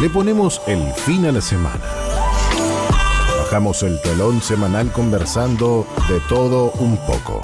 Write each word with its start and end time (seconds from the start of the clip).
le 0.00 0.08
ponemos 0.08 0.62
el 0.66 0.80
fin 0.92 1.26
a 1.26 1.32
la 1.32 1.40
semana. 1.40 1.84
Bajamos 3.40 3.82
el 3.82 4.00
telón 4.00 4.40
semanal 4.40 4.92
conversando 4.92 5.86
de 6.08 6.20
todo 6.28 6.70
un 6.78 6.96
poco. 6.98 7.42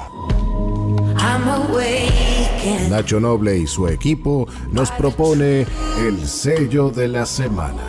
Nacho 2.89 3.19
Noble 3.19 3.57
y 3.57 3.67
su 3.67 3.87
equipo 3.87 4.47
nos 4.71 4.89
propone 4.91 5.67
el 5.99 6.25
sello 6.27 6.89
de 6.89 7.07
la 7.09 7.25
semana. 7.25 7.83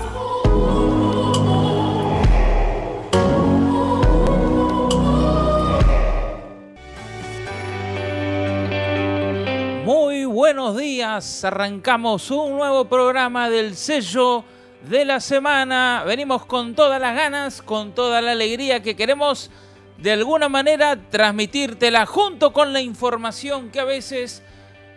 Muy 9.85 10.25
buenos 10.25 10.77
días, 10.77 11.45
arrancamos 11.45 12.31
un 12.31 12.57
nuevo 12.57 12.87
programa 12.87 13.49
del 13.49 13.77
sello 13.77 14.45
de 14.89 15.05
la 15.05 15.21
semana. 15.21 16.05
Venimos 16.07 16.47
con 16.47 16.75
todas 16.75 17.01
las 17.01 17.15
ganas, 17.15 17.63
con 17.63 17.95
toda 17.95 18.21
la 18.23 18.33
alegría 18.33 18.83
que 18.83 18.97
queremos 18.97 19.51
de 19.99 20.13
alguna 20.13 20.49
manera 20.49 20.97
transmitírtela 21.11 22.07
junto 22.07 22.53
con 22.53 22.73
la 22.73 22.81
información 22.81 23.71
que 23.71 23.81
a 23.81 23.85
veces 23.85 24.43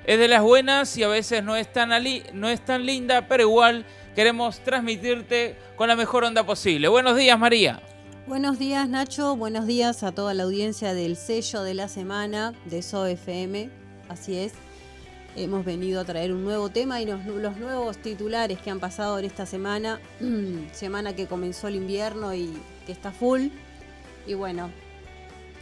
es 0.05 0.19
de 0.19 0.27
las 0.27 0.41
buenas 0.41 0.97
y 0.97 1.03
a 1.03 1.07
veces 1.07 1.43
no 1.43 1.55
es 1.55 1.71
tan, 1.71 1.89
no 2.33 2.49
es 2.49 2.65
tan 2.65 2.85
linda, 2.85 3.27
pero 3.27 3.43
igual 3.43 3.85
queremos 4.15 4.59
transmitirte 4.59 5.55
con 5.75 5.87
la 5.87 5.95
mejor 5.95 6.23
onda 6.23 6.45
posible. 6.45 6.87
Buenos 6.87 7.15
días, 7.15 7.37
María. 7.39 7.81
Buenos 8.27 8.59
días, 8.59 8.87
Nacho. 8.87 9.35
Buenos 9.35 9.65
días 9.65 10.03
a 10.03 10.11
toda 10.11 10.33
la 10.33 10.43
audiencia 10.43 10.93
del 10.93 11.15
sello 11.15 11.63
de 11.63 11.73
la 11.73 11.87
semana 11.87 12.53
de 12.65 12.81
SOFM. 12.81 13.69
Así 14.07 14.37
es. 14.37 14.53
Hemos 15.35 15.63
venido 15.63 16.01
a 16.01 16.05
traer 16.05 16.33
un 16.33 16.43
nuevo 16.43 16.69
tema 16.69 17.01
y 17.01 17.05
los, 17.05 17.23
nuevos 17.25 17.97
titulares 17.97 18.59
que 18.59 18.69
han 18.69 18.79
pasado 18.79 19.19
en 19.19 19.25
esta 19.25 19.45
semana, 19.45 19.99
semana 20.71 21.15
que 21.15 21.27
comenzó 21.27 21.67
el 21.67 21.75
invierno 21.75 22.33
y 22.33 22.51
que 22.85 22.91
está 22.91 23.11
full. 23.11 23.47
Y 24.27 24.33
bueno, 24.33 24.71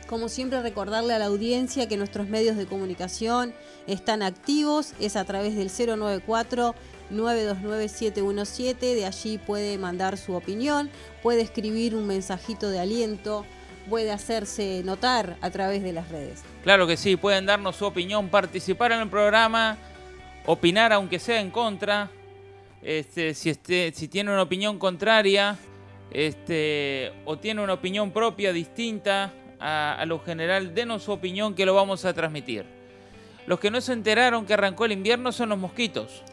como 0.08 0.30
siempre 0.30 0.62
recordarle 0.62 1.14
a 1.14 1.20
la 1.20 1.26
audiencia 1.26 1.88
que 1.88 1.98
nuestros 1.98 2.28
medios 2.28 2.56
de 2.56 2.66
comunicación 2.66 3.54
están 3.88 4.24
activos, 4.24 4.94
es 5.00 5.16
a 5.16 5.26
través 5.26 5.56
del 5.56 5.70
094 5.70 6.74
929 7.10 8.96
de 8.96 9.06
allí 9.06 9.38
puede 9.38 9.78
mandar 9.78 10.18
su 10.18 10.34
opinión, 10.34 10.90
puede 11.24 11.42
escribir 11.42 11.96
un 11.96 12.08
mensajito 12.08 12.70
de 12.70 12.80
aliento, 12.80 13.46
puede 13.90 14.12
hacerse 14.12 14.82
notar 14.84 15.38
a 15.42 15.50
través 15.50 15.84
de 15.84 15.94
las 15.94 16.10
redes. 16.10 16.44
Claro 16.64 16.88
que 16.88 16.98
sí, 16.98 17.16
pueden 17.16 17.46
darnos 17.46 17.76
su 17.76 17.86
opinión, 17.86 18.30
participar 18.30 18.92
en 18.92 19.02
el 19.02 19.10
programa, 19.10 19.78
opinar 20.46 20.94
aunque 20.94 21.20
sea 21.20 21.40
en 21.40 21.52
contra. 21.52 22.10
Este, 22.82 23.34
si, 23.34 23.50
este, 23.50 23.92
si 23.94 24.08
tiene 24.08 24.32
una 24.32 24.44
opinión 24.44 24.78
contraria 24.78 25.58
este, 26.12 27.12
o 27.26 27.38
tiene 27.38 27.62
una 27.62 27.74
opinión 27.74 28.12
propia 28.12 28.54
distinta 28.54 29.34
a, 29.60 29.96
a 30.00 30.06
lo 30.06 30.20
general, 30.20 30.74
denos 30.74 31.04
su 31.04 31.12
opinión 31.12 31.56
que 31.56 31.66
lo 31.66 31.74
vamos 31.74 32.06
a 32.06 32.14
transmitir. 32.14 32.66
Los 33.46 33.60
que 33.60 33.72
no 33.72 33.82
se 33.82 33.94
enteraron 33.94 34.46
que 34.46 34.54
arrancó 34.54 34.86
el 34.86 34.92
invierno 34.92 35.32
son 35.32 35.50
los 35.50 35.58
mosquitos. 35.58 36.24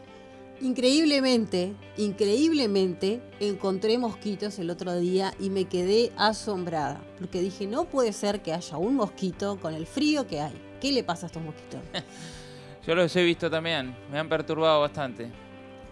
Increíblemente, 0.61 1.75
increíblemente 1.97 3.21
encontré 3.39 3.97
mosquitos 3.97 4.57
el 4.59 4.69
otro 4.69 4.95
día 4.97 5.33
y 5.39 5.49
me 5.49 5.65
quedé 5.65 6.11
asombrada, 6.17 7.01
porque 7.19 7.41
dije, 7.41 7.67
no 7.67 7.85
puede 7.85 8.13
ser 8.13 8.41
que 8.41 8.53
haya 8.53 8.77
un 8.77 8.95
mosquito 8.95 9.59
con 9.59 9.73
el 9.73 9.85
frío 9.85 10.25
que 10.27 10.39
hay. 10.39 10.53
¿Qué 10.79 10.91
le 10.91 11.03
pasa 11.03 11.25
a 11.25 11.27
estos 11.27 11.43
mosquitos? 11.43 11.81
Yo 12.87 12.95
los 12.95 13.13
he 13.15 13.23
visto 13.23 13.49
también, 13.49 13.95
me 14.11 14.19
han 14.19 14.29
perturbado 14.29 14.81
bastante 14.81 15.31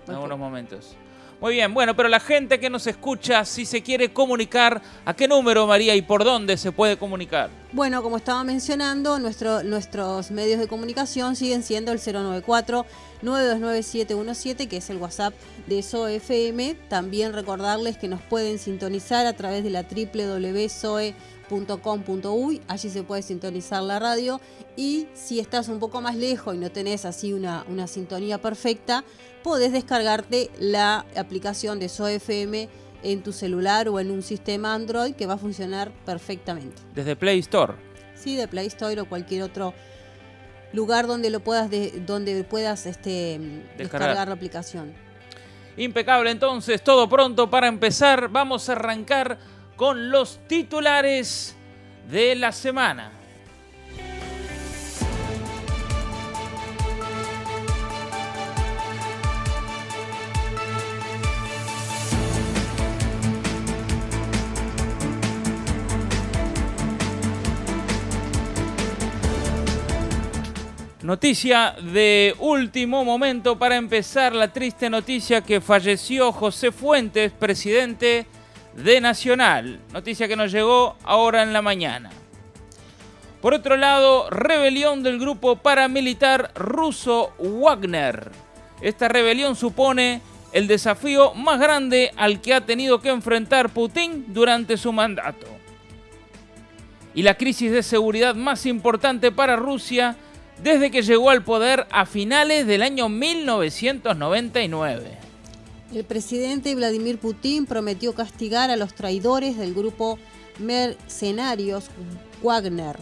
en 0.07 0.13
algunos 0.13 0.39
momentos. 0.39 0.95
Muy 1.43 1.55
bien, 1.55 1.73
bueno, 1.73 1.93
pero 1.93 2.07
la 2.07 2.21
gente 2.21 2.57
que 2.57 2.69
nos 2.69 2.87
escucha, 2.87 3.43
si 3.43 3.65
se 3.65 3.83
quiere 3.83 4.13
comunicar, 4.13 4.81
¿a 5.03 5.13
qué 5.13 5.27
número, 5.27 5.67
María, 5.67 5.93
y 5.93 6.01
por 6.01 6.23
dónde 6.23 6.55
se 6.55 6.71
puede 6.71 6.95
comunicar? 6.95 7.49
Bueno, 7.73 8.01
como 8.01 8.15
estaba 8.15 8.45
mencionando, 8.45 9.19
nuestro, 9.19 9.61
nuestros 9.61 10.31
medios 10.31 10.57
de 10.57 10.69
comunicación 10.69 11.35
siguen 11.35 11.61
siendo 11.61 11.91
el 11.91 11.99
094 11.99 12.85
929 13.23 14.67
que 14.69 14.77
es 14.77 14.89
el 14.89 14.95
WhatsApp 14.95 15.33
de 15.67 15.83
SOFM. 15.83 16.75
También 16.87 17.33
recordarles 17.33 17.97
que 17.97 18.07
nos 18.07 18.21
pueden 18.21 18.57
sintonizar 18.57 19.25
a 19.25 19.33
través 19.33 19.65
de 19.65 19.69
la 19.69 19.83
www.soe.com.uy, 21.49 22.61
allí 22.67 22.89
se 22.89 23.03
puede 23.03 23.21
sintonizar 23.21 23.83
la 23.83 23.99
radio 23.99 24.39
y 24.75 25.07
si 25.13 25.39
estás 25.39 25.69
un 25.69 25.79
poco 25.79 26.01
más 26.01 26.15
lejos 26.15 26.55
y 26.55 26.57
no 26.57 26.71
tenés 26.71 27.05
así 27.05 27.33
una, 27.33 27.65
una 27.69 27.87
sintonía 27.87 28.41
perfecta, 28.41 29.03
podés 29.43 29.71
descargarte 29.71 30.49
la 30.59 31.05
aplicación 31.15 31.79
de 31.79 31.89
SOFM 31.89 32.69
en 33.03 33.21
tu 33.21 33.33
celular 33.33 33.89
o 33.89 33.99
en 33.99 34.11
un 34.11 34.21
sistema 34.21 34.73
Android 34.73 35.13
que 35.13 35.25
va 35.25 35.33
a 35.33 35.37
funcionar 35.37 35.91
perfectamente. 36.05 36.81
Desde 36.95 37.15
Play 37.15 37.39
Store. 37.39 37.73
Sí, 38.15 38.35
de 38.35 38.47
Play 38.47 38.67
Store 38.67 38.99
o 39.01 39.09
cualquier 39.09 39.43
otro 39.43 39.73
lugar 40.71 41.07
donde 41.07 41.29
lo 41.29 41.41
puedas 41.41 41.69
donde 42.05 42.43
puedas 42.43 42.85
este, 42.85 43.39
descargar. 43.77 44.27
la 44.27 44.33
aplicación. 44.33 44.93
Impecable 45.75 46.29
entonces, 46.29 46.83
todo 46.83 47.09
pronto 47.09 47.49
para 47.49 47.67
empezar. 47.67 48.29
Vamos 48.29 48.69
a 48.69 48.73
arrancar 48.73 49.39
con 49.75 50.09
los 50.09 50.39
titulares 50.47 51.55
de 52.09 52.35
la 52.35 52.51
semana. 52.51 53.11
Noticia 71.03 71.75
de 71.81 72.33
último 72.39 73.03
momento 73.03 73.59
para 73.59 73.75
empezar 73.75 74.33
la 74.33 74.53
triste 74.53 74.89
noticia 74.89 75.41
que 75.41 75.59
falleció 75.59 76.31
José 76.31 76.71
Fuentes, 76.71 77.33
presidente 77.33 78.25
de 78.75 79.01
Nacional. 79.01 79.79
Noticia 79.91 80.27
que 80.27 80.35
nos 80.35 80.51
llegó 80.51 80.95
ahora 81.03 81.43
en 81.43 81.53
la 81.53 81.61
mañana. 81.61 82.09
Por 83.41 83.53
otro 83.53 83.75
lado, 83.75 84.29
rebelión 84.29 85.03
del 85.03 85.19
grupo 85.19 85.57
paramilitar 85.57 86.51
ruso 86.55 87.33
Wagner. 87.39 88.31
Esta 88.81 89.09
rebelión 89.09 89.55
supone 89.55 90.21
el 90.53 90.67
desafío 90.67 91.33
más 91.33 91.59
grande 91.59 92.11
al 92.15 92.41
que 92.41 92.53
ha 92.53 92.61
tenido 92.61 93.01
que 93.01 93.09
enfrentar 93.09 93.69
Putin 93.69 94.25
durante 94.29 94.77
su 94.77 94.93
mandato. 94.93 95.47
Y 97.13 97.23
la 97.23 97.35
crisis 97.35 97.71
de 97.71 97.83
seguridad 97.83 98.35
más 98.35 98.65
importante 98.65 99.31
para 99.31 99.55
Rusia 99.55 100.15
desde 100.63 100.91
que 100.91 101.01
llegó 101.01 101.29
al 101.29 101.43
poder 101.43 101.85
a 101.91 102.05
finales 102.05 102.65
del 102.65 102.83
año 102.83 103.09
1999. 103.09 105.32
El 105.93 106.05
presidente 106.05 106.73
Vladimir 106.73 107.19
Putin 107.19 107.67
prometió 107.67 108.15
castigar 108.15 108.71
a 108.71 108.77
los 108.77 108.95
traidores 108.95 109.59
del 109.59 109.75
grupo 109.75 110.17
mercenarios 110.57 111.85
Wagner, 112.41 112.97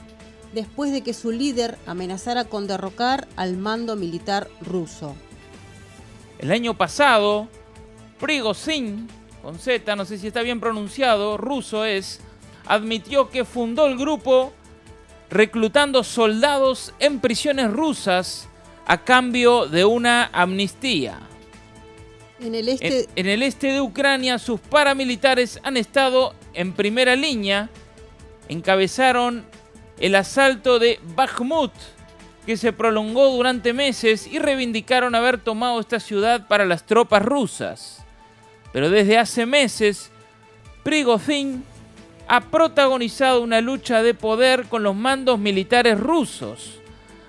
después 0.53 0.91
de 0.91 1.01
que 1.01 1.13
su 1.13 1.31
líder 1.31 1.77
amenazara 1.85 2.43
con 2.43 2.67
derrocar 2.67 3.29
al 3.37 3.55
mando 3.55 3.95
militar 3.95 4.49
ruso. 4.59 5.15
El 6.37 6.51
año 6.51 6.77
pasado, 6.77 7.47
Prigozhin, 8.19 9.07
con 9.41 9.57
Z, 9.57 9.95
no 9.95 10.03
sé 10.03 10.17
si 10.17 10.27
está 10.27 10.41
bien 10.41 10.59
pronunciado, 10.59 11.37
ruso 11.37 11.85
es, 11.85 12.19
admitió 12.65 13.29
que 13.29 13.45
fundó 13.45 13.85
el 13.85 13.97
grupo 13.97 14.51
reclutando 15.29 16.03
soldados 16.03 16.93
en 16.99 17.21
prisiones 17.21 17.71
rusas 17.71 18.49
a 18.85 19.05
cambio 19.05 19.65
de 19.67 19.85
una 19.85 20.29
amnistía. 20.33 21.30
En 22.41 22.55
el, 22.55 22.69
este... 22.69 23.07
En, 23.15 23.27
el 23.27 23.43
este 23.43 23.67
de 23.67 23.81
Ucrania 23.81 24.39
sus 24.39 24.59
paramilitares 24.59 25.59
han 25.63 25.77
estado 25.77 26.33
en 26.53 26.73
primera 26.73 27.15
línea, 27.15 27.69
encabezaron 28.49 29.45
el 29.99 30.15
asalto 30.15 30.79
de 30.79 30.99
Bakhmut, 31.15 31.71
que 32.45 32.57
se 32.57 32.73
prolongó 32.73 33.29
durante 33.29 33.73
meses 33.73 34.25
y 34.25 34.39
reivindicaron 34.39 35.13
haber 35.13 35.37
tomado 35.37 35.79
esta 35.79 35.99
ciudad 35.99 36.47
para 36.47 36.65
las 36.65 36.85
tropas 36.85 37.23
rusas. 37.23 38.03
Pero 38.73 38.89
desde 38.89 39.19
hace 39.19 39.45
meses, 39.45 40.09
Prigozhin 40.83 41.63
ha 42.27 42.41
protagonizado 42.41 43.41
una 43.41 43.61
lucha 43.61 44.01
de 44.01 44.15
poder 44.15 44.65
con 44.65 44.81
los 44.81 44.95
mandos 44.95 45.37
militares 45.37 45.99
rusos, 45.99 46.79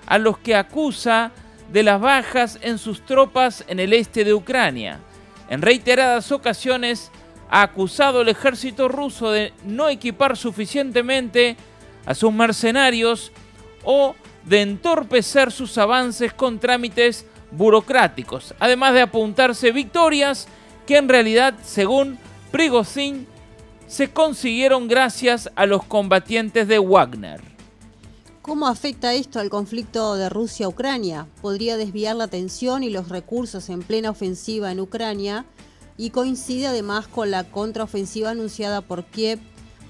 a 0.07 0.17
los 0.17 0.39
que 0.39 0.55
acusa 0.55 1.31
de 1.73 1.81
las 1.81 1.99
bajas 1.99 2.59
en 2.61 2.77
sus 2.77 3.03
tropas 3.03 3.65
en 3.67 3.79
el 3.79 3.93
este 3.93 4.23
de 4.23 4.33
Ucrania. 4.33 4.99
En 5.49 5.63
reiteradas 5.63 6.31
ocasiones 6.31 7.11
ha 7.49 7.63
acusado 7.63 8.19
al 8.19 8.29
ejército 8.29 8.87
ruso 8.87 9.31
de 9.31 9.53
no 9.65 9.89
equipar 9.89 10.37
suficientemente 10.37 11.57
a 12.05 12.13
sus 12.13 12.31
mercenarios 12.31 13.31
o 13.83 14.15
de 14.45 14.61
entorpecer 14.61 15.51
sus 15.51 15.77
avances 15.79 16.31
con 16.31 16.59
trámites 16.59 17.25
burocráticos, 17.49 18.53
además 18.59 18.93
de 18.93 19.01
apuntarse 19.01 19.71
victorias 19.71 20.47
que 20.85 20.97
en 20.97 21.09
realidad, 21.09 21.55
según 21.63 22.19
Prigozhin, 22.51 23.25
se 23.87 24.11
consiguieron 24.11 24.87
gracias 24.87 25.49
a 25.55 25.65
los 25.65 25.83
combatientes 25.85 26.67
de 26.67 26.77
Wagner. 26.77 27.52
¿Cómo 28.43 28.67
afecta 28.67 29.13
esto 29.13 29.39
al 29.39 29.49
conflicto 29.49 30.15
de 30.15 30.27
Rusia-Ucrania? 30.27 31.27
Podría 31.41 31.77
desviar 31.77 32.17
la 32.17 32.25
atención 32.25 32.83
y 32.83 32.89
los 32.89 33.07
recursos 33.07 33.69
en 33.69 33.83
plena 33.83 34.09
ofensiva 34.09 34.69
en 34.69 34.81
Ucrania 34.81 35.45
y 35.95 36.09
coincide 36.09 36.67
además 36.67 37.07
con 37.07 37.31
la 37.31 37.45
contraofensiva 37.45 38.31
anunciada 38.31 38.81
por 38.81 39.05
Kiev 39.05 39.39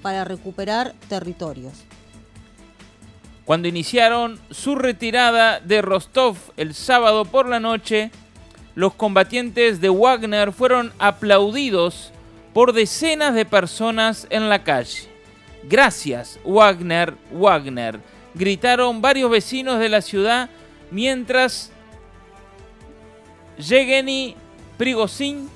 para 0.02 0.22
recuperar 0.22 0.94
territorios. 1.08 1.72
Cuando 3.44 3.66
iniciaron 3.66 4.38
su 4.52 4.76
retirada 4.76 5.58
de 5.58 5.82
Rostov 5.82 6.36
el 6.56 6.74
sábado 6.74 7.24
por 7.24 7.48
la 7.48 7.58
noche, 7.58 8.12
los 8.76 8.94
combatientes 8.94 9.80
de 9.80 9.88
Wagner 9.88 10.52
fueron 10.52 10.92
aplaudidos 11.00 12.12
por 12.52 12.72
decenas 12.72 13.34
de 13.34 13.46
personas 13.46 14.28
en 14.30 14.48
la 14.48 14.62
calle. 14.62 15.08
Gracias, 15.64 16.38
Wagner, 16.44 17.16
Wagner, 17.32 18.00
gritaron 18.34 19.00
varios 19.00 19.30
vecinos 19.30 19.78
de 19.78 19.88
la 19.88 20.02
ciudad 20.02 20.50
mientras 20.90 21.70
Yevgeny 23.58 24.36
Prigozhin, 24.76 25.48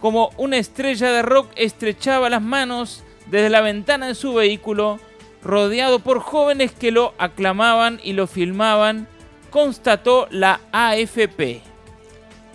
como 0.00 0.30
una 0.36 0.56
estrella 0.56 1.10
de 1.10 1.22
rock, 1.22 1.48
estrechaba 1.56 2.30
las 2.30 2.42
manos 2.42 3.02
desde 3.26 3.50
la 3.50 3.60
ventana 3.60 4.08
de 4.08 4.14
su 4.14 4.34
vehículo, 4.34 4.98
rodeado 5.42 6.00
por 6.00 6.20
jóvenes 6.20 6.72
que 6.72 6.90
lo 6.90 7.14
aclamaban 7.18 8.00
y 8.02 8.12
lo 8.12 8.26
filmaban, 8.26 9.08
constató 9.50 10.26
la 10.30 10.60
AFP. 10.72 11.62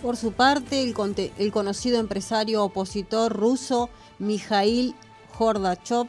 Por 0.02 0.16
su 0.16 0.32
parte, 0.32 0.82
el, 0.82 1.52
conocido 1.52 1.98
empresario 1.98 2.62
opositor 2.62 3.32
ruso 3.32 3.90
Mikhail 4.18 4.94
Gorbachev, 5.38 6.06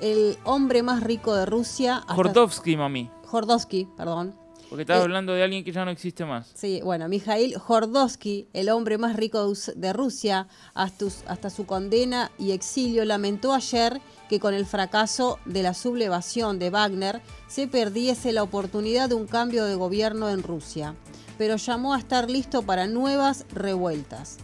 el 0.00 0.36
hombre 0.44 0.82
más 0.82 1.02
rico 1.02 1.34
de 1.34 1.46
Rusia... 1.46 2.02
Jordovsky, 2.08 2.76
mami. 2.76 3.10
Jordovsky, 3.26 3.86
perdón. 3.96 4.34
Porque 4.68 4.82
estás 4.82 4.98
eh, 4.98 5.02
hablando 5.02 5.32
de 5.32 5.42
alguien 5.42 5.64
que 5.64 5.72
ya 5.72 5.84
no 5.84 5.90
existe 5.90 6.24
más. 6.24 6.50
Sí, 6.54 6.80
bueno, 6.84 7.08
Mikhail 7.08 7.56
Jordovsky, 7.58 8.48
el 8.52 8.68
hombre 8.68 8.98
más 8.98 9.16
rico 9.16 9.52
de 9.74 9.92
Rusia, 9.92 10.46
hasta, 10.74 11.06
hasta 11.26 11.50
su 11.50 11.64
condena 11.64 12.30
y 12.38 12.52
exilio, 12.52 13.04
lamentó 13.04 13.54
ayer 13.54 14.00
que 14.28 14.40
con 14.40 14.52
el 14.52 14.66
fracaso 14.66 15.38
de 15.46 15.62
la 15.62 15.72
sublevación 15.72 16.58
de 16.58 16.70
Wagner 16.70 17.22
se 17.46 17.66
perdiese 17.66 18.32
la 18.32 18.42
oportunidad 18.42 19.08
de 19.08 19.14
un 19.14 19.26
cambio 19.26 19.64
de 19.64 19.74
gobierno 19.74 20.28
en 20.28 20.42
Rusia 20.42 20.94
pero 21.38 21.56
llamó 21.56 21.94
a 21.94 21.98
estar 21.98 22.28
listo 22.28 22.62
para 22.62 22.86
nuevas 22.86 23.46
revueltas. 23.52 24.38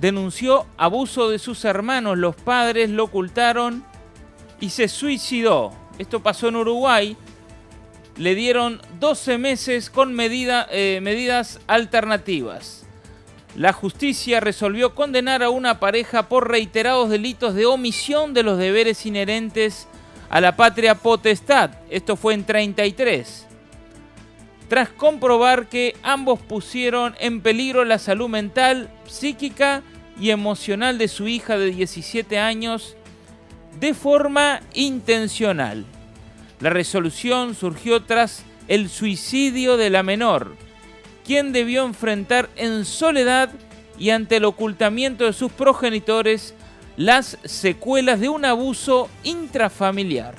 Denunció 0.00 0.64
abuso 0.78 1.28
de 1.28 1.38
sus 1.38 1.64
hermanos, 1.64 2.16
los 2.16 2.34
padres 2.36 2.88
lo 2.88 3.04
ocultaron 3.04 3.84
y 4.62 4.70
se 4.70 4.86
suicidó. 4.86 5.72
Esto 5.98 6.22
pasó 6.22 6.48
en 6.48 6.56
Uruguay. 6.56 7.16
Le 8.16 8.36
dieron 8.36 8.80
12 9.00 9.36
meses 9.36 9.90
con 9.90 10.16
eh, 10.20 11.00
medidas 11.02 11.60
alternativas. 11.66 12.86
La 13.56 13.72
justicia 13.72 14.38
resolvió 14.38 14.94
condenar 14.94 15.42
a 15.42 15.50
una 15.50 15.80
pareja 15.80 16.28
por 16.28 16.48
reiterados 16.48 17.10
delitos 17.10 17.54
de 17.54 17.66
omisión 17.66 18.34
de 18.34 18.44
los 18.44 18.56
deberes 18.56 19.04
inherentes 19.04 19.88
a 20.30 20.40
la 20.40 20.56
patria 20.56 20.94
potestad. 20.94 21.70
Esto 21.90 22.16
fue 22.16 22.34
en 22.34 22.44
33 22.44 23.48
tras 24.68 24.88
comprobar 24.88 25.66
que 25.68 25.96
ambos 26.02 26.40
pusieron 26.40 27.14
en 27.20 27.42
peligro 27.42 27.84
la 27.84 27.98
salud 27.98 28.30
mental, 28.30 28.88
psíquica 29.06 29.82
y 30.18 30.30
emocional 30.30 30.96
de 30.96 31.08
su 31.08 31.28
hija 31.28 31.58
de 31.58 31.66
17 31.66 32.38
años 32.38 32.96
de 33.80 33.94
forma 33.94 34.60
intencional. 34.74 35.84
La 36.60 36.70
resolución 36.70 37.54
surgió 37.54 38.04
tras 38.04 38.44
el 38.68 38.88
suicidio 38.88 39.76
de 39.76 39.90
la 39.90 40.02
menor, 40.02 40.54
quien 41.24 41.52
debió 41.52 41.84
enfrentar 41.84 42.50
en 42.56 42.84
soledad 42.84 43.50
y 43.98 44.10
ante 44.10 44.36
el 44.36 44.44
ocultamiento 44.44 45.24
de 45.24 45.32
sus 45.32 45.52
progenitores 45.52 46.54
las 46.96 47.38
secuelas 47.44 48.20
de 48.20 48.28
un 48.28 48.44
abuso 48.44 49.08
intrafamiliar. 49.24 50.34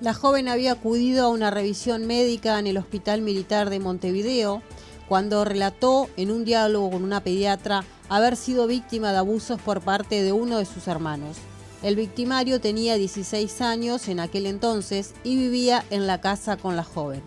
La 0.00 0.14
joven 0.14 0.48
había 0.48 0.72
acudido 0.72 1.26
a 1.26 1.28
una 1.28 1.50
revisión 1.50 2.06
médica 2.06 2.58
en 2.58 2.66
el 2.66 2.76
Hospital 2.76 3.20
Militar 3.20 3.70
de 3.70 3.78
Montevideo 3.78 4.62
cuando 5.08 5.44
relató 5.44 6.08
en 6.16 6.30
un 6.30 6.44
diálogo 6.44 6.90
con 6.90 7.04
una 7.04 7.22
pediatra 7.22 7.84
haber 8.08 8.36
sido 8.36 8.66
víctima 8.66 9.12
de 9.12 9.18
abusos 9.18 9.60
por 9.60 9.80
parte 9.80 10.22
de 10.22 10.32
uno 10.32 10.58
de 10.58 10.64
sus 10.64 10.88
hermanos. 10.88 11.36
El 11.82 11.96
victimario 11.96 12.60
tenía 12.60 12.96
16 12.96 13.60
años 13.60 14.06
en 14.08 14.20
aquel 14.20 14.46
entonces 14.46 15.14
y 15.24 15.36
vivía 15.36 15.84
en 15.90 16.06
la 16.06 16.20
casa 16.20 16.56
con 16.56 16.76
la 16.76 16.84
joven. 16.84 17.22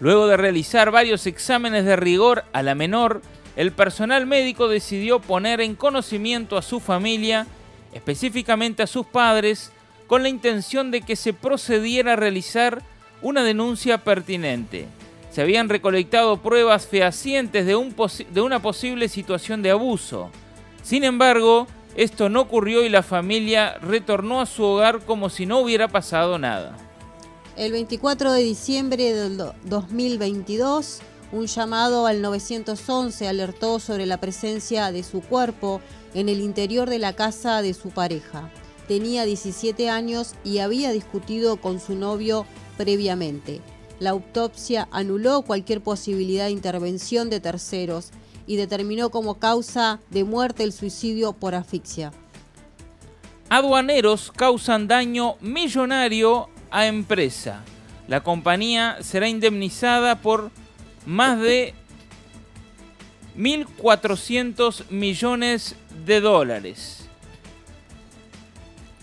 Luego 0.00 0.26
de 0.26 0.36
realizar 0.36 0.90
varios 0.90 1.26
exámenes 1.26 1.86
de 1.86 1.96
rigor 1.96 2.44
a 2.52 2.62
la 2.62 2.74
menor, 2.74 3.22
el 3.56 3.72
personal 3.72 4.26
médico 4.26 4.68
decidió 4.68 5.20
poner 5.20 5.62
en 5.62 5.74
conocimiento 5.74 6.58
a 6.58 6.62
su 6.62 6.80
familia, 6.80 7.46
específicamente 7.94 8.82
a 8.82 8.86
sus 8.86 9.06
padres, 9.06 9.72
con 10.06 10.22
la 10.22 10.28
intención 10.28 10.90
de 10.90 11.00
que 11.00 11.16
se 11.16 11.32
procediera 11.32 12.12
a 12.12 12.16
realizar 12.16 12.82
una 13.22 13.42
denuncia 13.42 13.98
pertinente. 13.98 14.86
Se 15.30 15.40
habían 15.40 15.70
recolectado 15.70 16.42
pruebas 16.42 16.86
fehacientes 16.86 17.64
de, 17.64 18.24
de 18.30 18.40
una 18.42 18.60
posible 18.60 19.08
situación 19.08 19.62
de 19.62 19.70
abuso. 19.70 20.30
Sin 20.82 21.04
embargo, 21.04 21.66
esto 21.94 22.28
no 22.28 22.40
ocurrió 22.40 22.84
y 22.84 22.88
la 22.88 23.02
familia 23.02 23.78
retornó 23.78 24.40
a 24.40 24.46
su 24.46 24.62
hogar 24.62 25.00
como 25.04 25.30
si 25.30 25.46
no 25.46 25.60
hubiera 25.60 25.88
pasado 25.88 26.38
nada. 26.38 26.76
El 27.56 27.72
24 27.72 28.32
de 28.32 28.42
diciembre 28.42 29.12
del 29.12 29.40
2022, 29.64 31.00
un 31.32 31.46
llamado 31.46 32.06
al 32.06 32.20
911 32.20 33.28
alertó 33.28 33.78
sobre 33.78 34.06
la 34.06 34.18
presencia 34.18 34.90
de 34.90 35.02
su 35.02 35.20
cuerpo 35.20 35.80
en 36.14 36.28
el 36.28 36.40
interior 36.40 36.90
de 36.90 36.98
la 36.98 37.12
casa 37.12 37.62
de 37.62 37.74
su 37.74 37.90
pareja 37.90 38.50
tenía 38.86 39.24
17 39.24 39.88
años 39.90 40.34
y 40.44 40.58
había 40.58 40.90
discutido 40.92 41.56
con 41.56 41.80
su 41.80 41.94
novio 41.94 42.46
previamente. 42.76 43.60
La 44.00 44.10
autopsia 44.10 44.88
anuló 44.90 45.42
cualquier 45.42 45.80
posibilidad 45.80 46.46
de 46.46 46.50
intervención 46.50 47.30
de 47.30 47.40
terceros 47.40 48.10
y 48.46 48.56
determinó 48.56 49.10
como 49.10 49.38
causa 49.38 50.00
de 50.10 50.24
muerte 50.24 50.64
el 50.64 50.72
suicidio 50.72 51.32
por 51.32 51.54
asfixia. 51.54 52.12
Aduaneros 53.48 54.32
causan 54.34 54.88
daño 54.88 55.36
millonario 55.40 56.48
a 56.70 56.86
empresa. 56.86 57.62
La 58.08 58.22
compañía 58.22 58.98
será 59.00 59.28
indemnizada 59.28 60.20
por 60.20 60.50
más 61.06 61.40
de 61.40 61.74
1.400 63.36 64.90
millones 64.90 65.76
de 66.04 66.20
dólares. 66.20 67.08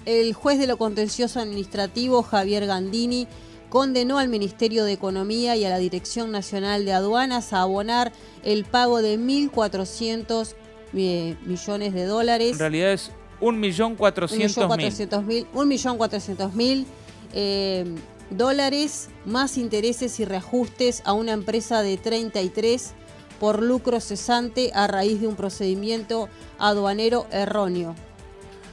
El 0.05 0.33
juez 0.33 0.57
de 0.57 0.67
lo 0.67 0.77
contencioso 0.77 1.39
administrativo, 1.39 2.23
Javier 2.23 2.65
Gandini, 2.65 3.27
condenó 3.71 4.19
al 4.19 4.27
Ministerio 4.27 4.83
de 4.83 4.91
Economía 4.91 5.55
y 5.55 5.63
a 5.63 5.69
la 5.69 5.77
Dirección 5.77 6.29
Nacional 6.29 6.83
de 6.83 6.91
Aduanas 6.91 7.53
a 7.53 7.61
abonar 7.61 8.11
el 8.43 8.65
pago 8.65 9.01
de 9.01 9.17
1.400 9.17 10.55
eh, 10.93 11.37
millones 11.45 11.93
de 11.93 12.03
dólares. 12.03 12.51
En 12.51 12.59
realidad 12.59 12.91
es 12.91 13.11
1.400.000. 13.39 15.47
1.400.000 15.53 16.85
eh, 17.33 17.85
dólares 18.29 19.09
más 19.25 19.57
intereses 19.57 20.19
y 20.19 20.25
reajustes 20.25 21.01
a 21.05 21.13
una 21.13 21.31
empresa 21.31 21.81
de 21.81 21.95
33 21.95 22.93
por 23.39 23.63
lucro 23.63 24.01
cesante 24.01 24.71
a 24.75 24.87
raíz 24.87 25.21
de 25.21 25.27
un 25.27 25.37
procedimiento 25.37 26.27
aduanero 26.59 27.25
erróneo. 27.31 27.95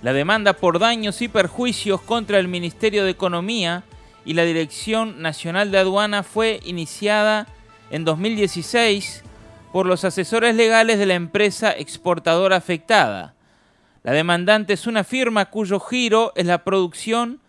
La 0.03 0.13
demanda 0.13 0.55
por 0.55 0.81
daños 0.81 1.23
y 1.23 1.29
perjuicios 1.29 2.01
contra 2.01 2.41
el 2.41 2.49
Ministerio 2.49 3.05
de 3.05 3.11
Economía 3.11 3.85
y 4.25 4.35
la 4.35 4.45
Dirección 4.45 5.23
Nacional 5.23 5.71
de 5.71 5.79
Aduana 5.79 6.23
fue 6.23 6.61
iniciada 6.65 7.47
en 7.91 8.05
2016 8.05 9.23
por 9.73 9.87
los 9.87 10.05
asesores 10.05 10.55
legales 10.55 10.99
de 10.99 11.07
la 11.07 11.15
empresa 11.15 11.73
exportadora 11.73 12.57
afectada. 12.57 13.35
La 14.03 14.13
demandante 14.13 14.73
es 14.73 14.87
una 14.87 15.05
firma 15.05 15.47
cuyo 15.47 15.81
giro 15.81 16.33
es 16.37 16.47
la 16.47 16.65
producción, 16.65 17.41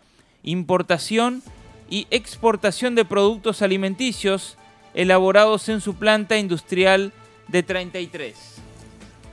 importación 0.42 1.42
y 1.88 2.06
exportación 2.10 2.94
de 2.94 3.04
productos 3.04 3.62
alimenticios 3.62 4.56
elaborados 4.94 5.68
en 5.68 5.80
su 5.80 5.94
planta 5.94 6.38
industrial 6.38 7.12
de 7.48 7.62
33. 7.62 8.59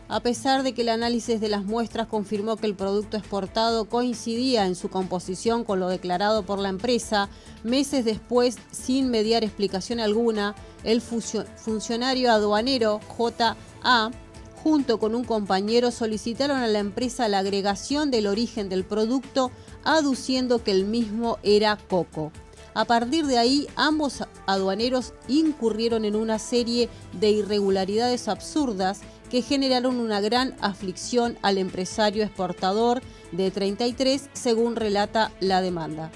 A 0.09 0.21
pesar 0.21 0.63
de 0.63 0.73
que 0.73 0.83
el 0.83 0.89
análisis 0.89 1.41
de 1.41 1.49
las 1.49 1.65
muestras 1.65 2.07
confirmó 2.07 2.55
que 2.55 2.65
el 2.65 2.75
producto 2.75 3.17
exportado 3.17 3.85
coincidía 3.85 4.65
en 4.65 4.75
su 4.75 4.89
composición 4.89 5.65
con 5.65 5.81
lo 5.81 5.89
declarado 5.89 6.43
por 6.43 6.59
la 6.59 6.69
empresa, 6.69 7.27
meses 7.63 8.05
después, 8.05 8.57
sin 8.71 9.09
mediar 9.09 9.43
explicación 9.43 9.99
alguna, 9.99 10.55
el 10.85 11.01
funcionario 11.01 12.31
aduanero 12.31 13.01
JA 13.17 14.11
junto 14.63 14.97
con 14.97 15.13
un 15.13 15.25
compañero 15.25 15.91
solicitaron 15.91 16.59
a 16.59 16.67
la 16.67 16.79
empresa 16.79 17.27
la 17.27 17.39
agregación 17.39 18.09
del 18.09 18.27
origen 18.27 18.69
del 18.69 18.85
producto, 18.85 19.51
aduciendo 19.83 20.63
que 20.63 20.71
el 20.71 20.85
mismo 20.85 21.37
era 21.43 21.77
coco. 21.89 22.31
A 22.73 22.85
partir 22.85 23.25
de 23.25 23.39
ahí, 23.39 23.67
ambos 23.75 24.23
aduaneros 24.45 25.13
incurrieron 25.27 26.05
en 26.05 26.15
una 26.15 26.37
serie 26.37 26.89
de 27.19 27.31
irregularidades 27.31 28.27
absurdas 28.27 29.01
que 29.29 29.41
generaron 29.41 29.99
una 29.99 30.21
gran 30.21 30.55
aflicción 30.61 31.37
al 31.41 31.57
empresario 31.57 32.23
exportador 32.23 33.01
de 33.31 33.51
33, 33.51 34.29
según 34.33 34.75
relata 34.75 35.31
la 35.39 35.61
demanda. 35.61 36.11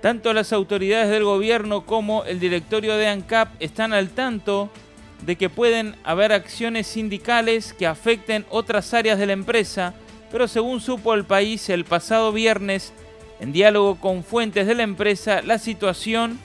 Tanto 0.00 0.32
las 0.32 0.52
autoridades 0.52 1.10
del 1.10 1.24
gobierno 1.24 1.84
como 1.84 2.24
el 2.24 2.40
directorio 2.40 2.96
de 2.96 3.08
ANCAP 3.08 3.50
están 3.60 3.92
al 3.92 4.08
tanto 4.10 4.70
de 5.26 5.36
que 5.36 5.50
pueden 5.50 5.96
haber 6.04 6.32
acciones 6.32 6.86
sindicales 6.86 7.74
que 7.74 7.86
afecten 7.86 8.46
otras 8.48 8.94
áreas 8.94 9.18
de 9.18 9.26
la 9.26 9.34
empresa, 9.34 9.92
pero 10.32 10.48
según 10.48 10.80
supo 10.80 11.12
el 11.12 11.24
país 11.24 11.68
el 11.68 11.84
pasado 11.84 12.32
viernes, 12.32 12.94
en 13.40 13.52
diálogo 13.52 13.96
con 13.96 14.24
fuentes 14.24 14.66
de 14.66 14.74
la 14.74 14.82
empresa, 14.82 15.42
la 15.42 15.58
situación, 15.58 16.38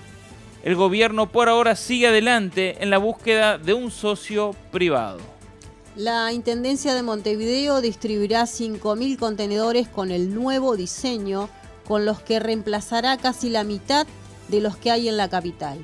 el 0.65 0.75
gobierno 0.75 1.31
por 1.31 1.47
ahora 1.47 1.75
sigue 1.75 2.07
adelante 2.07 2.77
en 2.79 2.89
la 2.89 2.97
búsqueda 2.97 3.59
de 3.59 3.75
un 3.75 3.91
socio 3.91 4.55
privado. 4.71 5.19
La 5.95 6.33
Intendencia 6.33 6.95
de 6.95 7.03
Montevideo 7.03 7.81
distribuirá 7.81 8.41
5.000 8.41 9.17
contenedores 9.17 9.87
con 9.87 10.09
el 10.09 10.33
nuevo 10.33 10.75
diseño 10.75 11.49
con 11.87 12.03
los 12.03 12.19
que 12.19 12.39
reemplazará 12.39 13.15
casi 13.17 13.51
la 13.51 13.63
mitad 13.63 14.07
de 14.47 14.59
los 14.59 14.75
que 14.75 14.89
hay 14.89 15.07
en 15.07 15.17
la 15.17 15.29
capital. 15.29 15.77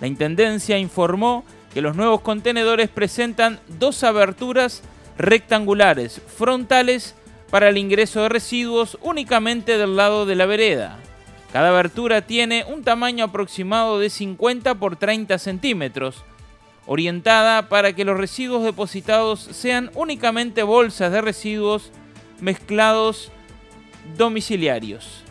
La 0.00 0.06
Intendencia 0.06 0.78
informó 0.78 1.44
que 1.74 1.82
los 1.82 1.94
nuevos 1.94 2.22
contenedores 2.22 2.88
presentan 2.88 3.60
dos 3.78 4.02
aberturas 4.02 4.82
rectangulares 5.18 6.22
frontales 6.26 7.14
para 7.50 7.68
el 7.68 7.76
ingreso 7.76 8.22
de 8.22 8.30
residuos 8.30 8.96
únicamente 9.02 9.76
del 9.76 9.94
lado 9.94 10.24
de 10.24 10.36
la 10.36 10.46
vereda. 10.46 10.98
Cada 11.54 11.68
abertura 11.68 12.26
tiene 12.26 12.64
un 12.64 12.82
tamaño 12.82 13.26
aproximado 13.26 14.00
de 14.00 14.10
50 14.10 14.74
por 14.74 14.96
30 14.96 15.38
centímetros, 15.38 16.24
orientada 16.84 17.68
para 17.68 17.92
que 17.92 18.04
los 18.04 18.18
residuos 18.18 18.64
depositados 18.64 19.38
sean 19.52 19.88
únicamente 19.94 20.64
bolsas 20.64 21.12
de 21.12 21.20
residuos 21.20 21.92
mezclados 22.40 23.30
domiciliarios. 24.18 25.22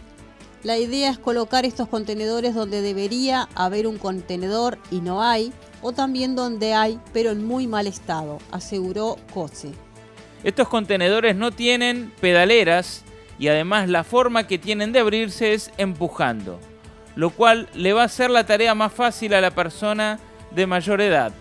La 0.64 0.78
idea 0.78 1.10
es 1.10 1.20
colocar 1.20 1.66
estos 1.66 1.90
contenedores 1.90 2.56
donde 2.56 2.82
debería 2.82 3.50
haber 3.54 3.86
un 3.86 3.98
contenedor 3.98 4.80
y 4.92 5.02
no 5.02 5.24
hay, 5.24 5.52
o 5.82 5.92
también 5.92 6.38
donde 6.38 6.74
hay, 6.74 7.02
pero 7.12 7.32
en 7.32 7.44
muy 7.44 7.68
mal 7.68 7.86
estado, 7.86 8.38
aseguró 8.50 9.18
Cose. 9.34 9.74
Estos 10.46 10.70
contenedores 10.70 11.36
no 11.36 11.52
tienen 11.52 12.14
pedaleras 12.22 13.04
y 13.40 13.48
además 13.48 13.90
la 13.90 14.04
forma 14.04 14.48
que 14.48 14.58
tienen 14.58 14.92
de 14.92 15.00
abrirse 15.00 15.54
es 15.54 15.72
empujando, 15.78 16.60
lo 17.16 17.30
cual 17.30 17.70
le 17.74 17.94
va 17.94 18.04
a 18.04 18.06
hacer 18.06 18.30
la 18.30 18.46
tarea 18.46 18.76
más 18.76 18.94
fácil 18.94 19.34
a 19.34 19.42
la 19.42 19.52
persona 19.52 20.20
de 20.52 20.68
mayor 20.68 21.02
edad. 21.02 21.34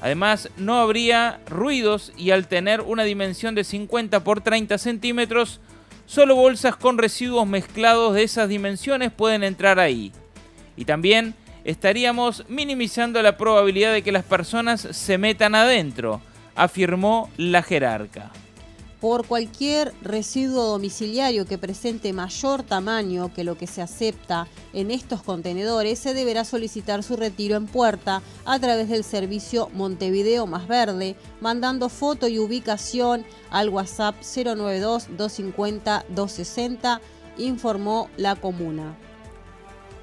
Además, 0.00 0.48
no 0.56 0.78
habría 0.78 1.40
ruidos 1.48 2.12
y 2.16 2.30
al 2.30 2.46
tener 2.46 2.80
una 2.82 3.02
dimensión 3.02 3.54
de 3.54 3.64
50 3.64 4.22
por 4.22 4.40
30 4.40 4.78
centímetros, 4.78 5.60
Solo 6.08 6.36
bolsas 6.36 6.74
con 6.74 6.96
residuos 6.96 7.46
mezclados 7.46 8.14
de 8.14 8.22
esas 8.22 8.48
dimensiones 8.48 9.12
pueden 9.12 9.44
entrar 9.44 9.78
ahí. 9.78 10.10
Y 10.74 10.86
también 10.86 11.34
estaríamos 11.64 12.46
minimizando 12.48 13.20
la 13.20 13.36
probabilidad 13.36 13.92
de 13.92 14.00
que 14.00 14.10
las 14.10 14.24
personas 14.24 14.80
se 14.80 15.18
metan 15.18 15.54
adentro, 15.54 16.22
afirmó 16.54 17.30
la 17.36 17.62
jerarca 17.62 18.30
por 19.00 19.26
cualquier 19.26 19.94
residuo 20.02 20.64
domiciliario 20.64 21.46
que 21.46 21.58
presente 21.58 22.12
mayor 22.12 22.64
tamaño 22.64 23.32
que 23.32 23.44
lo 23.44 23.56
que 23.56 23.68
se 23.68 23.80
acepta 23.80 24.48
en 24.72 24.90
estos 24.90 25.22
contenedores, 25.22 26.00
se 26.00 26.14
deberá 26.14 26.44
solicitar 26.44 27.02
su 27.02 27.16
retiro 27.16 27.56
en 27.56 27.66
puerta 27.66 28.22
a 28.44 28.58
través 28.58 28.88
del 28.88 29.04
servicio 29.04 29.68
Montevideo 29.72 30.46
Más 30.46 30.66
Verde, 30.66 31.14
mandando 31.40 31.88
foto 31.88 32.26
y 32.28 32.38
ubicación 32.38 33.24
al 33.50 33.68
WhatsApp 33.68 34.16
092-250-260, 34.20 37.00
informó 37.38 38.10
la 38.16 38.34
comuna. 38.34 38.96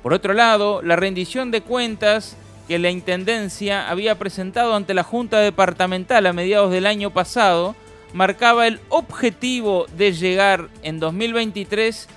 Por 0.02 0.14
otro 0.14 0.34
lado, 0.34 0.82
la 0.82 0.96
rendición 0.96 1.52
de 1.52 1.62
cuentas 1.62 2.38
que 2.68 2.80
la 2.80 2.90
Intendencia 2.90 3.90
había 3.90 4.18
presentado 4.18 4.76
ante 4.76 4.94
la 4.94 5.04
Junta 5.04 5.40
Departamental 5.40 6.26
a 6.26 6.34
mediados 6.34 6.72
del 6.72 6.86
año 6.86 7.12
pasado, 7.12 7.76
marcaba 8.16 8.66
el 8.66 8.80
objetivo 8.88 9.88
de 9.98 10.14
llegar 10.14 10.70
en 10.84 11.02
2023 11.02 12.08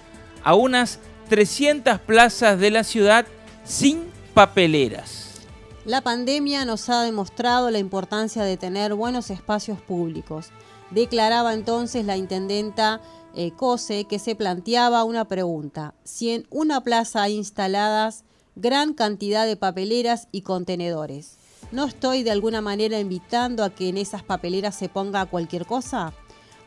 a 0.45 0.55
unas 0.55 1.01
300 1.29 1.99
plazas 1.99 2.61
de 2.61 2.71
la 2.71 2.85
ciudad 2.85 3.27
sin 3.65 4.05
papeleras. 4.33 5.41
La 5.85 6.01
pandemia 6.01 6.65
nos 6.65 6.89
ha 6.89 7.03
demostrado 7.03 7.73
la 7.73 7.81
importancia 7.81 8.45
de 8.45 8.57
tener 8.57 8.95
buenos 8.95 9.31
espacios 9.31 9.81
públicos. 9.81 10.51
Declaraba 10.93 11.53
entonces 11.53 12.05
la 12.05 12.17
intendenta 12.17 13.01
eh, 13.35 13.51
Cose 13.51 14.05
que 14.05 14.21
se 14.21 14.37
planteaba 14.37 15.03
una 15.03 15.27
pregunta. 15.27 15.95
Si 16.05 16.31
en 16.31 16.47
una 16.51 16.81
plaza 16.81 17.25
hay 17.25 17.35
instaladas 17.35 18.25
gran 18.55 18.95
cantidad 18.95 19.47
de 19.47 19.57
papeleras 19.57 20.29
y 20.31 20.43
contenedores, 20.43 21.38
¿No 21.71 21.85
estoy 21.85 22.23
de 22.23 22.31
alguna 22.31 22.63
manera 22.63 22.99
invitando 22.99 23.63
a 23.63 23.71
que 23.71 23.91
en 23.91 23.99
esas 23.99 24.23
papeleras 24.23 24.75
se 24.75 24.89
ponga 24.89 25.27
cualquier 25.27 25.67
cosa? 25.67 26.15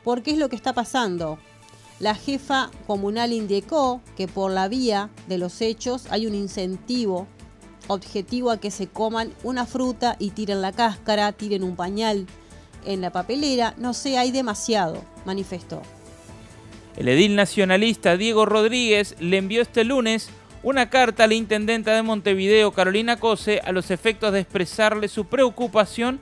Porque 0.03 0.31
es 0.31 0.37
lo 0.37 0.47
que 0.47 0.55
está 0.55 0.73
pasando. 0.73 1.39
La 1.99 2.13
jefa 2.13 2.69
comunal 2.85 3.33
indicó 3.33 4.01
que 4.15 4.27
por 4.27 4.51
la 4.51 4.67
vía 4.67 5.09
de 5.27 5.39
los 5.39 5.61
hechos 5.61 6.05
hay 6.11 6.27
un 6.27 6.35
incentivo 6.35 7.27
objetivo 7.87 8.51
a 8.51 8.59
que 8.59 8.69
se 8.69 8.87
coman 8.87 9.33
una 9.43 9.65
fruta 9.65 10.15
y 10.19 10.31
tiren 10.31 10.61
la 10.61 10.71
cáscara, 10.71 11.31
tiren 11.31 11.63
un 11.63 11.75
pañal 11.75 12.27
en 12.85 13.01
la 13.01 13.11
papelera. 13.11 13.73
No 13.77 13.93
sé, 13.93 14.19
hay 14.19 14.31
demasiado, 14.31 15.03
manifestó. 15.25 15.81
El 16.95 17.07
edil 17.07 17.35
nacionalista 17.35 18.17
Diego 18.17 18.45
Rodríguez 18.45 19.15
le 19.19 19.37
envió 19.37 19.61
este 19.61 19.83
lunes 19.83 20.29
una 20.63 20.89
carta 20.89 21.23
a 21.23 21.27
la 21.27 21.33
intendenta 21.33 21.95
de 21.95 22.03
Montevideo, 22.03 22.71
Carolina 22.71 23.17
Cose, 23.17 23.61
a 23.63 23.71
los 23.71 23.89
efectos 23.91 24.31
de 24.31 24.41
expresarle 24.41 25.07
su 25.07 25.25
preocupación 25.25 26.19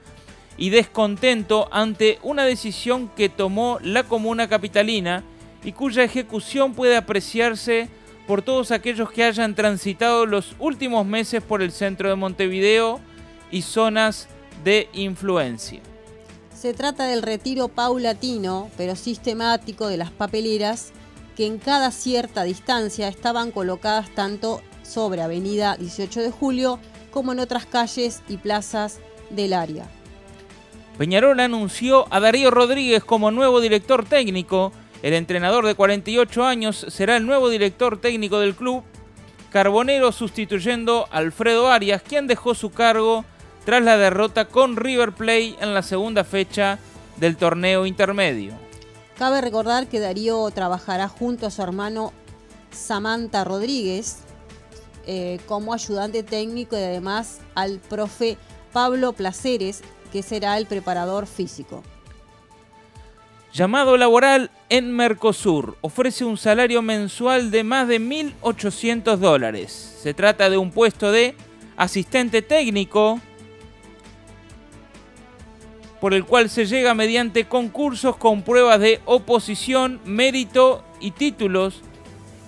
y 0.57 0.69
descontento 0.69 1.69
ante 1.71 2.19
una 2.23 2.45
decisión 2.45 3.09
que 3.09 3.29
tomó 3.29 3.79
la 3.81 4.03
comuna 4.03 4.47
capitalina 4.47 5.23
y 5.63 5.73
cuya 5.73 6.03
ejecución 6.03 6.73
puede 6.73 6.95
apreciarse 6.95 7.89
por 8.27 8.41
todos 8.41 8.71
aquellos 8.71 9.11
que 9.11 9.23
hayan 9.23 9.55
transitado 9.55 10.25
los 10.25 10.55
últimos 10.59 11.05
meses 11.05 11.41
por 11.41 11.61
el 11.61 11.71
centro 11.71 12.09
de 12.09 12.15
Montevideo 12.15 12.99
y 13.51 13.63
zonas 13.63 14.27
de 14.63 14.87
influencia. 14.93 15.81
Se 16.53 16.73
trata 16.73 17.07
del 17.07 17.23
retiro 17.23 17.69
paulatino, 17.69 18.69
pero 18.77 18.95
sistemático, 18.95 19.87
de 19.87 19.97
las 19.97 20.11
papeleras 20.11 20.91
que 21.39 21.45
en 21.45 21.57
cada 21.57 21.91
cierta 21.91 22.43
distancia 22.43 23.07
estaban 23.07 23.51
colocadas 23.51 24.13
tanto 24.13 24.61
sobre 24.83 25.21
Avenida 25.21 25.77
18 25.77 26.21
de 26.21 26.31
Julio 26.31 26.81
como 27.11 27.31
en 27.31 27.39
otras 27.39 27.65
calles 27.65 28.21
y 28.27 28.35
plazas 28.35 28.99
del 29.29 29.53
área. 29.53 29.85
Peñarol 30.97 31.39
anunció 31.39 32.13
a 32.13 32.19
Darío 32.19 32.51
Rodríguez 32.51 33.05
como 33.05 33.31
nuevo 33.31 33.61
director 33.61 34.03
técnico. 34.03 34.73
El 35.01 35.13
entrenador 35.13 35.65
de 35.65 35.75
48 35.75 36.43
años 36.43 36.85
será 36.89 37.15
el 37.15 37.25
nuevo 37.25 37.47
director 37.47 38.01
técnico 38.01 38.41
del 38.41 38.53
club. 38.53 38.83
Carbonero 39.49 40.11
sustituyendo 40.11 41.07
a 41.09 41.19
Alfredo 41.19 41.71
Arias, 41.71 42.01
quien 42.01 42.27
dejó 42.27 42.53
su 42.53 42.71
cargo 42.71 43.23
tras 43.63 43.81
la 43.81 43.95
derrota 43.95 44.43
con 44.43 44.75
River 44.75 45.13
Plate 45.13 45.55
en 45.61 45.73
la 45.73 45.83
segunda 45.83 46.25
fecha 46.25 46.79
del 47.15 47.37
torneo 47.37 47.85
intermedio. 47.85 48.68
Cabe 49.19 49.41
recordar 49.41 49.87
que 49.87 49.99
Darío 49.99 50.49
trabajará 50.51 51.09
junto 51.09 51.45
a 51.45 51.51
su 51.51 51.61
hermano 51.61 52.13
Samantha 52.71 53.43
Rodríguez 53.43 54.19
eh, 55.05 55.41
como 55.45 55.73
ayudante 55.73 56.23
técnico 56.23 56.77
y 56.77 56.83
además 56.83 57.41
al 57.53 57.79
profe 57.79 58.37
Pablo 58.71 59.11
Placeres, 59.11 59.81
que 60.13 60.23
será 60.23 60.57
el 60.57 60.67
preparador 60.67 61.27
físico. 61.27 61.83
Llamado 63.51 63.97
laboral 63.97 64.51
en 64.69 64.95
Mercosur 64.95 65.75
ofrece 65.81 66.23
un 66.23 66.37
salario 66.37 66.81
mensual 66.81 67.51
de 67.51 67.65
más 67.65 67.89
de 67.89 67.99
1.800 67.99 69.17
dólares. 69.17 69.97
Se 70.01 70.13
trata 70.13 70.49
de 70.49 70.57
un 70.57 70.71
puesto 70.71 71.11
de 71.11 71.35
asistente 71.75 72.41
técnico 72.41 73.19
por 75.99 76.13
el 76.13 76.25
cual 76.25 76.49
se 76.49 76.65
llega 76.65 76.93
mediante 76.93 77.45
concursos 77.45 78.15
con 78.15 78.41
pruebas 78.41 78.79
de 78.79 79.01
oposición, 79.05 79.99
mérito 80.05 80.83
y 80.99 81.11
títulos, 81.11 81.81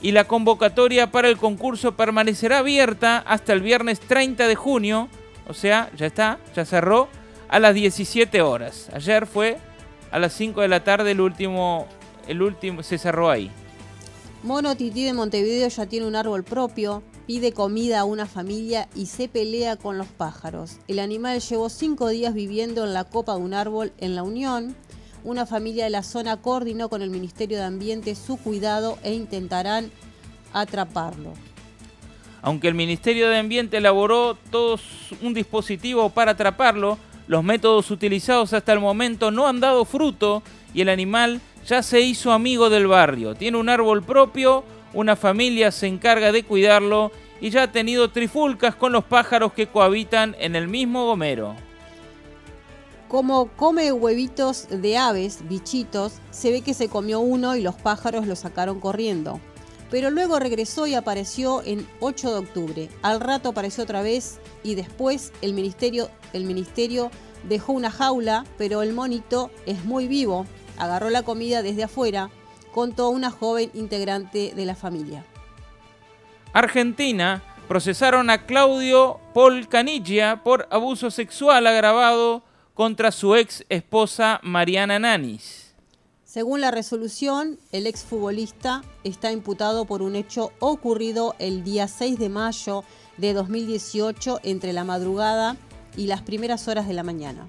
y 0.01 0.12
la 0.13 0.24
convocatoria 0.24 1.12
para 1.12 1.29
el 1.29 1.38
concurso 1.38 1.96
permanecerá 1.96 2.60
abierta 2.60 3.20
hasta 3.20 3.53
el 3.53 3.62
viernes 3.62 4.00
30 4.00 4.48
de 4.48 4.55
junio, 4.55 5.10
o 5.48 5.53
sea, 5.53 5.89
ya 5.96 6.08
está, 6.08 6.39
ya 6.55 6.65
cerró 6.65 7.08
a 7.50 7.60
las 7.60 7.75
17 7.75 8.41
horas. 8.41 8.89
Ayer 8.93 9.27
fue 9.27 9.58
a 10.12 10.20
las 10.20 10.34
5 10.34 10.62
de 10.62 10.67
la 10.67 10.84
tarde 10.84 11.12
el 11.12 11.22
último, 11.22 11.88
el 12.27 12.41
último 12.41 12.81
se 12.81 12.98
cerró 12.98 13.29
ahí. 13.29 13.51
Mono 14.43 14.75
Tití 14.75 15.03
de 15.03 15.13
Montevideo 15.13 15.67
ya 15.67 15.86
tiene 15.86 16.07
un 16.07 16.15
árbol 16.15 16.43
propio, 16.43 17.03
pide 17.27 17.51
comida 17.51 18.00
a 18.00 18.05
una 18.05 18.25
familia 18.25 18.89
y 18.95 19.05
se 19.05 19.27
pelea 19.27 19.75
con 19.75 20.00
los 20.00 20.07
pájaros. 20.07 20.77
El 20.88 20.98
animal 20.98 21.39
llevó 21.41 21.69
cinco 21.69 22.10
días 22.10 22.33
viviendo 22.33 22.83
en 22.83 22.95
la 22.95 23.03
copa 23.03 23.36
de 23.36 23.41
un 23.41 23.53
árbol 23.53 23.93
en 24.00 24.15
La 24.15 24.24
Unión. 24.24 24.75
Una 25.24 25.45
familia 25.45 25.83
de 25.83 25.91
la 25.91 26.01
zona 26.01 26.38
coordinó 26.38 26.89
con 26.89 27.03
el 27.03 27.12
Ministerio 27.12 27.60
de 27.60 27.65
Ambiente 27.65 28.15
su 28.15 28.38
cuidado 28.38 28.98
e 29.03 29.13
intentarán 29.13 29.91
atraparlo. 30.53 31.33
Aunque 32.41 32.67
el 32.67 32.74
Ministerio 32.74 33.29
de 33.29 33.38
Ambiente 33.38 33.77
elaboró 33.77 34.36
todo 34.50 34.79
un 35.21 35.36
dispositivo 35.36 36.10
para 36.10 36.31
atraparlo, 36.31 36.98
los 37.27 37.43
métodos 37.43 37.91
utilizados 37.91 38.53
hasta 38.53 38.74
el 38.74 38.79
momento 38.79 39.29
no 39.29 39.48
han 39.48 39.60
dado 39.60 39.86
fruto 39.86 40.41
y 40.74 40.81
el 40.81 40.89
animal 40.89 41.41
ya 41.65 41.83
se 41.83 42.01
hizo 42.01 42.31
amigo 42.31 42.69
del 42.69 42.87
barrio. 42.87 43.35
Tiene 43.35 43.57
un 43.57 43.69
árbol 43.69 44.03
propio, 44.03 44.63
una 44.93 45.15
familia 45.15 45.71
se 45.71 45.87
encarga 45.87 46.31
de 46.31 46.43
cuidarlo 46.43 47.11
y 47.39 47.49
ya 47.49 47.63
ha 47.63 47.71
tenido 47.71 48.11
trifulcas 48.11 48.75
con 48.75 48.91
los 48.91 49.03
pájaros 49.03 49.53
que 49.53 49.67
cohabitan 49.67 50.35
en 50.39 50.55
el 50.55 50.67
mismo 50.67 51.05
gomero. 51.05 51.55
Como 53.07 53.47
come 53.57 53.91
huevitos 53.91 54.67
de 54.69 54.97
aves, 54.97 55.39
bichitos, 55.49 56.13
se 56.29 56.51
ve 56.51 56.61
que 56.61 56.73
se 56.73 56.87
comió 56.87 57.19
uno 57.19 57.55
y 57.55 57.61
los 57.61 57.75
pájaros 57.75 58.25
lo 58.25 58.35
sacaron 58.35 58.79
corriendo. 58.79 59.41
Pero 59.89 60.09
luego 60.09 60.39
regresó 60.39 60.87
y 60.87 60.95
apareció 60.95 61.61
en 61.63 61.85
8 61.99 62.31
de 62.31 62.39
octubre. 62.39 62.89
Al 63.01 63.19
rato 63.19 63.49
apareció 63.49 63.83
otra 63.83 64.01
vez 64.01 64.39
y 64.63 64.75
después 64.75 65.33
el 65.41 65.53
ministerio, 65.53 66.09
el 66.31 66.45
ministerio 66.45 67.11
dejó 67.49 67.73
una 67.73 67.91
jaula, 67.91 68.45
pero 68.57 68.81
el 68.81 68.93
monito 68.93 69.51
es 69.65 69.83
muy 69.83 70.07
vivo 70.07 70.45
agarró 70.81 71.11
la 71.11 71.21
comida 71.21 71.61
desde 71.61 71.83
afuera, 71.83 72.29
contó 72.73 73.09
una 73.09 73.29
joven 73.29 73.69
integrante 73.75 74.53
de 74.55 74.65
la 74.65 74.75
familia. 74.75 75.23
Argentina 76.53 77.43
procesaron 77.67 78.29
a 78.29 78.45
Claudio 78.45 79.19
Polcanilla 79.33 80.43
por 80.43 80.67
abuso 80.71 81.11
sexual 81.11 81.67
agravado 81.67 82.43
contra 82.73 83.11
su 83.11 83.35
ex 83.35 83.63
esposa 83.69 84.39
Mariana 84.43 84.97
Nanis. 84.97 85.73
Según 86.25 86.61
la 86.61 86.71
resolución, 86.71 87.59
el 87.71 87.85
exfutbolista 87.88 88.81
está 89.03 89.31
imputado 89.31 89.85
por 89.85 90.01
un 90.01 90.15
hecho 90.15 90.51
ocurrido 90.59 91.35
el 91.39 91.63
día 91.63 91.88
6 91.88 92.17
de 92.17 92.29
mayo 92.29 92.83
de 93.17 93.33
2018 93.33 94.39
entre 94.43 94.73
la 94.73 94.83
madrugada 94.83 95.57
y 95.95 96.07
las 96.07 96.21
primeras 96.21 96.67
horas 96.67 96.88
de 96.88 96.93
la 96.93 97.03
mañana. 97.03 97.45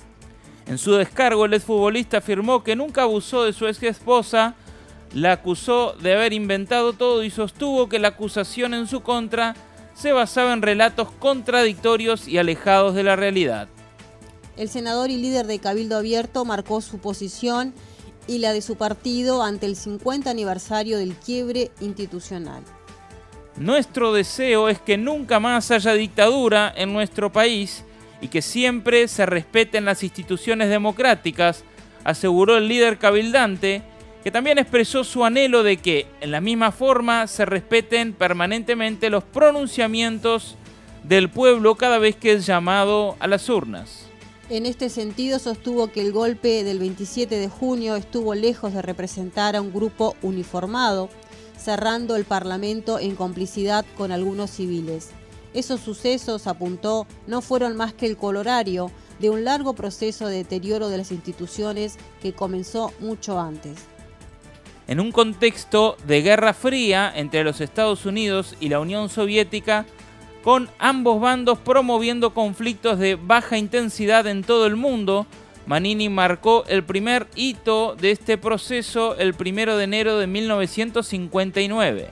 En 0.66 0.78
su 0.78 0.92
descargo, 0.94 1.44
el 1.44 1.54
exfutbolista 1.54 2.18
afirmó 2.18 2.62
que 2.62 2.76
nunca 2.76 3.02
abusó 3.02 3.44
de 3.44 3.52
su 3.52 3.66
ex 3.66 3.82
esposa, 3.82 4.54
la 5.12 5.32
acusó 5.32 5.94
de 6.00 6.14
haber 6.14 6.32
inventado 6.32 6.92
todo 6.92 7.24
y 7.24 7.30
sostuvo 7.30 7.88
que 7.88 7.98
la 7.98 8.08
acusación 8.08 8.72
en 8.74 8.86
su 8.86 9.02
contra 9.02 9.54
se 9.94 10.12
basaba 10.12 10.52
en 10.52 10.62
relatos 10.62 11.10
contradictorios 11.18 12.26
y 12.28 12.38
alejados 12.38 12.94
de 12.94 13.02
la 13.02 13.16
realidad. 13.16 13.68
El 14.56 14.68
senador 14.68 15.10
y 15.10 15.16
líder 15.16 15.46
de 15.46 15.58
Cabildo 15.58 15.96
Abierto 15.96 16.44
marcó 16.44 16.80
su 16.80 16.98
posición 16.98 17.74
y 18.26 18.38
la 18.38 18.52
de 18.52 18.62
su 18.62 18.76
partido 18.76 19.42
ante 19.42 19.66
el 19.66 19.76
50 19.76 20.30
aniversario 20.30 20.98
del 20.98 21.14
quiebre 21.14 21.70
institucional. 21.80 22.62
Nuestro 23.56 24.12
deseo 24.12 24.68
es 24.68 24.80
que 24.80 24.96
nunca 24.96 25.40
más 25.40 25.70
haya 25.70 25.92
dictadura 25.92 26.72
en 26.74 26.92
nuestro 26.92 27.32
país 27.32 27.84
y 28.22 28.28
que 28.28 28.40
siempre 28.40 29.08
se 29.08 29.26
respeten 29.26 29.84
las 29.84 30.02
instituciones 30.02 30.70
democráticas, 30.70 31.64
aseguró 32.04 32.56
el 32.56 32.68
líder 32.68 32.96
cabildante, 32.96 33.82
que 34.22 34.30
también 34.30 34.58
expresó 34.58 35.02
su 35.02 35.24
anhelo 35.24 35.64
de 35.64 35.78
que, 35.78 36.06
en 36.20 36.30
la 36.30 36.40
misma 36.40 36.70
forma, 36.70 37.26
se 37.26 37.44
respeten 37.44 38.12
permanentemente 38.12 39.10
los 39.10 39.24
pronunciamientos 39.24 40.56
del 41.02 41.28
pueblo 41.28 41.74
cada 41.74 41.98
vez 41.98 42.14
que 42.14 42.32
es 42.32 42.46
llamado 42.46 43.16
a 43.18 43.26
las 43.26 43.48
urnas. 43.48 44.06
En 44.48 44.66
este 44.66 44.88
sentido, 44.88 45.40
sostuvo 45.40 45.90
que 45.90 46.00
el 46.00 46.12
golpe 46.12 46.62
del 46.62 46.78
27 46.78 47.34
de 47.36 47.48
junio 47.48 47.96
estuvo 47.96 48.34
lejos 48.34 48.72
de 48.72 48.82
representar 48.82 49.56
a 49.56 49.60
un 49.60 49.72
grupo 49.72 50.14
uniformado, 50.22 51.08
cerrando 51.56 52.14
el 52.14 52.24
Parlamento 52.24 53.00
en 53.00 53.16
complicidad 53.16 53.84
con 53.96 54.12
algunos 54.12 54.50
civiles. 54.50 55.10
Esos 55.54 55.80
sucesos, 55.80 56.46
apuntó, 56.46 57.06
no 57.26 57.42
fueron 57.42 57.76
más 57.76 57.92
que 57.92 58.06
el 58.06 58.16
colorario 58.16 58.90
de 59.18 59.30
un 59.30 59.44
largo 59.44 59.74
proceso 59.74 60.26
de 60.26 60.38
deterioro 60.38 60.88
de 60.88 60.98
las 60.98 61.12
instituciones 61.12 61.98
que 62.20 62.32
comenzó 62.32 62.92
mucho 63.00 63.38
antes. 63.38 63.78
En 64.88 64.98
un 64.98 65.12
contexto 65.12 65.96
de 66.06 66.22
guerra 66.22 66.54
fría 66.54 67.12
entre 67.14 67.44
los 67.44 67.60
Estados 67.60 68.04
Unidos 68.04 68.56
y 68.60 68.68
la 68.68 68.80
Unión 68.80 69.08
Soviética, 69.08 69.86
con 70.42 70.68
ambos 70.78 71.20
bandos 71.20 71.58
promoviendo 71.58 72.34
conflictos 72.34 72.98
de 72.98 73.14
baja 73.14 73.58
intensidad 73.58 74.26
en 74.26 74.42
todo 74.42 74.66
el 74.66 74.76
mundo, 74.76 75.26
Manini 75.66 76.08
marcó 76.08 76.64
el 76.66 76.82
primer 76.82 77.28
hito 77.36 77.94
de 77.94 78.10
este 78.10 78.38
proceso 78.38 79.16
el 79.16 79.36
1 79.38 79.76
de 79.76 79.84
enero 79.84 80.18
de 80.18 80.26
1959, 80.26 82.08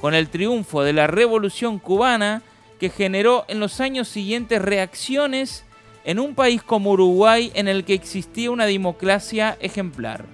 con 0.00 0.14
el 0.14 0.28
triunfo 0.28 0.82
de 0.82 0.92
la 0.92 1.06
Revolución 1.06 1.78
cubana 1.78 2.42
que 2.80 2.88
generó 2.88 3.44
en 3.46 3.60
los 3.60 3.80
años 3.80 4.08
siguientes 4.08 4.60
reacciones 4.60 5.64
en 6.04 6.18
un 6.18 6.34
país 6.34 6.62
como 6.62 6.92
Uruguay 6.92 7.52
en 7.54 7.68
el 7.68 7.84
que 7.84 7.92
existía 7.92 8.50
una 8.50 8.64
democracia 8.64 9.58
ejemplar. 9.60 10.24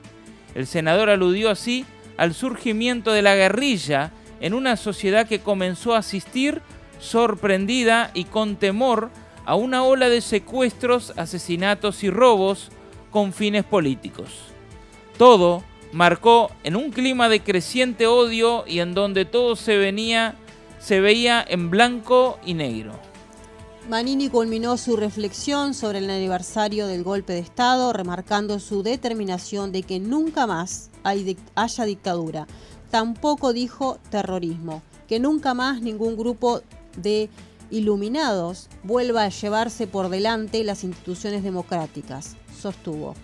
El 0.55 0.69
senador 0.69 1.11
aludió 1.11 1.51
así 1.51 1.85
al 2.17 2.35
surgimiento 2.35 3.11
de 3.11 3.23
la 3.23 3.35
guerrilla 3.35 4.13
en 4.41 4.55
una 4.55 4.77
sociedad 4.77 5.27
que 5.27 5.41
comenzó 5.41 5.95
a 5.95 5.99
asistir 5.99 6.63
sorprendida 7.01 8.13
y 8.15 8.25
con 8.25 8.55
temor 8.55 9.11
a 9.45 9.57
una 9.57 9.83
ola 9.83 10.09
de 10.09 10.21
secuestros, 10.21 11.13
asesinatos 11.17 12.05
y 12.05 12.11
robos 12.11 12.71
con 13.11 13.33
fines 13.33 13.65
políticos. 13.65 14.29
Todo 15.19 15.65
marcó 15.93 16.53
en 16.63 16.77
un 16.77 16.93
clima 16.93 17.29
de 17.29 17.41
creciente 17.41 18.07
odio 18.07 18.65
y 18.69 18.79
en 18.79 18.95
donde 18.95 19.25
todo 19.25 19.57
se 19.57 19.77
venía 19.77 20.37
se 20.79 21.01
veía 21.01 21.45
en 21.47 21.71
blanco 21.71 22.39
y 22.45 22.55
negro. 22.55 22.93
Manini 23.89 24.29
culminó 24.29 24.77
su 24.77 24.97
reflexión 24.97 25.73
sobre 25.73 25.99
el 25.99 26.11
aniversario 26.11 26.89
del 26.89 27.05
golpe 27.05 27.35
de 27.35 27.39
Estado, 27.39 27.93
remarcando 27.93 28.59
su 28.59 28.83
determinación 28.83 29.71
de 29.71 29.85
que 29.85 30.01
nunca 30.01 30.47
más 30.49 30.91
haya 31.55 31.85
dictadura. 31.85 32.49
Tampoco 32.91 33.53
dijo 33.53 33.99
terrorismo, 34.11 34.83
que 35.07 35.21
nunca 35.21 35.55
más 35.55 35.83
ningún 35.83 36.17
grupo 36.17 36.63
de 36.97 37.29
iluminados 37.71 38.69
vuelva 38.83 39.25
a 39.25 39.29
llevarse 39.29 39.87
por 39.87 40.09
delante 40.09 40.65
las 40.65 40.83
instituciones 40.83 41.45
democráticas, 41.45 42.37
sostuvo. 42.61 43.15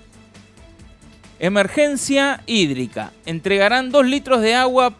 Emergencia 1.41 2.43
hídrica. 2.47 3.12
Entregarán 3.27 3.91
dos 3.91 4.07
litros 4.07 4.43
de 4.43 4.55
agua 4.55 4.97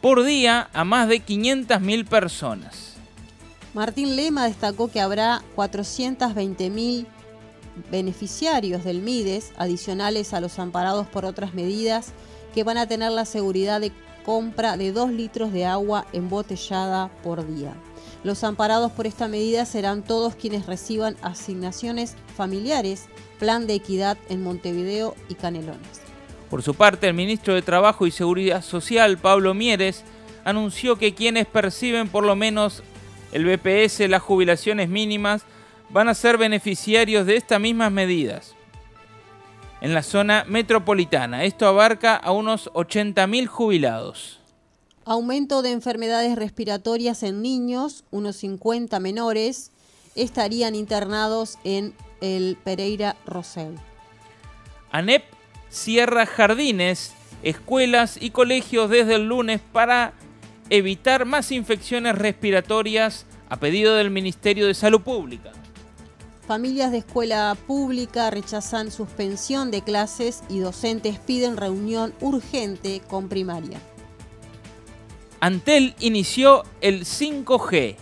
por 0.00 0.24
día 0.24 0.70
a 0.72 0.84
más 0.84 1.08
de 1.08 1.24
500.000 1.24 2.06
personas. 2.06 2.94
Martín 3.74 4.16
Lema 4.16 4.46
destacó 4.46 4.88
que 4.88 5.00
habrá 5.00 5.42
420.000 5.56 7.06
beneficiarios 7.90 8.84
del 8.84 9.00
MIDES, 9.00 9.52
adicionales 9.56 10.34
a 10.34 10.40
los 10.40 10.58
amparados 10.58 11.06
por 11.06 11.24
otras 11.24 11.54
medidas, 11.54 12.12
que 12.54 12.64
van 12.64 12.78
a 12.78 12.88
tener 12.88 13.12
la 13.12 13.24
seguridad 13.24 13.80
de 13.80 13.92
compra 14.24 14.76
de 14.76 14.92
2 14.92 15.12
litros 15.12 15.52
de 15.52 15.66
agua 15.66 16.06
embotellada 16.12 17.10
por 17.22 17.46
día. 17.46 17.74
Los 18.24 18.44
amparados 18.44 18.92
por 18.92 19.06
esta 19.06 19.28
medida 19.28 19.64
serán 19.64 20.02
todos 20.02 20.34
quienes 20.34 20.66
reciban 20.66 21.16
asignaciones 21.22 22.16
familiares, 22.36 23.04
plan 23.38 23.66
de 23.66 23.74
equidad 23.74 24.18
en 24.28 24.42
Montevideo 24.42 25.14
y 25.28 25.34
Canelones. 25.34 26.09
Por 26.50 26.64
su 26.64 26.74
parte, 26.74 27.06
el 27.06 27.14
ministro 27.14 27.54
de 27.54 27.62
Trabajo 27.62 28.08
y 28.08 28.10
Seguridad 28.10 28.62
Social, 28.62 29.18
Pablo 29.18 29.54
Mieres, 29.54 30.02
anunció 30.44 30.96
que 30.96 31.14
quienes 31.14 31.46
perciben 31.46 32.08
por 32.08 32.24
lo 32.24 32.34
menos 32.34 32.82
el 33.32 33.44
BPS, 33.44 34.08
las 34.08 34.20
jubilaciones 34.20 34.88
mínimas, 34.88 35.42
van 35.90 36.08
a 36.08 36.14
ser 36.14 36.38
beneficiarios 36.38 37.24
de 37.24 37.36
estas 37.36 37.60
mismas 37.60 37.92
medidas. 37.92 38.56
En 39.80 39.94
la 39.94 40.02
zona 40.02 40.44
metropolitana, 40.48 41.44
esto 41.44 41.66
abarca 41.68 42.16
a 42.16 42.32
unos 42.32 42.68
80.000 42.72 43.46
jubilados. 43.46 44.40
Aumento 45.04 45.62
de 45.62 45.70
enfermedades 45.70 46.36
respiratorias 46.36 47.22
en 47.22 47.42
niños, 47.42 48.04
unos 48.10 48.36
50 48.36 48.98
menores, 48.98 49.70
estarían 50.16 50.74
internados 50.74 51.58
en 51.62 51.94
el 52.20 52.58
Pereira 52.62 53.16
Rosell. 53.24 53.76
ANEP 54.90 55.39
cierra 55.70 56.26
jardines, 56.26 57.14
escuelas 57.42 58.18
y 58.20 58.30
colegios 58.30 58.90
desde 58.90 59.14
el 59.14 59.28
lunes 59.28 59.60
para 59.72 60.12
evitar 60.68 61.24
más 61.24 61.52
infecciones 61.52 62.16
respiratorias 62.16 63.26
a 63.48 63.56
pedido 63.56 63.94
del 63.94 64.10
Ministerio 64.10 64.66
de 64.66 64.74
Salud 64.74 65.00
Pública. 65.00 65.52
Familias 66.46 66.90
de 66.90 66.98
escuela 66.98 67.56
pública 67.66 68.30
rechazan 68.30 68.90
suspensión 68.90 69.70
de 69.70 69.82
clases 69.82 70.42
y 70.48 70.58
docentes 70.58 71.18
piden 71.18 71.56
reunión 71.56 72.12
urgente 72.20 73.00
con 73.08 73.28
primaria. 73.28 73.78
Antel 75.38 75.94
inició 76.00 76.64
el 76.80 77.04
5G. 77.04 77.96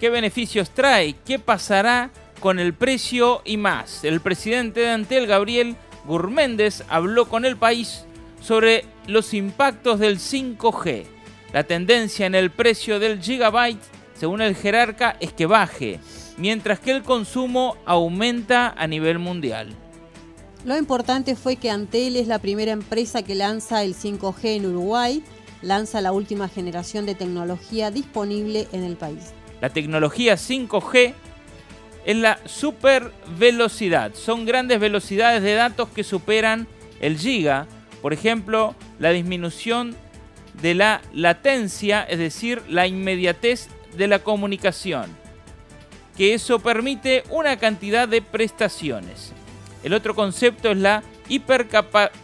¿Qué 0.00 0.10
beneficios 0.10 0.70
trae? 0.70 1.14
¿Qué 1.26 1.38
pasará 1.38 2.10
con 2.40 2.58
el 2.58 2.72
precio 2.72 3.42
y 3.44 3.58
más? 3.58 4.02
El 4.02 4.20
presidente 4.20 4.80
de 4.80 4.90
Antel, 4.90 5.26
Gabriel 5.26 5.76
Gurméndez, 6.10 6.82
habló 6.88 7.28
con 7.28 7.44
el 7.44 7.56
país 7.56 8.04
sobre 8.42 8.84
los 9.06 9.32
impactos 9.32 10.00
del 10.00 10.18
5G. 10.18 11.04
La 11.52 11.62
tendencia 11.64 12.26
en 12.26 12.34
el 12.34 12.50
precio 12.50 12.98
del 12.98 13.20
gigabyte, 13.20 13.80
según 14.14 14.42
el 14.42 14.56
jerarca, 14.56 15.16
es 15.20 15.32
que 15.32 15.46
baje, 15.46 16.00
mientras 16.36 16.80
que 16.80 16.90
el 16.90 17.02
consumo 17.02 17.76
aumenta 17.86 18.74
a 18.76 18.86
nivel 18.88 19.20
mundial. 19.20 19.68
Lo 20.64 20.76
importante 20.76 21.36
fue 21.36 21.56
que 21.56 21.70
Antel 21.70 22.16
es 22.16 22.26
la 22.26 22.40
primera 22.40 22.72
empresa 22.72 23.22
que 23.22 23.36
lanza 23.36 23.84
el 23.84 23.94
5G 23.94 24.56
en 24.56 24.66
Uruguay 24.66 25.22
lanza 25.62 26.00
la 26.00 26.12
última 26.12 26.48
generación 26.48 27.06
de 27.06 27.14
tecnología 27.14 27.90
disponible 27.90 28.66
en 28.72 28.84
el 28.84 28.96
país. 28.96 29.32
La 29.60 29.68
tecnología 29.70 30.34
5G 30.34 31.14
es 32.04 32.16
la 32.16 32.38
super 32.46 33.12
velocidad. 33.38 34.14
Son 34.14 34.46
grandes 34.46 34.80
velocidades 34.80 35.42
de 35.42 35.54
datos 35.54 35.88
que 35.90 36.04
superan 36.04 36.66
el 37.00 37.18
giga. 37.18 37.66
Por 38.02 38.12
ejemplo, 38.12 38.74
la 38.98 39.10
disminución 39.10 39.94
de 40.62 40.74
la 40.74 41.02
latencia, 41.12 42.02
es 42.02 42.18
decir, 42.18 42.62
la 42.68 42.86
inmediatez 42.86 43.68
de 43.96 44.08
la 44.08 44.20
comunicación. 44.20 45.06
Que 46.16 46.34
eso 46.34 46.58
permite 46.58 47.24
una 47.30 47.56
cantidad 47.58 48.08
de 48.08 48.22
prestaciones. 48.22 49.32
El 49.82 49.94
otro 49.94 50.14
concepto 50.14 50.70
es 50.72 50.78
la 50.78 51.02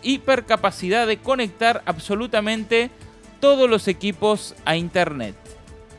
hipercapacidad 0.02 1.06
de 1.06 1.18
conectar 1.18 1.82
absolutamente 1.86 2.90
todos 3.40 3.70
los 3.70 3.88
equipos 3.88 4.54
a 4.64 4.76
Internet. 4.76 5.34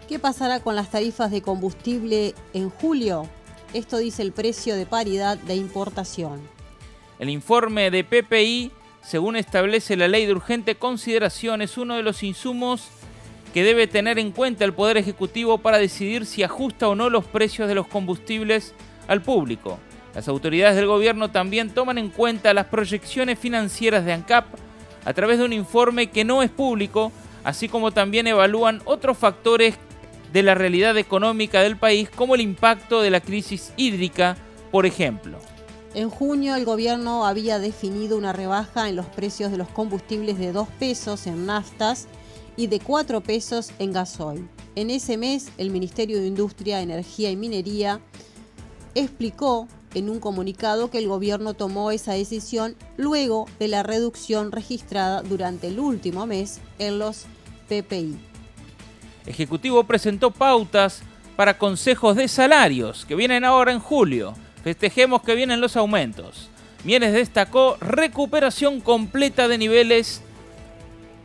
¿Qué 0.07 0.19
pasará 0.19 0.59
con 0.59 0.75
las 0.75 0.91
tarifas 0.91 1.31
de 1.31 1.41
combustible 1.41 2.33
en 2.53 2.69
julio? 2.69 3.27
Esto 3.73 3.97
dice 3.97 4.21
el 4.21 4.31
precio 4.31 4.75
de 4.75 4.85
paridad 4.85 5.37
de 5.37 5.55
importación. 5.55 6.41
El 7.19 7.29
informe 7.29 7.91
de 7.91 8.03
PPI, 8.03 8.71
según 9.01 9.35
establece 9.35 9.95
la 9.95 10.07
ley 10.07 10.25
de 10.25 10.33
urgente 10.33 10.75
consideración, 10.75 11.61
es 11.61 11.77
uno 11.77 11.95
de 11.95 12.03
los 12.03 12.23
insumos 12.23 12.87
que 13.53 13.63
debe 13.63 13.87
tener 13.87 14.19
en 14.19 14.31
cuenta 14.31 14.65
el 14.65 14.73
Poder 14.73 14.97
Ejecutivo 14.97 15.57
para 15.57 15.79
decidir 15.79 16.25
si 16.25 16.43
ajusta 16.43 16.87
o 16.87 16.95
no 16.95 17.09
los 17.09 17.25
precios 17.25 17.67
de 17.67 17.75
los 17.75 17.87
combustibles 17.87 18.73
al 19.07 19.21
público. 19.21 19.79
Las 20.13 20.27
autoridades 20.27 20.75
del 20.75 20.87
gobierno 20.87 21.31
también 21.31 21.69
toman 21.69 21.97
en 21.97 22.09
cuenta 22.09 22.53
las 22.53 22.67
proyecciones 22.67 23.37
financieras 23.37 24.05
de 24.05 24.13
ANCAP 24.13 24.45
a 25.05 25.13
través 25.13 25.39
de 25.39 25.45
un 25.45 25.53
informe 25.53 26.09
que 26.09 26.25
no 26.25 26.43
es 26.43 26.49
público 26.49 27.11
así 27.47 27.69
como 27.69 27.91
también 27.91 28.27
evalúan 28.27 28.81
otros 28.83 29.17
factores 29.17 29.77
de 30.37 30.43
la 30.43 30.53
realidad 30.53 30.95
económica 30.99 31.63
del 31.63 31.77
país, 31.77 32.11
como 32.11 32.35
el 32.35 32.41
impacto 32.41 33.01
de 33.01 33.09
la 33.09 33.21
crisis 33.21 33.73
hídrica, 33.75 34.37
por 34.69 34.85
ejemplo. 34.85 35.39
En 35.95 36.11
junio 36.11 36.53
el 36.53 36.63
gobierno 36.63 37.25
había 37.25 37.57
definido 37.57 38.15
una 38.19 38.33
rebaja 38.33 38.87
en 38.87 38.95
los 38.95 39.07
precios 39.07 39.49
de 39.49 39.57
los 39.57 39.67
combustibles 39.69 40.37
de 40.37 40.51
2 40.51 40.67
pesos 40.77 41.25
en 41.25 41.47
naftas 41.47 42.07
y 42.55 42.67
de 42.67 42.79
4 42.79 43.21
pesos 43.21 43.71
en 43.79 43.91
gasoil. 43.91 44.47
En 44.75 44.91
ese 44.91 45.17
mes 45.17 45.47
el 45.57 45.71
Ministerio 45.71 46.19
de 46.19 46.27
Industria, 46.27 46.81
Energía 46.81 47.31
y 47.31 47.35
Minería 47.35 47.99
explicó 48.93 49.67
en 49.95 50.07
un 50.07 50.19
comunicado 50.19 50.91
que 50.91 50.99
el 50.99 51.07
gobierno 51.07 51.55
tomó 51.55 51.89
esa 51.89 52.13
decisión 52.13 52.75
luego 52.95 53.47
de 53.57 53.69
la 53.69 53.81
reducción 53.81 54.51
registrada 54.51 55.23
durante 55.23 55.69
el 55.69 55.79
último 55.79 56.27
mes 56.27 56.59
en 56.77 56.99
los 56.99 57.25
PPI. 57.69 58.19
Ejecutivo 59.27 59.83
presentó 59.83 60.31
pautas 60.31 61.03
para 61.35 61.57
consejos 61.57 62.15
de 62.15 62.27
salarios 62.27 63.05
que 63.05 63.15
vienen 63.15 63.43
ahora 63.43 63.71
en 63.71 63.79
julio. 63.79 64.33
Festejemos 64.63 65.21
que 65.21 65.35
vienen 65.35 65.61
los 65.61 65.75
aumentos. 65.75 66.49
Mieres 66.83 67.13
destacó 67.13 67.77
recuperación 67.81 68.79
completa 68.81 69.47
de 69.47 69.57
niveles 69.57 70.21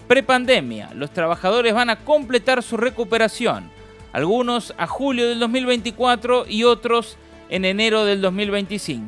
prepandemia. 0.08 0.90
Los 0.94 1.12
trabajadores 1.12 1.72
van 1.72 1.90
a 1.90 2.00
completar 2.00 2.62
su 2.62 2.76
recuperación. 2.76 3.70
Algunos 4.12 4.74
a 4.76 4.86
julio 4.86 5.28
del 5.28 5.38
2024 5.38 6.46
y 6.48 6.64
otros 6.64 7.16
en 7.48 7.64
enero 7.64 8.04
del 8.04 8.20
2025. 8.20 9.06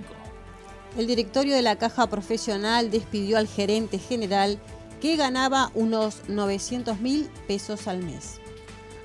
El 0.96 1.07
directorio 1.07 1.54
de 1.54 1.62
la 1.62 1.76
Caja 1.76 2.07
Profesional 2.07 2.90
despidió 2.90 3.37
al 3.37 3.48
gerente 3.48 3.98
general 3.98 4.59
que 5.00 5.16
ganaba 5.16 5.70
unos 5.74 6.22
900 6.28 7.00
mil 7.00 7.28
pesos 7.46 7.88
al 7.88 8.02
mes. 8.02 8.40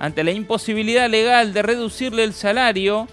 Ante 0.00 0.24
la 0.24 0.32
imposibilidad 0.32 1.08
legal 1.10 1.52
de 1.52 1.60
reducirle 1.60 2.24
el 2.24 2.32
salario, 2.32 3.06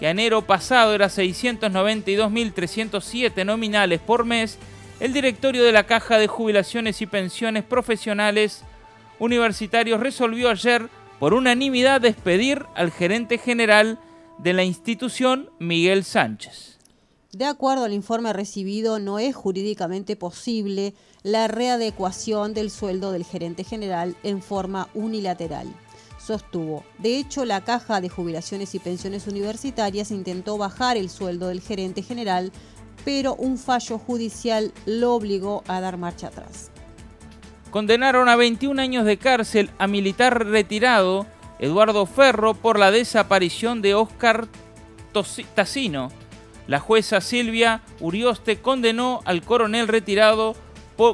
que 0.00 0.08
enero 0.08 0.46
pasado 0.46 0.94
era 0.94 1.08
692.307 1.08 3.44
nominales 3.44 4.00
por 4.00 4.24
mes, 4.24 4.56
el 5.00 5.12
directorio 5.12 5.62
de 5.62 5.72
la 5.72 5.84
Caja 5.84 6.16
de 6.16 6.26
Jubilaciones 6.26 7.02
y 7.02 7.06
Pensiones 7.06 7.62
Profesionales 7.62 8.64
Universitarios 9.18 10.00
resolvió 10.00 10.48
ayer 10.48 10.88
por 11.18 11.34
unanimidad 11.34 12.00
despedir 12.00 12.64
al 12.74 12.90
gerente 12.90 13.36
general 13.36 13.98
de 14.38 14.54
la 14.54 14.64
institución, 14.64 15.50
Miguel 15.58 16.04
Sánchez. 16.04 16.78
De 17.32 17.44
acuerdo 17.44 17.84
al 17.84 17.92
informe 17.92 18.32
recibido, 18.32 18.98
no 18.98 19.18
es 19.18 19.36
jurídicamente 19.36 20.16
posible 20.16 20.94
la 21.22 21.48
readecuación 21.48 22.54
del 22.54 22.70
sueldo 22.70 23.12
del 23.12 23.24
gerente 23.24 23.62
general 23.62 24.16
en 24.22 24.40
forma 24.40 24.88
unilateral. 24.94 25.66
Sostuvo. 26.28 26.84
De 26.98 27.16
hecho, 27.16 27.46
la 27.46 27.64
Caja 27.64 28.02
de 28.02 28.10
Jubilaciones 28.10 28.74
y 28.74 28.78
Pensiones 28.78 29.26
Universitarias 29.26 30.10
intentó 30.10 30.58
bajar 30.58 30.98
el 30.98 31.08
sueldo 31.08 31.48
del 31.48 31.62
gerente 31.62 32.02
general, 32.02 32.52
pero 33.02 33.34
un 33.34 33.56
fallo 33.56 33.98
judicial 33.98 34.74
lo 34.84 35.14
obligó 35.14 35.64
a 35.68 35.80
dar 35.80 35.96
marcha 35.96 36.26
atrás. 36.26 36.70
Condenaron 37.70 38.28
a 38.28 38.36
21 38.36 38.78
años 38.82 39.06
de 39.06 39.16
cárcel 39.16 39.70
a 39.78 39.86
militar 39.86 40.46
retirado 40.46 41.26
Eduardo 41.60 42.04
Ferro 42.04 42.52
por 42.52 42.78
la 42.78 42.90
desaparición 42.90 43.80
de 43.80 43.94
Oscar 43.94 44.48
Tassino 45.54 46.10
la 46.66 46.80
jueza 46.80 47.22
Silvia 47.22 47.80
Urioste 47.98 48.60
condenó 48.60 49.22
al 49.24 49.42
coronel 49.42 49.88
retirado 49.88 50.54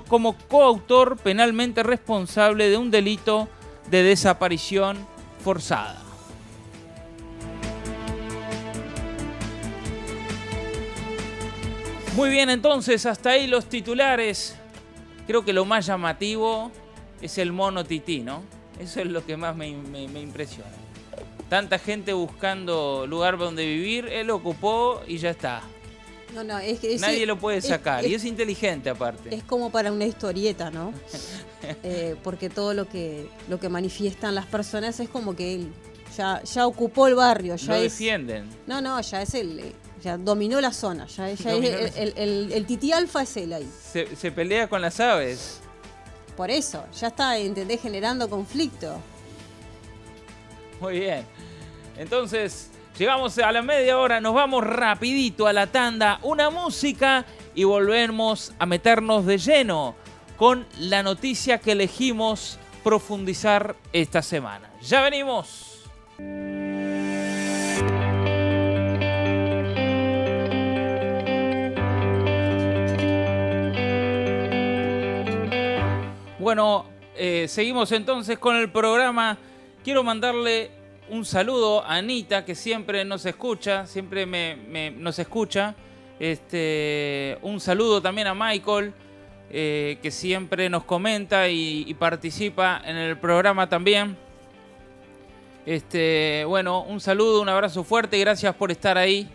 como 0.08 0.36
coautor 0.48 1.16
penalmente 1.16 1.84
responsable 1.84 2.68
de 2.68 2.76
un 2.76 2.90
delito 2.90 3.48
de 3.90 4.02
desaparición 4.02 5.06
forzada. 5.42 6.00
Muy 12.14 12.30
bien, 12.30 12.48
entonces 12.50 13.06
hasta 13.06 13.30
ahí 13.30 13.46
los 13.46 13.66
titulares. 13.66 14.56
Creo 15.26 15.44
que 15.44 15.52
lo 15.52 15.64
más 15.64 15.86
llamativo 15.86 16.70
es 17.20 17.38
el 17.38 17.52
mono 17.52 17.84
tití, 17.84 18.20
¿no? 18.20 18.42
Eso 18.78 19.00
es 19.00 19.06
lo 19.06 19.24
que 19.24 19.36
más 19.36 19.56
me, 19.56 19.72
me 19.72 20.20
impresiona 20.20 20.84
tanta 21.48 21.78
gente 21.78 22.12
buscando 22.12 23.06
lugar 23.06 23.38
donde 23.38 23.64
vivir, 23.64 24.08
él 24.08 24.30
ocupó 24.30 25.02
y 25.06 25.18
ya 25.18 25.30
está. 25.30 25.62
No, 26.34 26.42
no, 26.44 26.58
es 26.58 26.80
que 26.80 26.96
Nadie 26.98 27.26
lo 27.26 27.38
puede 27.38 27.60
sacar 27.60 28.04
y 28.04 28.14
es 28.14 28.24
inteligente 28.24 28.90
aparte. 28.90 29.34
Es 29.34 29.44
como 29.44 29.70
para 29.70 29.92
una 29.92 30.04
historieta, 30.04 30.70
¿no? 30.70 30.92
Eh, 31.82 32.14
porque 32.22 32.50
todo 32.50 32.74
lo 32.74 32.86
que, 32.86 33.26
lo 33.48 33.58
que 33.58 33.70
manifiestan 33.70 34.34
las 34.34 34.44
personas 34.44 35.00
es 35.00 35.08
como 35.08 35.34
que 35.34 35.54
él 35.54 35.72
ya, 36.14 36.42
ya 36.42 36.66
ocupó 36.66 37.06
el 37.06 37.14
barrio. 37.14 37.56
Ya 37.56 37.76
lo 37.76 37.80
defienden. 37.80 38.50
No, 38.66 38.82
no, 38.82 39.00
ya 39.00 39.22
es 39.22 39.32
el... 39.32 39.72
Ya 40.02 40.18
dominó 40.18 40.60
la 40.60 40.74
zona, 40.74 41.06
ya, 41.06 41.30
es 41.30 41.40
el, 41.46 42.52
el, 42.52 42.66
tití 42.66 42.92
alfa 42.92 43.22
es 43.22 43.34
él 43.38 43.54
ahí. 43.54 43.66
Se, 43.90 44.14
se 44.14 44.30
pelea 44.30 44.68
con 44.68 44.82
las 44.82 45.00
aves. 45.00 45.60
Por 46.36 46.50
eso, 46.50 46.84
ya 47.00 47.06
está, 47.08 47.38
¿entendés? 47.38 47.80
Generando 47.80 48.28
conflicto. 48.28 49.00
Muy 50.82 50.98
bien. 50.98 51.24
Entonces, 51.96 52.68
llegamos 52.98 53.38
a 53.38 53.52
la 53.52 53.62
media 53.62 53.98
hora, 53.98 54.20
nos 54.20 54.34
vamos 54.34 54.64
rapidito 54.64 55.46
a 55.46 55.52
la 55.52 55.66
tanda, 55.66 56.18
una 56.22 56.50
música 56.50 57.24
y 57.54 57.64
volvemos 57.64 58.52
a 58.58 58.66
meternos 58.66 59.26
de 59.26 59.38
lleno 59.38 59.94
con 60.36 60.66
la 60.78 61.02
noticia 61.02 61.58
que 61.58 61.72
elegimos 61.72 62.58
profundizar 62.82 63.76
esta 63.92 64.22
semana. 64.22 64.70
Ya 64.82 65.02
venimos. 65.02 65.70
Bueno, 76.38 76.84
eh, 77.16 77.46
seguimos 77.48 77.90
entonces 77.92 78.38
con 78.38 78.56
el 78.56 78.70
programa. 78.70 79.38
Quiero 79.82 80.04
mandarle 80.04 80.83
un 81.08 81.24
saludo 81.24 81.84
a 81.84 81.96
Anita, 81.96 82.44
que 82.44 82.54
siempre 82.54 83.04
nos 83.04 83.26
escucha, 83.26 83.86
siempre 83.86 84.26
me, 84.26 84.90
nos 84.92 85.18
escucha. 85.18 85.74
Este, 86.18 87.38
un 87.42 87.60
saludo 87.60 88.00
también 88.00 88.26
a 88.26 88.34
Michael, 88.34 88.92
eh, 89.50 89.98
que 90.02 90.10
siempre 90.10 90.70
nos 90.70 90.84
comenta 90.84 91.48
y, 91.48 91.92
participa 91.98 92.80
en 92.84 92.96
el 92.96 93.18
programa 93.18 93.68
también. 93.68 94.16
Este, 95.66 96.44
bueno, 96.46 96.82
un 96.82 97.00
saludo, 97.00 97.40
un 97.40 97.48
abrazo 97.48 97.84
fuerte 97.84 98.18
gracias 98.18 98.54
por 98.54 98.70
estar 98.70 98.98
ahí. 98.98 99.28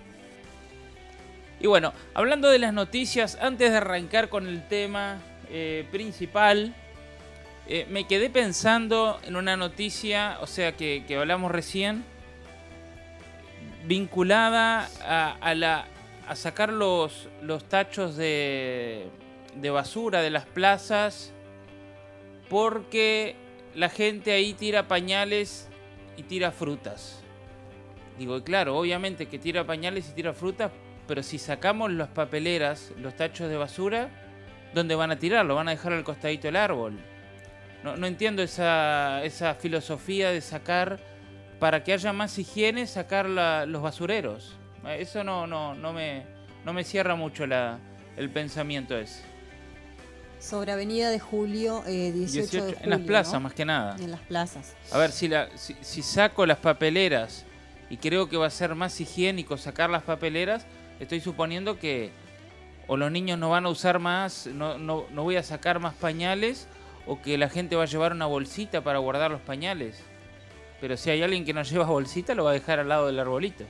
Y 1.59 1.67
bueno, 1.67 1.93
hablando 2.13 2.49
de 2.49 2.59
las 2.59 2.73
noticias, 2.73 3.37
antes 3.41 3.71
de 3.71 3.77
arrancar 3.77 4.29
con 4.29 4.47
el 4.47 4.67
tema 4.67 5.17
eh, 5.49 5.85
principal, 5.91 6.73
eh, 7.71 7.85
me 7.87 8.05
quedé 8.05 8.31
pensando 8.31 9.19
en 9.23 9.35
una 9.35 9.55
noticia, 9.55 10.39
o 10.41 10.47
sea, 10.47 10.75
que, 10.75 11.05
hablamos 11.15 11.51
recién, 11.51 12.03
vinculada 13.85 14.89
a, 15.39 15.53
la, 15.53 15.85
a 16.27 16.35
sacar 16.35 16.73
los, 16.73 17.29
los 17.43 17.63
tachos 17.65 18.17
de, 18.17 19.05
de 19.53 19.69
basura 19.69 20.23
de 20.23 20.31
las 20.31 20.47
plazas, 20.47 21.31
porque 22.49 23.35
la 23.75 23.89
gente 23.89 24.31
ahí 24.31 24.55
tira 24.55 24.87
pañales 24.87 25.69
y 26.17 26.23
tira 26.23 26.51
frutas. 26.51 27.21
Digo, 28.17 28.43
claro, 28.43 28.79
obviamente 28.79 29.27
que 29.27 29.37
tira 29.37 29.63
pañales 29.67 30.09
y 30.09 30.13
tira 30.13 30.33
frutas, 30.33 30.71
pero 31.07 31.21
si 31.21 31.37
sacamos 31.37 31.91
las 31.91 32.09
papeleras, 32.09 32.93
los 32.97 33.15
tachos 33.15 33.47
de 33.47 33.57
basura, 33.57 34.09
¿dónde 34.73 34.95
van 34.95 35.11
a 35.11 35.19
tirarlo? 35.19 35.53
Van 35.53 35.67
a 35.67 35.71
dejar 35.71 35.93
al 35.93 36.03
costadito 36.03 36.47
del 36.47 36.55
árbol. 36.55 36.99
No, 37.83 37.95
no 37.95 38.07
entiendo 38.07 38.43
esa, 38.43 39.23
esa, 39.23 39.55
filosofía 39.55 40.31
de 40.31 40.41
sacar, 40.41 40.99
para 41.59 41.83
que 41.83 41.93
haya 41.93 42.13
más 42.13 42.37
higiene, 42.37 42.87
sacar 42.87 43.27
los 43.27 43.81
basureros. 43.81 44.55
Eso 44.97 45.23
no, 45.23 45.47
no, 45.47 45.75
no, 45.75 45.93
me, 45.93 46.25
no 46.65 46.73
me 46.73 46.83
cierra 46.83 47.15
mucho 47.15 47.45
la, 47.45 47.79
el 48.17 48.29
pensamiento 48.29 48.97
ese. 48.97 49.23
Sobre 50.39 50.71
Avenida 50.71 51.09
de 51.09 51.19
Julio, 51.19 51.83
18, 51.85 51.89
eh, 51.89 52.61
de 52.61 52.73
julio. 52.73 52.77
En 52.81 52.89
las 52.89 53.01
plazas, 53.01 53.41
más 53.41 53.53
que 53.53 53.65
nada. 53.65 53.97
En 53.99 54.11
las 54.11 54.21
plazas. 54.21 54.73
A 54.91 54.97
ver, 54.97 55.11
si, 55.11 55.27
la, 55.27 55.49
si, 55.57 56.01
saco 56.01 56.45
las 56.45 56.59
papeleras 56.59 57.45
y 57.89 57.97
creo 57.97 58.29
que 58.29 58.37
va 58.37 58.47
a 58.47 58.49
ser 58.49 58.73
más 58.73 58.99
higiénico 59.01 59.57
sacar 59.57 59.89
las 59.89 60.03
papeleras, 60.03 60.65
estoy 60.99 61.19
suponiendo 61.19 61.77
que 61.77 62.11
o 62.87 62.95
los 62.97 63.11
niños 63.11 63.37
no 63.37 63.49
van 63.49 63.65
a 63.65 63.69
usar 63.69 63.99
más, 63.99 64.47
no, 64.47 64.77
no, 64.77 65.05
no 65.11 65.23
voy 65.23 65.35
a 65.35 65.43
sacar 65.43 65.79
más 65.79 65.93
pañales, 65.93 66.67
o 67.09 67.19
que 67.19 67.39
la 67.39 67.49
gente 67.49 67.75
va 67.75 67.83
a 67.83 67.87
llevar 67.87 68.13
una 68.13 68.27
bolsita 68.27 68.83
para 68.83 68.99
guardar 68.99 69.31
los 69.31 69.41
pañales. 69.41 69.99
Pero 70.79 70.95
si 70.95 71.09
hay 71.09 71.23
alguien 71.23 71.43
que 71.43 71.53
no 71.53 71.63
lleva 71.63 71.85
bolsita, 71.85 72.35
lo 72.35 72.43
va 72.43 72.51
a 72.51 72.53
dejar 72.53 72.79
al 72.79 72.87
lado 72.87 73.07
del 73.07 73.19
arbolito. 73.19 73.63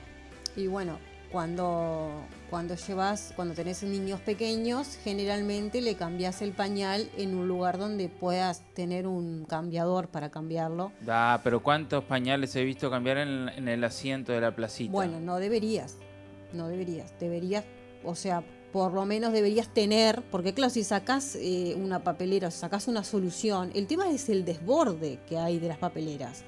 Y 0.56 0.66
bueno, 0.66 0.98
cuando, 1.32 2.10
cuando 2.50 2.74
llevas, 2.74 3.32
cuando 3.34 3.54
tenés 3.54 3.82
niños 3.82 4.20
pequeños, 4.20 4.98
generalmente 5.02 5.80
le 5.80 5.94
cambias 5.94 6.42
el 6.42 6.52
pañal 6.52 7.08
en 7.16 7.34
un 7.34 7.48
lugar 7.48 7.78
donde 7.78 8.10
puedas 8.10 8.62
tener 8.74 9.06
un 9.06 9.46
cambiador 9.46 10.08
para 10.08 10.30
cambiarlo. 10.30 10.92
Da, 11.00 11.40
pero 11.42 11.62
¿cuántos 11.62 12.04
pañales 12.04 12.54
he 12.56 12.64
visto 12.64 12.90
cambiar 12.90 13.16
en, 13.16 13.48
en 13.48 13.68
el 13.68 13.82
asiento 13.84 14.32
de 14.32 14.42
la 14.42 14.54
placita? 14.54 14.92
Bueno, 14.92 15.18
no 15.18 15.38
deberías, 15.38 15.96
no 16.52 16.68
deberías, 16.68 17.18
deberías, 17.18 17.64
o 18.04 18.14
sea, 18.14 18.42
por 18.72 18.92
lo 18.92 19.04
menos 19.04 19.32
deberías 19.32 19.68
tener, 19.68 20.22
porque 20.30 20.54
claro, 20.54 20.70
si 20.70 20.84
sacas 20.84 21.36
eh, 21.36 21.74
una 21.76 22.04
papelera, 22.04 22.48
o 22.48 22.50
sacas 22.50 22.88
una 22.88 23.02
solución, 23.02 23.70
el 23.74 23.86
tema 23.86 24.10
es 24.10 24.28
el 24.28 24.44
desborde 24.44 25.18
que 25.28 25.38
hay 25.38 25.58
de 25.58 25.68
las 25.68 25.78
papeleras. 25.78 26.44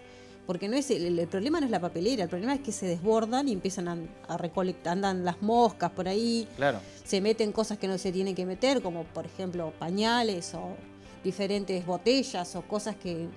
Porque 0.47 0.69
no 0.69 0.77
es 0.77 0.91
el, 0.91 1.27
problema 1.29 1.61
no 1.61 1.67
es 1.67 1.71
la 1.71 1.81
papelera, 1.81 2.25
el 2.25 2.29
problema 2.29 2.55
es 2.55 2.61
que 2.61 2.73
se 2.73 2.87
desbordan 2.87 3.49
y 3.49 3.53
empiezan 3.53 4.09
a, 4.29 4.37
recolectar, 4.37 4.93
andan 4.93 5.25
las 5.25 5.41
moscas 5.41 5.91
por 5.93 6.09
ahí, 6.09 6.49
claro. 6.57 6.81
se 7.05 7.21
meten 7.21 7.53
cosas 7.53 7.79
que 7.79 7.87
no 7.87 7.97
se 7.97 8.11
tienen 8.11 8.35
que 8.35 8.45
meter, 8.45 8.83
como 8.83 9.05
por 9.05 9.25
ejemplo 9.25 9.73
pañales 9.79 10.53
o 10.55 10.77
diferentes 11.23 11.87
botellas 11.87 12.57
o 12.57 12.63
cosas 12.63 12.97
que, 12.97 13.29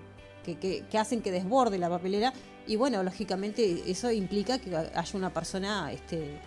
que, 0.43 0.83
que 0.83 0.97
hacen 0.97 1.21
que 1.21 1.31
desborde 1.31 1.77
la 1.77 1.89
papelera. 1.89 2.33
Y 2.67 2.75
bueno, 2.75 3.03
lógicamente 3.03 3.83
eso 3.85 4.11
implica 4.11 4.57
que 4.57 4.75
haya 4.75 5.11
una 5.13 5.31
persona 5.31 5.91
este, 5.91 6.39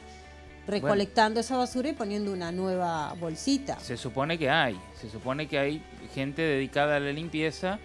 recolectando 0.68 1.40
esa 1.40 1.56
basura 1.56 1.88
y 1.88 1.92
poniendo 1.92 2.32
una 2.32 2.52
nueva 2.52 3.14
bolsita. 3.18 3.80
Se 3.80 3.96
supone 3.96 4.38
que 4.38 4.50
hay, 4.50 4.78
se 5.00 5.08
supone 5.08 5.48
que 5.48 5.58
hay 5.58 5.82
gente 6.14 6.42
dedicada 6.42 6.96
a 6.96 7.00
la 7.00 7.12
limpieza 7.12 7.78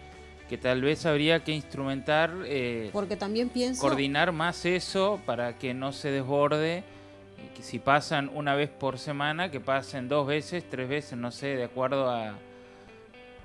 que 0.50 0.58
tal 0.58 0.82
vez 0.82 1.06
habría 1.06 1.44
que 1.44 1.52
instrumentar, 1.54 2.32
eh, 2.46 2.90
porque 2.92 3.16
también 3.16 3.50
pienso 3.50 3.82
coordinar 3.82 4.32
más 4.34 4.66
eso 4.66 5.20
para 5.26 5.58
que 5.58 5.74
no 5.74 5.92
se 5.94 6.12
desborde. 6.12 6.84
Que 7.56 7.64
si 7.64 7.80
pasan 7.80 8.30
una 8.34 8.56
vez 8.56 8.70
por 8.70 9.00
semana, 9.00 9.52
que 9.52 9.60
pasen 9.60 10.08
dos 10.08 10.28
veces, 10.28 10.64
tres 10.70 10.88
veces, 10.88 11.18
no 11.18 11.32
sé, 11.32 11.56
de 11.56 11.64
acuerdo 11.64 12.10
a. 12.10 12.36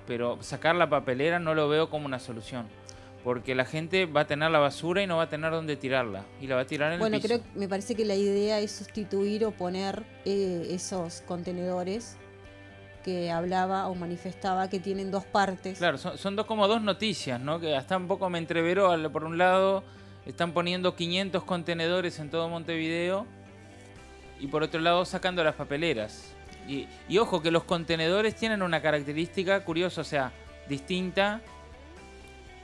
Pero 0.07 0.39
sacar 0.43 0.75
la 0.75 0.89
papelera 0.89 1.39
no 1.39 1.55
lo 1.55 1.69
veo 1.69 1.91
como 1.91 2.07
una 2.07 2.19
solución 2.19 2.67
porque 3.25 3.55
la 3.55 3.65
gente 3.65 4.07
va 4.07 4.23
a 4.23 4.27
tener 4.27 4.51
la 4.51 4.59
basura 4.59 5.03
y 5.03 5.07
no 5.07 5.17
va 5.17 5.25
a 5.25 5.29
tener 5.29 5.51
dónde 5.51 5.77
tirarla 5.77 6.25
y 6.41 6.47
la 6.47 6.55
va 6.57 6.63
a 6.63 6.67
tirar 6.67 6.93
en 6.93 7.01
bueno, 7.01 7.17
el 7.17 7.23
piso. 7.23 7.35
Bueno, 7.35 7.45
creo 7.51 7.61
me 7.61 7.69
parece 7.69 7.95
que 7.95 8.05
la 8.05 8.15
idea 8.15 8.61
es 8.61 8.73
sustituir 8.73 9.45
o 9.45 9.51
poner 9.51 10.05
eh, 10.25 10.69
esos 10.71 11.23
contenedores 11.23 12.17
que 13.05 13.31
hablaba 13.31 13.89
o 13.89 13.95
manifestaba 13.95 14.69
que 14.69 14.81
tienen 14.81 15.11
dos 15.11 15.25
partes. 15.25 15.79
Claro, 15.79 15.99
son, 15.99 16.37
dos 16.37 16.47
como 16.47 16.69
dos 16.69 16.83
noticias, 16.83 17.41
¿no? 17.41 17.59
Que 17.59 17.77
hasta 17.77 17.97
un 17.97 18.07
poco 18.07 18.29
me 18.29 18.39
entreveró. 18.39 18.91
Por 19.11 19.25
un 19.25 19.39
lado, 19.39 19.83
están 20.27 20.53
poniendo 20.53 20.95
500 20.95 21.43
contenedores 21.45 22.19
en 22.19 22.31
todo 22.31 22.49
Montevideo 22.49 23.27
y 24.41 24.47
por 24.47 24.63
otro 24.63 24.81
lado 24.81 25.05
sacando 25.05 25.43
las 25.43 25.55
papeleras. 25.55 26.35
Y, 26.69 26.87
y 27.09 27.19
ojo 27.19 27.41
que 27.41 27.51
los 27.51 27.65
contenedores 27.65 28.35
tienen 28.35 28.63
una 28.63 28.83
característica 28.83 29.65
curiosa, 29.65 30.03
o 30.03 30.05
sea, 30.05 30.33
distinta 30.69 31.41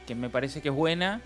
que 0.06 0.14
me 0.14 0.30
parece 0.30 0.60
que 0.60 0.68
es 0.68 0.74
buena. 0.74 1.20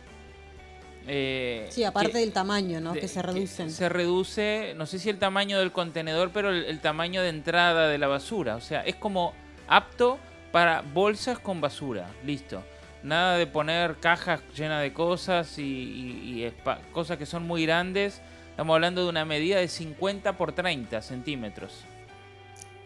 Eh, 1.10 1.66
sí, 1.70 1.84
aparte 1.84 2.18
del 2.18 2.32
tamaño, 2.32 2.80
¿no? 2.80 2.92
que 2.92 3.08
se 3.08 3.22
reducen. 3.22 3.70
Se 3.70 3.88
reduce, 3.88 4.74
no 4.76 4.84
sé 4.84 4.98
si 4.98 5.08
el 5.08 5.18
tamaño 5.18 5.58
del 5.58 5.72
contenedor, 5.72 6.30
pero 6.32 6.50
el, 6.50 6.80
tamaño 6.80 7.22
de 7.22 7.30
entrada 7.30 7.88
de 7.88 7.96
la 7.96 8.08
basura. 8.08 8.56
O 8.56 8.60
sea, 8.60 8.82
es 8.82 8.94
como 8.96 9.32
apto 9.68 10.18
para 10.52 10.82
bolsas 10.82 11.38
con 11.38 11.60
basura. 11.60 12.10
Listo. 12.24 12.62
Nada 13.02 13.38
de 13.38 13.46
poner 13.46 13.96
cajas 14.00 14.42
llenas 14.54 14.82
de 14.82 14.92
cosas 14.92 15.54
y, 15.58 16.52
cosas 16.92 17.16
que 17.16 17.26
son 17.26 17.46
muy 17.46 17.64
grandes. 17.64 18.20
Estamos 18.50 18.74
hablando 18.74 19.04
de 19.04 19.08
una 19.08 19.24
medida 19.24 19.58
de 19.58 19.68
50 19.68 20.36
por 20.36 20.52
30 20.52 21.00
centímetros. 21.00 21.84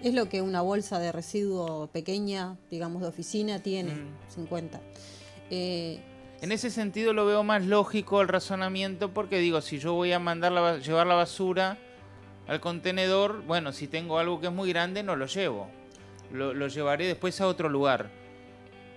Es 0.02 0.14
lo 0.14 0.28
que 0.28 0.42
una 0.42 0.60
bolsa 0.60 0.98
de 0.98 1.12
residuo 1.12 1.88
pequeña, 1.88 2.56
digamos 2.70 3.02
de 3.02 3.08
oficina, 3.08 3.60
tiene, 3.60 3.92
50. 4.28 4.80
Eh, 5.54 6.00
en 6.40 6.50
ese 6.50 6.70
sentido 6.70 7.12
lo 7.12 7.26
veo 7.26 7.44
más 7.44 7.66
lógico 7.66 8.22
el 8.22 8.28
razonamiento 8.28 9.12
porque 9.12 9.38
digo, 9.38 9.60
si 9.60 9.78
yo 9.78 9.92
voy 9.92 10.10
a 10.12 10.18
mandar 10.18 10.50
la, 10.50 10.78
llevar 10.78 11.06
la 11.06 11.14
basura 11.14 11.76
al 12.48 12.58
contenedor, 12.58 13.42
bueno, 13.42 13.70
si 13.72 13.86
tengo 13.86 14.18
algo 14.18 14.40
que 14.40 14.46
es 14.46 14.52
muy 14.52 14.70
grande 14.70 15.02
no 15.02 15.14
lo 15.14 15.26
llevo. 15.26 15.68
Lo, 16.32 16.66
llevaré 16.68 17.06
después 17.06 17.38
a 17.42 17.46
otro 17.46 17.68
lugar. 17.68 18.10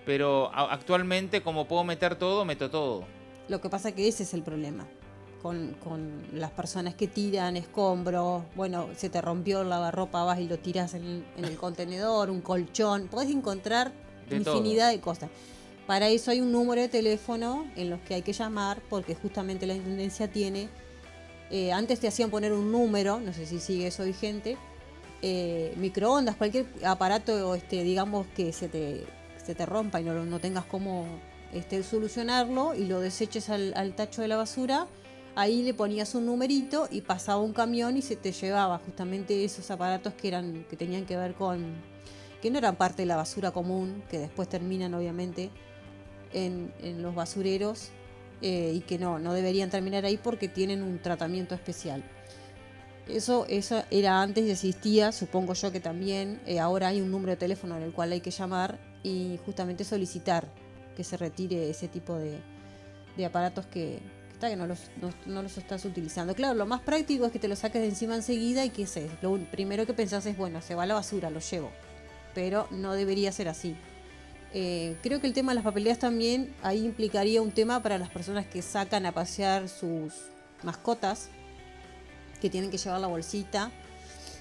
Pero 0.06 0.50
actualmente 0.54 1.42
como 1.42 1.68
puedo 1.68 1.84
meter 1.84 2.16
todo, 2.16 2.46
meto 2.46 2.70
todo. 2.70 3.04
Lo 3.48 3.60
que 3.60 3.68
pasa 3.68 3.92
que 3.92 4.08
ese 4.08 4.22
es 4.22 4.32
el 4.32 4.42
problema. 4.42 4.86
Con, 5.42 5.76
las 6.32 6.52
personas 6.52 6.94
que 6.94 7.06
tiran 7.06 7.58
escombros, 7.58 8.44
bueno, 8.56 8.88
se 8.96 9.10
te 9.10 9.20
rompió 9.20 9.60
el 9.60 9.68
lavarropa, 9.68 10.24
vas 10.24 10.40
y 10.40 10.48
lo 10.48 10.58
tiras 10.58 10.94
en, 10.94 11.22
el 11.36 11.56
contenedor, 11.58 12.30
un 12.30 12.40
colchón, 12.40 13.08
podés 13.08 13.28
encontrar 13.30 13.92
infinidad 14.30 14.90
de 14.90 15.00
cosas. 15.00 15.28
Para 15.86 16.08
eso 16.08 16.32
hay 16.32 16.40
un 16.40 16.50
número 16.50 16.80
de 16.80 16.88
teléfono 16.88 17.66
en 17.76 17.90
los 17.90 18.00
que 18.00 18.14
hay 18.14 18.22
que 18.22 18.32
llamar 18.32 18.82
porque 18.90 19.14
justamente 19.14 19.66
la 19.66 19.74
Intendencia 19.74 20.28
tiene, 20.28 20.68
eh, 21.50 21.72
antes 21.72 22.00
te 22.00 22.08
hacían 22.08 22.28
poner 22.28 22.52
un 22.52 22.72
número, 22.72 23.20
no 23.20 23.32
sé 23.32 23.46
si 23.46 23.60
sigue 23.60 23.86
eso 23.86 24.04
vigente, 24.04 24.56
eh, 25.22 25.72
microondas, 25.76 26.34
cualquier 26.34 26.66
aparato, 26.84 27.54
este, 27.54 27.84
digamos 27.84 28.26
que 28.34 28.52
se 28.52 28.68
te, 28.68 29.06
se 29.44 29.54
te 29.54 29.64
rompa 29.64 30.00
y 30.00 30.04
no, 30.04 30.24
no 30.24 30.40
tengas 30.40 30.64
cómo 30.64 31.06
este, 31.52 31.82
solucionarlo 31.84 32.74
y 32.74 32.86
lo 32.86 33.00
deseches 33.00 33.48
al, 33.48 33.72
al 33.76 33.94
tacho 33.94 34.22
de 34.22 34.28
la 34.28 34.36
basura, 34.36 34.88
ahí 35.36 35.62
le 35.62 35.72
ponías 35.72 36.16
un 36.16 36.26
numerito 36.26 36.88
y 36.90 37.02
pasaba 37.02 37.40
un 37.40 37.52
camión 37.52 37.96
y 37.96 38.02
se 38.02 38.16
te 38.16 38.32
llevaba. 38.32 38.78
Justamente 38.78 39.44
esos 39.44 39.70
aparatos 39.70 40.14
que 40.14 40.28
eran 40.28 40.64
que 40.68 40.76
tenían 40.76 41.06
que 41.06 41.16
ver 41.16 41.34
con 41.34 41.76
que 42.42 42.50
no 42.50 42.58
eran 42.58 42.74
parte 42.74 43.02
de 43.02 43.06
la 43.06 43.16
basura 43.16 43.52
común 43.52 44.02
que 44.10 44.18
después 44.18 44.48
terminan 44.48 44.94
obviamente 44.94 45.50
en, 46.36 47.02
los 47.02 47.14
basureros 47.14 47.88
eh, 48.42 48.72
y 48.74 48.80
que 48.80 48.98
no, 48.98 49.18
no 49.18 49.32
deberían 49.32 49.70
terminar 49.70 50.04
ahí 50.04 50.18
porque 50.18 50.48
tienen 50.48 50.82
un 50.82 50.98
tratamiento 50.98 51.54
especial. 51.54 52.02
Eso, 53.08 53.46
eso 53.48 53.84
era 53.90 54.20
antes 54.20 54.44
y 54.44 54.50
existía, 54.50 55.12
supongo 55.12 55.54
yo 55.54 55.72
que 55.72 55.80
también. 55.80 56.40
Eh, 56.46 56.58
ahora 56.58 56.88
hay 56.88 57.00
un 57.00 57.10
número 57.10 57.30
de 57.30 57.36
teléfono 57.36 57.76
en 57.76 57.82
el 57.82 57.92
cual 57.92 58.12
hay 58.12 58.20
que 58.20 58.30
llamar 58.30 58.78
y 59.02 59.38
justamente 59.44 59.84
solicitar 59.84 60.48
que 60.96 61.04
se 61.04 61.16
retire 61.16 61.70
ese 61.70 61.88
tipo 61.88 62.16
de, 62.16 63.24
aparatos 63.24 63.66
que, 63.66 64.00
Está 64.32 64.50
que 64.50 64.56
no 64.56 64.66
los, 64.66 64.80
no, 65.24 65.42
los 65.42 65.56
estás 65.56 65.86
utilizando. 65.86 66.34
Claro, 66.34 66.52
lo 66.52 66.66
más 66.66 66.82
práctico 66.82 67.24
es 67.24 67.32
que 67.32 67.38
te 67.38 67.48
lo 67.48 67.56
saques 67.56 67.80
de 67.80 67.88
encima 67.88 68.16
enseguida 68.16 68.66
y 68.66 68.70
que 68.70 68.82
es 68.82 68.98
lo 69.22 69.38
primero 69.50 69.86
que 69.86 69.94
pensás 69.94 70.26
es, 70.26 70.36
bueno, 70.36 70.60
se 70.60 70.74
va 70.74 70.82
a 70.82 70.86
la 70.86 70.92
basura, 70.92 71.30
lo 71.30 71.40
llevo. 71.40 71.70
Pero 72.34 72.66
no 72.70 72.92
debería 72.92 73.32
ser 73.32 73.48
así. 73.48 73.76
Eh, 74.52 74.96
creo 75.02 75.20
que 75.20 75.26
el 75.26 75.32
tema 75.32 75.52
de 75.52 75.56
las 75.56 75.64
papeleras 75.64 75.98
también 75.98 76.54
ahí 76.62 76.84
implicaría 76.84 77.42
un 77.42 77.52
tema 77.52 77.82
para 77.82 77.98
las 77.98 78.08
personas 78.08 78.46
que 78.46 78.62
sacan 78.62 79.04
a 79.06 79.12
pasear 79.12 79.68
sus 79.68 80.14
mascotas, 80.62 81.28
que 82.40 82.48
tienen 82.48 82.70
que 82.70 82.78
llevar 82.78 83.00
la 83.00 83.06
bolsita, 83.06 83.70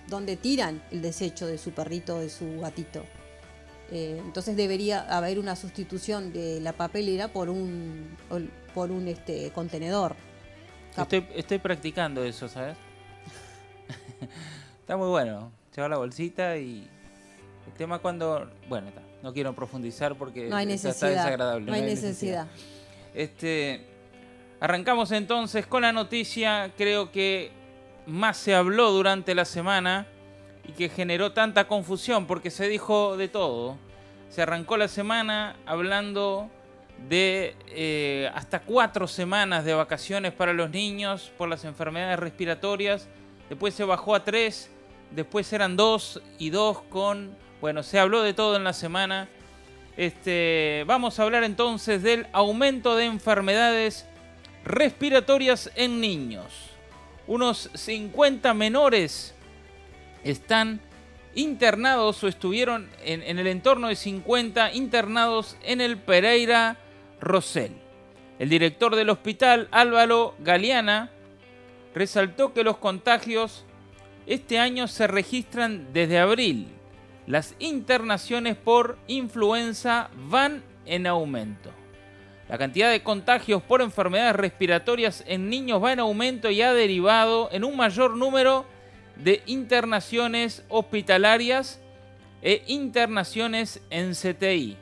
donde 0.08 0.38
tiran 0.38 0.82
el 0.92 1.02
desecho 1.02 1.48
de 1.48 1.58
su 1.58 1.72
perrito 1.72 2.20
de 2.20 2.30
su 2.30 2.60
gatito. 2.60 3.04
Eh, 3.92 4.20
entonces 4.24 4.56
debería 4.56 5.02
haber 5.16 5.38
una 5.38 5.56
sustitución 5.56 6.34
de 6.34 6.60
la 6.60 6.74
papelera 6.74 7.28
por 7.28 7.50
un, 7.50 8.18
por 8.74 8.92
un 8.92 9.08
este, 9.08 9.52
contenedor. 9.52 10.16
Estoy, 11.36 11.60
practicando 11.60 12.24
eso, 12.24 12.48
¿sabes? 12.48 12.78
está 14.80 14.96
muy 14.96 15.10
bueno. 15.10 15.52
Llevar 15.76 15.90
la 15.90 15.98
bolsita 15.98 16.58
y 16.58 16.88
el 17.68 17.74
tema 17.74 18.00
cuando... 18.00 18.50
Bueno, 18.70 18.88
no 19.26 19.34
quiero 19.34 19.56
profundizar 19.56 20.14
porque 20.16 20.50
no 20.50 20.56
hay 20.56 20.72
está 20.72 20.90
desagradable. 20.90 21.66
No, 21.66 21.74
hay, 21.74 21.82
necesidad. 21.82 22.46
Este, 23.16 23.84
arrancamos 24.60 25.12
entonces 25.12 25.66
con 25.66 25.82
la 25.82 25.92
noticia, 25.92 26.72
creo 26.78 27.12
que 27.12 27.50
más 28.06 28.38
se 28.38 28.54
habló 28.54 28.92
durante 28.92 29.34
la 29.34 29.46
semana 29.46 30.06
y 30.64 30.74
que 30.74 30.90
generó 30.90 31.32
tanta 31.32 31.68
confusión 31.68 32.28
porque 32.28 32.52
se 32.52 32.70
dijo 32.70 33.18
de 33.18 33.28
todo. 33.28 33.80
Se 34.30 34.44
arrancó 34.44 34.78
la 34.78 34.88
semana 34.88 35.56
hablando 35.66 36.52
de 37.10 37.56
eh, 37.70 38.30
hasta 38.36 38.62
cuatro 38.62 39.08
semanas 39.08 39.66
de 39.66 39.74
vacaciones 39.74 40.34
para 40.34 40.54
los 40.54 40.70
niños 40.70 41.32
por 41.36 41.50
las 41.50 41.66
enfermedades 41.66 42.20
respiratorias. 42.20 43.08
Después 43.50 43.74
se 43.74 43.86
bajó 43.86 44.14
a 44.14 44.24
tres, 44.24 44.70
después 45.10 45.52
eran 45.52 45.76
dos 45.76 46.22
y 46.38 46.52
dos 46.52 46.84
con... 46.92 47.44
Bueno, 47.66 47.82
se 47.82 47.98
habló 47.98 48.22
de 48.22 48.36
todo 48.36 48.58
en 48.58 48.64
la 48.64 48.74
semana. 48.74 49.28
Este, 49.98 50.84
vamos 50.86 51.18
a 51.18 51.24
hablar 51.24 51.44
entonces 51.44 52.04
del 52.04 52.28
aumento 52.32 52.96
de 52.96 53.06
enfermedades 53.06 54.06
respiratorias 54.64 55.72
en 55.74 56.00
niños. 56.00 56.46
Unos 57.26 57.72
50 57.74 58.54
menores 58.54 59.34
están 60.24 60.80
internados 61.34 62.24
o 62.24 62.28
estuvieron 62.28 62.88
en, 63.04 63.40
el 63.40 63.48
entorno 63.48 63.88
de 63.88 63.96
50 63.96 64.72
internados 64.74 65.58
en 65.64 65.82
el 65.82 65.98
Pereira 65.98 66.78
Rosell. 67.20 67.72
El 68.38 68.50
director 68.50 68.96
del 68.96 69.10
hospital, 69.10 69.70
Álvaro 69.72 70.36
Galeana, 70.38 71.10
resaltó 71.96 72.54
que 72.54 72.64
los 72.64 72.78
contagios 72.78 73.66
este 74.28 74.60
año 74.60 74.88
se 74.88 75.08
registran 75.08 75.88
desde 75.94 76.20
abril. 76.20 76.68
Las 77.28 77.56
internaciones 77.60 78.56
por 78.56 78.98
influenza 79.08 80.10
van 80.16 80.64
en 80.86 81.08
aumento. 81.08 81.72
La 82.48 82.60
cantidad 82.60 82.92
de 82.92 83.02
contagios 83.02 83.64
por 83.64 83.82
enfermedades 83.82 84.36
respiratorias 84.36 85.24
en 85.26 85.50
niños 85.50 85.84
va 85.84 85.94
en 85.94 86.00
aumento 86.00 86.52
y 86.52 86.62
ha 86.62 86.74
derivado 86.74 87.50
en 87.52 87.64
un 87.64 87.76
mayor 87.76 88.16
número 88.16 88.66
de 89.16 89.42
internaciones 89.48 90.64
hospitalarias 90.70 91.80
e 92.44 92.64
internaciones 92.68 93.82
en 93.90 94.14
CTI. 94.14 94.78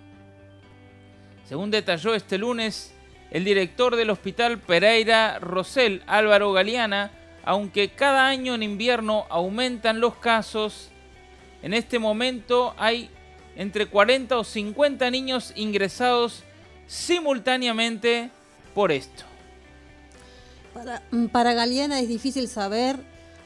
Según 1.46 1.72
detalló 1.72 2.14
este 2.14 2.38
lunes 2.38 2.94
el 3.32 3.46
director 3.46 3.96
del 3.96 4.10
Hospital 4.10 4.60
Pereira 4.60 5.40
Rosell, 5.40 6.04
Álvaro 6.06 6.52
Galeana, 6.52 7.12
aunque 7.46 7.90
cada 7.90 8.28
año 8.28 8.54
en 8.54 8.64
invierno 8.64 9.26
aumentan 9.30 10.00
los 10.00 10.16
casos, 10.16 10.93
en 11.64 11.74
este 11.74 11.98
momento 11.98 12.76
hay 12.78 13.10
entre 13.56 13.88
40 13.88 14.38
o 14.38 14.44
50 14.44 15.10
niños 15.10 15.54
ingresados 15.56 16.44
simultáneamente 16.88 18.30
por 18.76 18.92
esto. 18.92 19.24
Para, 20.74 21.02
para 21.32 21.54
Galeana 21.54 22.00
es 22.00 22.08
difícil 22.08 22.48
saber 22.48 22.98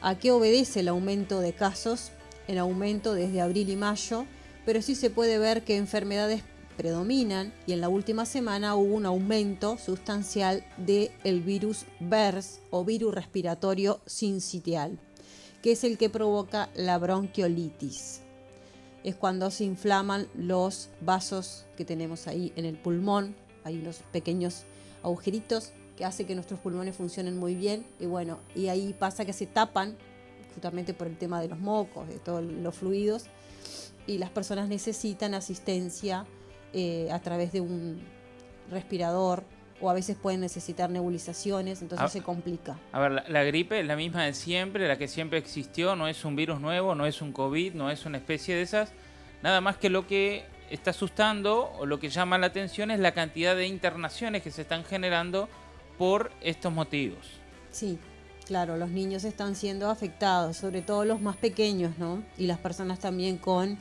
a 0.02 0.18
qué 0.18 0.32
obedece 0.32 0.80
el 0.80 0.88
aumento 0.88 1.40
de 1.40 1.52
casos, 1.52 2.10
el 2.48 2.58
aumento 2.58 3.14
desde 3.14 3.40
abril 3.40 3.70
y 3.70 3.76
mayo, 3.76 4.26
pero 4.66 4.82
sí 4.82 4.94
se 4.94 5.10
puede 5.10 5.38
ver 5.38 5.62
que 5.62 5.76
enfermedades 5.76 6.42
predominan 6.76 7.52
y 7.66 7.72
en 7.72 7.80
la 7.80 7.88
última 7.88 8.24
semana 8.24 8.74
hubo 8.74 8.94
un 8.94 9.06
aumento 9.06 9.78
sustancial 9.78 10.64
del 10.76 11.10
el 11.24 11.40
virus 11.40 11.84
VERS 12.00 12.60
o 12.70 12.84
virus 12.84 13.14
respiratorio 13.14 14.00
sincitial, 14.06 14.98
que 15.62 15.72
es 15.72 15.84
el 15.84 15.98
que 15.98 16.10
provoca 16.10 16.68
la 16.74 16.98
bronquiolitis. 16.98 18.20
Es 19.04 19.14
cuando 19.16 19.50
se 19.50 19.64
inflaman 19.64 20.28
los 20.34 20.90
vasos 21.00 21.66
que 21.76 21.84
tenemos 21.84 22.26
ahí 22.26 22.52
en 22.56 22.64
el 22.64 22.76
pulmón, 22.76 23.34
hay 23.64 23.78
unos 23.78 23.98
pequeños 24.12 24.64
agujeritos 25.02 25.72
que 25.96 26.04
hace 26.04 26.26
que 26.26 26.34
nuestros 26.34 26.60
pulmones 26.60 26.96
funcionen 26.96 27.36
muy 27.38 27.54
bien. 27.54 27.84
Y 27.98 28.06
bueno, 28.06 28.38
y 28.54 28.68
ahí 28.68 28.94
pasa 28.96 29.24
que 29.24 29.32
se 29.32 29.46
tapan 29.46 29.96
justamente 30.54 30.94
por 30.94 31.08
el 31.08 31.18
tema 31.18 31.40
de 31.40 31.48
los 31.48 31.58
mocos, 31.58 32.08
de 32.08 32.18
todos 32.18 32.42
los 32.42 32.74
fluidos. 32.74 33.24
Y 34.06 34.18
las 34.18 34.30
personas 34.30 34.68
necesitan 34.68 35.34
asistencia 35.34 36.24
eh, 36.72 37.08
a 37.10 37.20
través 37.20 37.52
de 37.52 37.60
un 37.60 38.00
respirador 38.70 39.42
o 39.80 39.90
a 39.90 39.94
veces 39.94 40.16
pueden 40.16 40.40
necesitar 40.40 40.90
nebulizaciones, 40.90 41.82
entonces 41.82 42.06
ah, 42.06 42.10
se 42.10 42.22
complica. 42.22 42.76
A 42.92 43.00
ver, 43.00 43.12
la, 43.12 43.24
la, 43.28 43.44
gripe 43.44 43.80
es 43.80 43.86
la 43.86 43.96
misma 43.96 44.24
de 44.24 44.34
siempre, 44.34 44.88
la 44.88 44.98
que 44.98 45.08
siempre 45.08 45.38
existió, 45.38 45.96
no 45.96 46.08
es 46.08 46.24
un 46.24 46.36
virus 46.36 46.60
nuevo, 46.60 46.94
no 46.94 47.06
es 47.06 47.22
un 47.22 47.32
COVID, 47.32 47.74
no 47.74 47.90
es 47.90 48.06
una 48.06 48.18
especie 48.18 48.54
de 48.54 48.62
esas, 48.62 48.92
nada 49.42 49.60
más 49.60 49.76
que 49.76 49.90
lo 49.90 50.06
que 50.06 50.44
está 50.70 50.90
asustando 50.90 51.72
o 51.78 51.86
lo 51.86 51.98
que 51.98 52.08
llama 52.08 52.38
la 52.38 52.46
atención 52.46 52.90
es 52.90 53.00
la 53.00 53.12
cantidad 53.12 53.56
de 53.56 53.66
internaciones 53.66 54.42
que 54.42 54.50
se 54.50 54.62
están 54.62 54.84
generando 54.84 55.48
por 55.96 56.30
estos 56.40 56.72
motivos. 56.72 57.26
Sí, 57.70 57.98
claro, 58.46 58.76
los 58.76 58.90
niños 58.90 59.24
están 59.24 59.54
siendo 59.54 59.90
afectados, 59.90 60.56
sobre 60.56 60.82
todo 60.82 61.04
los 61.04 61.20
más 61.20 61.36
pequeños, 61.36 61.98
¿no? 61.98 62.22
Y 62.36 62.46
las 62.46 62.58
personas 62.58 62.98
también 62.98 63.36
con 63.36 63.78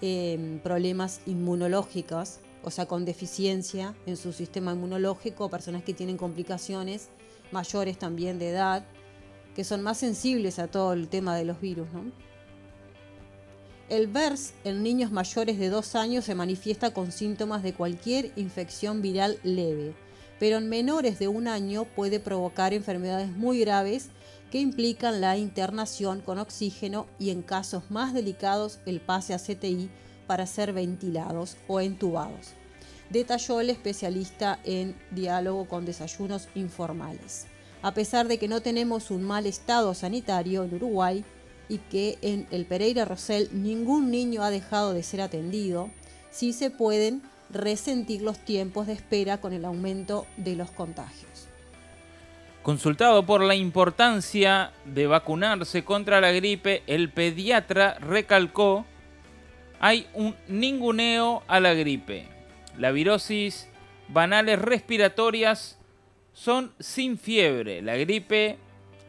em, 0.00 0.58
problemas 0.60 1.20
inmunológicos, 1.26 2.40
o 2.64 2.70
sea, 2.70 2.86
con 2.86 3.04
deficiencia 3.04 3.94
en 4.06 4.16
su 4.16 4.32
sistema 4.32 4.72
inmunológico, 4.72 5.50
personas 5.50 5.82
que 5.82 5.94
tienen 5.94 6.16
complicaciones 6.16 7.08
mayores 7.52 7.98
también 7.98 8.38
de 8.38 8.50
edad, 8.50 8.84
que 9.54 9.64
son 9.64 9.82
más 9.82 9.98
sensibles 9.98 10.58
a 10.58 10.66
todo 10.66 10.92
el 10.92 11.08
tema 11.08 11.36
de 11.36 11.44
los 11.44 11.60
virus. 11.60 11.86
El 13.88 14.06
VERS 14.08 14.54
en 14.64 14.82
niños 14.82 15.12
mayores 15.12 15.58
de 15.58 15.68
2 15.68 15.94
años 15.94 16.24
se 16.24 16.34
manifiesta 16.34 16.92
con 16.92 17.12
síntomas 17.12 17.62
de 17.62 17.74
cualquier 17.74 18.32
infección 18.36 19.02
viral 19.02 19.38
leve 19.42 19.94
pero 20.38 20.58
en 20.58 20.68
menores 20.68 21.18
de 21.18 21.28
un 21.28 21.48
año 21.48 21.84
puede 21.84 22.20
provocar 22.20 22.74
enfermedades 22.74 23.30
muy 23.30 23.60
graves 23.60 24.08
que 24.50 24.60
implican 24.60 25.20
la 25.20 25.36
internación 25.36 26.20
con 26.20 26.38
oxígeno 26.38 27.06
y 27.18 27.30
en 27.30 27.42
casos 27.42 27.90
más 27.90 28.14
delicados 28.14 28.78
el 28.86 29.00
pase 29.00 29.34
a 29.34 29.38
CTI 29.38 29.90
para 30.26 30.46
ser 30.46 30.72
ventilados 30.72 31.56
o 31.68 31.80
entubados. 31.80 32.54
Detalló 33.10 33.60
el 33.60 33.70
especialista 33.70 34.58
en 34.64 34.96
diálogo 35.10 35.66
con 35.66 35.84
desayunos 35.84 36.48
informales. 36.54 37.46
A 37.82 37.92
pesar 37.92 38.28
de 38.28 38.38
que 38.38 38.48
no 38.48 38.62
tenemos 38.62 39.10
un 39.10 39.22
mal 39.22 39.46
estado 39.46 39.94
sanitario 39.94 40.64
en 40.64 40.74
Uruguay 40.74 41.24
y 41.68 41.78
que 41.78 42.18
en 42.22 42.46
el 42.50 42.64
Pereira 42.66 43.04
Rosell 43.04 43.48
ningún 43.52 44.10
niño 44.10 44.42
ha 44.42 44.50
dejado 44.50 44.92
de 44.94 45.02
ser 45.02 45.20
atendido, 45.20 45.90
sí 46.30 46.52
se 46.52 46.70
pueden 46.70 47.22
resentir 47.50 48.22
los 48.22 48.38
tiempos 48.38 48.86
de 48.86 48.94
espera 48.94 49.38
con 49.38 49.52
el 49.52 49.64
aumento 49.64 50.26
de 50.36 50.56
los 50.56 50.70
contagios. 50.70 51.48
Consultado 52.62 53.26
por 53.26 53.42
la 53.42 53.54
importancia 53.54 54.72
de 54.86 55.06
vacunarse 55.06 55.84
contra 55.84 56.22
la 56.22 56.32
gripe, 56.32 56.82
el 56.86 57.10
pediatra 57.10 57.98
recalcó, 57.98 58.86
hay 59.84 60.06
un 60.14 60.34
ninguneo 60.48 61.42
a 61.46 61.60
la 61.60 61.74
gripe. 61.74 62.26
La 62.78 62.90
virosis 62.90 63.68
banales 64.08 64.58
respiratorias 64.58 65.78
son 66.32 66.72
sin 66.80 67.18
fiebre. 67.18 67.82
La 67.82 67.94
gripe 67.94 68.56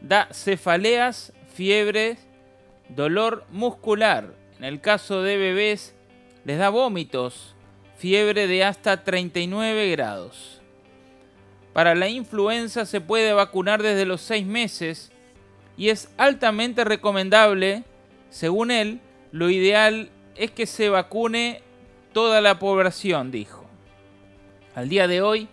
da 0.01 0.28
cefaleas, 0.34 1.32
fiebre, 1.53 2.17
dolor 2.89 3.45
muscular. 3.51 4.34
En 4.57 4.65
el 4.65 4.82
caso 4.82 5.21
de 5.21 5.38
bebés, 5.38 5.95
les 6.43 6.57
da 6.57 6.67
vómitos, 6.67 7.55
fiebre 7.97 8.45
de 8.45 8.65
hasta 8.65 9.05
39 9.05 9.91
grados. 9.91 10.61
Para 11.71 11.95
la 11.95 12.09
influenza 12.09 12.86
se 12.86 12.99
puede 12.99 13.32
vacunar 13.32 13.82
desde 13.82 14.05
los 14.05 14.19
6 14.23 14.45
meses 14.45 15.13
y 15.78 15.88
es 15.88 16.09
altamente 16.17 16.84
recomendable, 16.84 17.86
según 18.30 18.71
él, 18.71 18.99
lo 19.32 19.49
ideal 19.49 20.09
es 20.36 20.51
que 20.51 20.65
se 20.65 20.89
vacune 20.89 21.61
toda 22.13 22.41
la 22.41 22.59
población, 22.59 23.31
dijo. 23.31 23.65
Al 24.73 24.89
día 24.89 25.07
de 25.07 25.21
hoy 25.21 25.47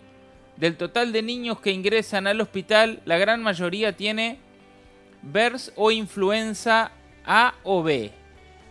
del 0.57 0.77
total 0.77 1.11
de 1.11 1.21
niños 1.21 1.59
que 1.59 1.71
ingresan 1.71 2.27
al 2.27 2.41
hospital, 2.41 3.01
la 3.05 3.17
gran 3.17 3.41
mayoría 3.41 3.95
tiene 3.95 4.37
VERS 5.21 5.73
o 5.75 5.91
influenza 5.91 6.91
A 7.25 7.55
o 7.63 7.83
B. 7.83 8.11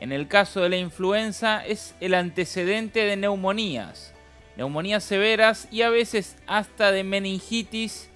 En 0.00 0.12
el 0.12 0.28
caso 0.28 0.60
de 0.60 0.68
la 0.68 0.76
influenza 0.76 1.64
es 1.64 1.94
el 2.00 2.14
antecedente 2.14 3.04
de 3.04 3.16
neumonías, 3.16 4.12
neumonías 4.56 5.04
severas 5.04 5.68
y 5.70 5.82
a 5.82 5.90
veces 5.90 6.36
hasta 6.46 6.92
de 6.92 7.04
meningitis 7.04 8.10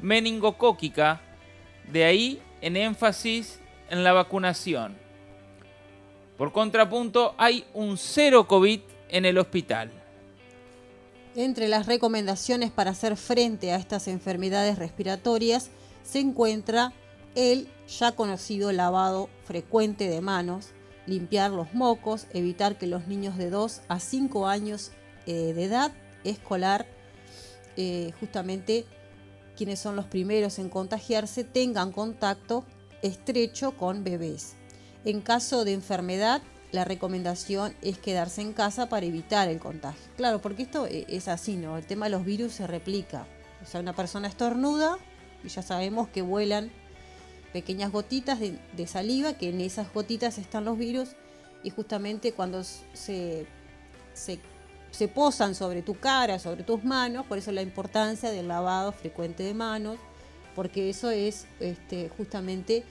meningocóquica, 0.00 1.20
de 1.90 2.04
ahí 2.04 2.42
en 2.60 2.76
énfasis 2.76 3.60
en 3.90 4.04
la 4.04 4.12
vacunación. 4.12 5.05
Por 6.36 6.52
contrapunto, 6.52 7.34
hay 7.38 7.64
un 7.72 7.96
cero 7.96 8.46
COVID 8.46 8.80
en 9.08 9.24
el 9.24 9.38
hospital. 9.38 9.90
Entre 11.34 11.68
las 11.68 11.86
recomendaciones 11.86 12.70
para 12.70 12.90
hacer 12.90 13.16
frente 13.16 13.72
a 13.72 13.76
estas 13.76 14.08
enfermedades 14.08 14.78
respiratorias 14.78 15.70
se 16.02 16.20
encuentra 16.20 16.92
el 17.34 17.68
ya 17.86 18.12
conocido 18.12 18.72
lavado 18.72 19.28
frecuente 19.44 20.08
de 20.08 20.20
manos, 20.20 20.68
limpiar 21.06 21.50
los 21.50 21.74
mocos, 21.74 22.26
evitar 22.32 22.78
que 22.78 22.86
los 22.86 23.06
niños 23.06 23.36
de 23.36 23.50
2 23.50 23.82
a 23.88 24.00
5 24.00 24.46
años 24.46 24.92
eh, 25.26 25.52
de 25.54 25.64
edad 25.64 25.92
escolar, 26.24 26.86
eh, 27.76 28.12
justamente 28.18 28.86
quienes 29.56 29.78
son 29.78 29.96
los 29.96 30.06
primeros 30.06 30.58
en 30.58 30.68
contagiarse, 30.68 31.44
tengan 31.44 31.92
contacto 31.92 32.64
estrecho 33.02 33.72
con 33.76 34.04
bebés. 34.04 34.55
En 35.06 35.20
caso 35.20 35.64
de 35.64 35.72
enfermedad, 35.72 36.42
la 36.72 36.84
recomendación 36.84 37.76
es 37.80 37.96
quedarse 37.96 38.40
en 38.40 38.52
casa 38.52 38.88
para 38.88 39.06
evitar 39.06 39.48
el 39.48 39.60
contagio. 39.60 40.02
Claro, 40.16 40.42
porque 40.42 40.64
esto 40.64 40.88
e, 40.88 41.06
es 41.08 41.28
así, 41.28 41.54
¿no? 41.54 41.78
El 41.78 41.86
tema 41.86 42.06
de 42.06 42.10
los 42.10 42.24
virus 42.24 42.54
se 42.54 42.66
replica. 42.66 43.24
O 43.62 43.66
sea, 43.66 43.78
una 43.80 43.92
persona 43.92 44.26
estornuda 44.26 44.98
y 45.44 45.48
ya 45.48 45.62
sabemos 45.62 46.08
que 46.08 46.22
vuelan 46.22 46.72
pequeñas 47.52 47.92
gotitas 47.92 48.40
de, 48.40 48.86
saliva, 48.88 49.34
que 49.34 49.50
en 49.50 49.60
esas 49.60 49.94
gotitas 49.94 50.38
están 50.38 50.64
los 50.64 50.76
virus 50.76 51.10
y 51.62 51.70
justamente 51.70 52.32
cuando 52.32 52.64
se, 52.64 53.46
se, 54.12 55.08
posan 55.14 55.54
sobre 55.54 55.82
tu 55.82 55.94
cara, 55.94 56.40
sobre 56.40 56.64
tus 56.64 56.82
manos, 56.82 57.26
por 57.26 57.38
eso 57.38 57.52
la 57.52 57.62
importancia 57.62 58.32
del 58.32 58.48
lavado 58.48 58.90
frecuente 58.90 59.44
de 59.44 59.54
manos, 59.54 59.98
porque 60.56 60.90
eso 60.90 61.10
es 61.10 61.46
este, 61.60 62.08
justamente 62.08 62.82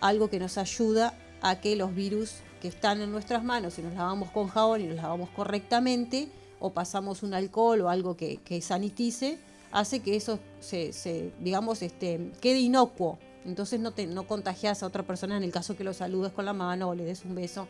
algo 0.00 0.30
que 0.30 0.38
nos 0.38 0.56
ayuda 0.56 1.14
a 1.40 1.60
que 1.60 1.76
los 1.76 1.94
virus 1.94 2.36
que 2.60 2.68
están 2.68 3.00
en 3.00 3.12
nuestras 3.12 3.44
manos, 3.44 3.74
si 3.74 3.82
nos 3.82 3.94
lavamos 3.94 4.30
con 4.30 4.48
jabón 4.48 4.80
y 4.80 4.86
nos 4.86 4.96
lavamos 4.96 5.30
correctamente, 5.30 6.28
o 6.60 6.70
pasamos 6.70 7.22
un 7.22 7.34
alcohol 7.34 7.80
o 7.82 7.88
algo 7.88 8.16
que, 8.16 8.60
sanitice, 8.62 9.38
hace 9.70 10.00
que 10.00 10.16
eso 10.16 10.40
se, 10.60 11.32
digamos, 11.40 11.82
este, 11.82 12.32
quede 12.40 12.58
inocuo. 12.58 13.18
Entonces 13.44 13.80
no, 13.80 13.92
te, 13.92 14.06
no 14.06 14.26
contagias 14.26 14.82
a 14.82 14.86
otra 14.86 15.04
persona 15.04 15.36
en 15.36 15.44
el 15.44 15.52
caso 15.52 15.76
que 15.76 15.84
lo 15.84 15.94
saludes 15.94 16.32
con 16.32 16.44
la 16.44 16.52
mano 16.52 16.88
o 16.88 16.94
le 16.94 17.04
des 17.04 17.24
un 17.24 17.34
beso. 17.34 17.68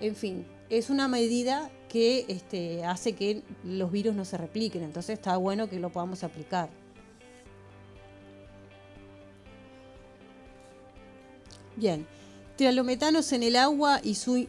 En 0.00 0.16
fin, 0.16 0.46
es 0.68 0.90
una 0.90 1.06
medida 1.06 1.70
que 1.88 2.24
este, 2.28 2.84
hace 2.84 3.12
que 3.12 3.42
los 3.62 3.92
virus 3.92 4.14
no 4.14 4.24
se 4.24 4.38
repliquen. 4.38 4.82
Entonces 4.82 5.18
está 5.18 5.36
bueno 5.36 5.68
que 5.68 5.78
lo 5.78 5.90
podamos 5.90 6.24
aplicar. 6.24 6.70
Bien, 11.76 12.06
trialometanos 12.62 13.32
en 13.32 13.42
el 13.42 13.56
agua 13.56 13.98
y 14.04 14.14
su 14.14 14.46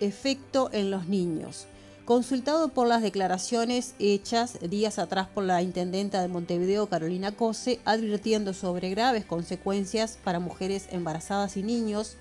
efecto 0.00 0.70
en 0.72 0.90
los 0.90 1.06
niños. 1.06 1.66
Consultado 2.04 2.70
por 2.70 2.88
las 2.88 3.00
declaraciones 3.00 3.94
hechas 4.00 4.58
días 4.68 4.98
atrás 4.98 5.28
por 5.32 5.44
la 5.44 5.62
intendenta 5.62 6.20
de 6.20 6.26
Montevideo, 6.26 6.88
Carolina 6.88 7.30
Cose, 7.30 7.78
advirtiendo 7.84 8.54
sobre 8.54 8.90
graves 8.90 9.24
consecuencias 9.24 10.18
para 10.24 10.40
mujeres 10.40 10.88
embarazadas 10.90 11.56
y 11.56 11.62
niños 11.62 12.16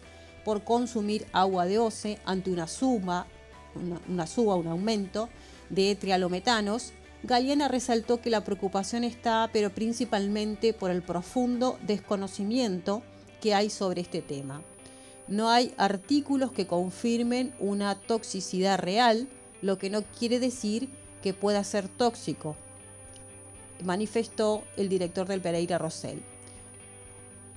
por 0.45 0.63
consumir 0.63 1.25
agua 1.33 1.65
de 1.65 1.79
OCE 1.79 2.19
ante 2.23 2.51
una 2.51 2.67
suma, 2.67 3.25
una, 4.07 4.27
suba, 4.27 4.53
un 4.53 4.67
aumento 4.67 5.29
de 5.71 5.95
trialometanos, 5.95 6.93
Galeana 7.23 7.67
resaltó 7.67 8.21
que 8.21 8.29
la 8.29 8.43
preocupación 8.43 9.03
está, 9.03 9.49
pero 9.51 9.71
principalmente 9.71 10.73
por 10.73 10.91
el 10.91 11.01
profundo 11.01 11.79
desconocimiento 11.87 13.01
que 13.41 13.55
hay 13.55 13.71
sobre 13.71 14.01
este 14.01 14.21
tema. 14.21 14.61
No 15.27 15.49
hay 15.49 15.73
artículos 15.77 16.51
que 16.51 16.67
confirmen 16.67 17.53
una 17.59 17.95
toxicidad 17.95 18.79
real, 18.79 19.27
lo 19.61 19.77
que 19.77 19.89
no 19.89 20.03
quiere 20.03 20.39
decir 20.39 20.89
que 21.21 21.33
pueda 21.33 21.63
ser 21.63 21.89
tóxico, 21.89 22.55
manifestó 23.83 24.63
el 24.77 24.89
director 24.89 25.27
del 25.27 25.41
Pereira 25.41 25.77
Rosell. 25.77 26.21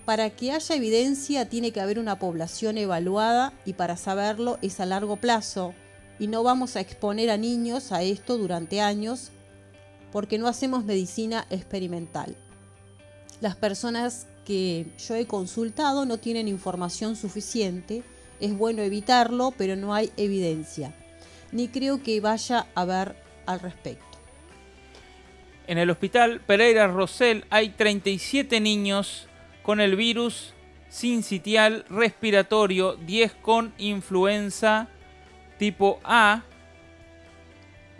Para 0.04 0.30
que 0.30 0.50
haya 0.50 0.74
evidencia 0.74 1.48
tiene 1.48 1.72
que 1.72 1.80
haber 1.80 1.98
una 1.98 2.18
población 2.18 2.78
evaluada 2.78 3.52
y 3.64 3.74
para 3.74 3.96
saberlo 3.96 4.58
es 4.62 4.80
a 4.80 4.86
largo 4.86 5.16
plazo 5.16 5.74
y 6.18 6.26
no 6.26 6.42
vamos 6.42 6.74
a 6.74 6.80
exponer 6.80 7.30
a 7.30 7.36
niños 7.36 7.92
a 7.92 8.02
esto 8.02 8.36
durante 8.36 8.80
años 8.80 9.30
porque 10.10 10.38
no 10.38 10.48
hacemos 10.48 10.84
medicina 10.84 11.46
experimental. 11.50 12.36
Las 13.40 13.56
personas 13.56 14.26
que 14.50 14.86
yo 14.98 15.14
he 15.14 15.26
consultado 15.26 16.06
no 16.06 16.18
tienen 16.18 16.48
información 16.48 17.14
suficiente, 17.14 18.02
es 18.40 18.56
bueno 18.56 18.82
evitarlo, 18.82 19.52
pero 19.56 19.76
no 19.76 19.94
hay 19.94 20.10
evidencia 20.16 20.92
ni 21.52 21.68
creo 21.68 22.02
que 22.02 22.20
vaya 22.20 22.66
a 22.74 22.80
haber 22.82 23.16
al 23.46 23.60
respecto. 23.60 24.04
En 25.66 25.78
el 25.78 25.90
hospital 25.90 26.40
Pereira 26.40 26.88
Rosell 26.88 27.44
hay 27.50 27.70
37 27.70 28.60
niños 28.60 29.28
con 29.62 29.80
el 29.80 29.96
virus 29.96 30.54
sincitial 30.88 31.84
respiratorio, 31.88 32.96
10 32.96 33.34
con 33.34 33.72
influenza 33.78 34.88
tipo 35.58 36.00
A, 36.02 36.42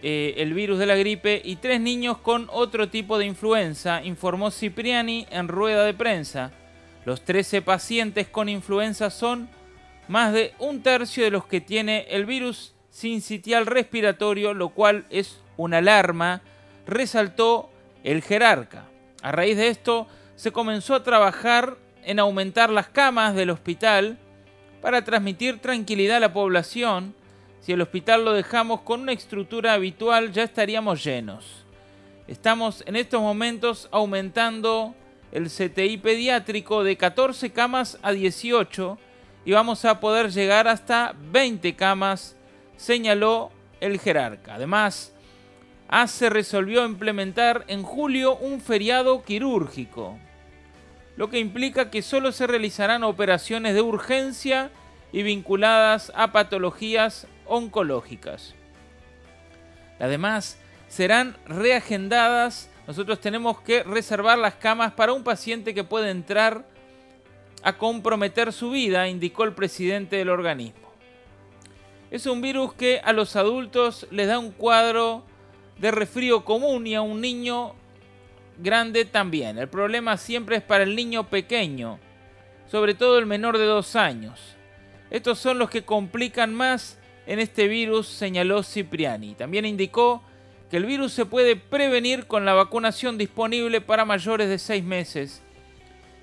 eh, 0.03 0.35
el 0.39 0.55
virus 0.55 0.79
de 0.79 0.87
la 0.87 0.97
gripe, 0.97 1.41
y 1.45 1.57
3 1.57 1.81
niños 1.81 2.19
con 2.19 2.49
otro 2.51 2.89
tipo 2.89 3.19
de 3.19 3.27
influenza, 3.27 4.03
informó 4.03 4.51
Cipriani 4.51 5.27
en 5.31 5.49
rueda 5.49 5.85
de 5.85 5.95
prensa. 5.95 6.53
Los 7.05 7.25
13 7.25 7.63
pacientes 7.63 8.29
con 8.29 8.49
influenza 8.49 9.11
son 9.11 9.49
más 10.09 10.33
de 10.33 10.55
un 10.59 10.83
tercio 10.83 11.25
de 11.25 11.31
los 11.31 11.47
que 11.47 11.61
tiene 11.61 12.07
el 12.11 12.27
virus 12.27 12.75
sincitial 12.91 13.67
respiratorio, 13.67 14.55
lo 14.55 14.71
cual 14.71 15.07
es 15.11 15.41
una 15.57 15.79
alarma, 15.79 16.43
resaltó 16.87 17.71
el 18.03 18.23
jerarca. 18.23 18.87
A 19.23 19.33
raíz 19.33 19.57
de 19.57 19.69
esto, 19.69 20.07
se 20.37 20.53
comenzó 20.53 20.95
a 20.95 21.03
trabajar 21.03 21.77
en 22.03 22.19
aumentar 22.19 22.71
las 22.71 22.89
camas 22.89 23.35
del 23.35 23.51
hospital 23.51 24.19
para 24.81 25.05
transmitir 25.05 25.61
tranquilidad 25.61 26.17
a 26.17 26.21
la 26.21 26.33
población. 26.33 27.15
Si 27.61 27.73
el 27.73 27.83
hospital 27.83 28.25
lo 28.25 28.33
dejamos 28.33 28.81
con 28.81 29.03
una 29.03 29.13
estructura 29.13 29.75
habitual, 29.75 30.33
ya 30.33 30.43
estaríamos 30.43 31.05
llenos. 31.05 31.65
Estamos 32.27 32.83
en 32.87 32.97
estos 32.97 33.21
momentos 33.21 33.89
aumentando 33.91 34.95
el 35.31 35.49
CTI 35.49 35.99
pediátrico 35.99 36.83
de 36.85 36.97
14 36.97 37.51
camas 37.51 37.99
a 38.03 38.13
18 38.13 38.99
y 39.45 39.53
vamos 39.53 39.85
a 39.85 40.01
poder 40.01 40.31
llegar 40.31 40.69
hasta 40.69 41.15
20 41.33 41.77
camas 41.77 42.37
señaló 42.77 43.51
el 43.81 44.01
jerarca. 44.01 44.55
Además, 44.55 45.13
ACE 45.89 46.31
resolvió 46.31 46.87
implementar 46.87 47.65
en 47.69 47.83
julio 47.83 48.37
un 48.37 48.61
feriado 48.61 49.23
quirúrgico, 49.23 50.19
lo 51.17 51.29
que 51.29 51.41
implica 51.41 51.91
que 51.91 52.01
solo 52.01 52.33
se 52.33 52.47
realizarán 52.47 53.05
operaciones 53.05 53.75
de 53.75 53.83
urgencia 53.83 54.71
y 55.13 55.23
vinculadas 55.23 56.11
a 56.15 56.33
patologías 56.33 57.27
oncológicas. 57.51 58.55
Además, 59.99 60.59
serán 60.89 61.37
reagendadas. 61.47 62.71
Nosotros 62.87 63.21
tenemos 63.21 63.61
que 63.61 63.83
reservar 63.83 64.39
las 64.39 64.55
camas 64.55 64.93
para 64.93 65.13
un 65.13 65.25
paciente 65.25 65.75
que 65.75 65.85
puede 65.85 66.11
entrar 66.11 66.65
a 67.63 67.75
comprometer 67.77 68.53
su 68.53 68.71
vida, 68.71 69.09
indicó 69.09 69.45
el 69.45 69.53
presidente 69.53 70.17
del 70.17 70.31
organismo. 70.31 70.89
Es 72.11 72.27
un 72.27 72.41
virus 72.41 72.73
que 72.73 73.01
a 73.05 73.13
los 73.13 73.37
adultos 73.37 74.07
les 74.11 74.27
da 74.27 74.39
un 74.39 74.53
cuadro 74.53 75.25
de 75.79 75.91
resfrío 75.91 76.45
común 76.45 76.87
y 76.87 76.95
a 76.95 77.03
un 77.03 77.21
niño 77.21 77.75
grande 78.59 79.05
también. 79.05 79.59
El 79.59 79.69
problema 79.69 80.17
siempre 80.17 80.57
es 80.57 80.63
para 80.63 80.85
el 80.85 80.97
niño 80.97 81.29
pequeño, 81.29 81.99
sobre 82.71 82.95
todo 82.95 83.19
el 83.19 83.27
menor 83.27 83.59
de 83.59 83.65
dos 83.65 83.97
años. 83.97 84.57
Estos 85.11 85.39
son 85.39 85.59
los 85.59 85.71
que 85.71 85.83
complican 85.83 86.55
más 86.55 87.00
en 87.31 87.39
este 87.39 87.69
virus, 87.69 88.09
señaló 88.09 88.65
Cipriani. 88.65 89.37
También 89.37 89.65
indicó 89.65 90.21
que 90.69 90.79
el 90.79 90.85
virus 90.85 91.13
se 91.13 91.27
puede 91.27 91.55
prevenir 91.55 92.27
con 92.27 92.45
la 92.45 92.55
vacunación 92.55 93.19
disponible 93.19 93.81
para 93.81 94.05
mayores 94.05 94.49
de 94.49 94.59
seis 94.59 94.83
meses. 94.83 95.41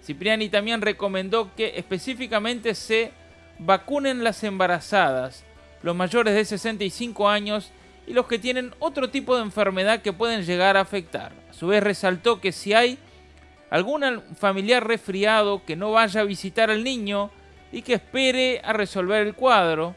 Cipriani 0.03 0.49
también 0.49 0.81
recomendó 0.81 1.55
que 1.55 1.75
específicamente 1.77 2.75
se 2.75 3.13
vacunen 3.57 4.25
las 4.25 4.43
embarazadas, 4.43 5.45
los 5.81 5.95
mayores 5.95 6.35
de 6.35 6.43
65 6.43 7.29
años 7.29 7.71
y 8.05 8.11
los 8.11 8.27
que 8.27 8.37
tienen 8.37 8.73
otro 8.79 9.09
tipo 9.09 9.37
de 9.37 9.43
enfermedad 9.43 10.01
que 10.01 10.11
pueden 10.11 10.43
llegar 10.43 10.75
a 10.75 10.81
afectar. 10.81 11.31
A 11.49 11.53
su 11.53 11.67
vez 11.67 11.81
resaltó 11.81 12.41
que 12.41 12.51
si 12.51 12.73
hay 12.73 12.97
algún 13.69 14.03
familiar 14.35 14.85
resfriado 14.85 15.63
que 15.63 15.77
no 15.77 15.93
vaya 15.93 16.19
a 16.19 16.25
visitar 16.25 16.69
al 16.69 16.83
niño 16.83 17.31
y 17.71 17.81
que 17.81 17.93
espere 17.93 18.59
a 18.61 18.73
resolver 18.73 19.25
el 19.25 19.35
cuadro. 19.35 19.95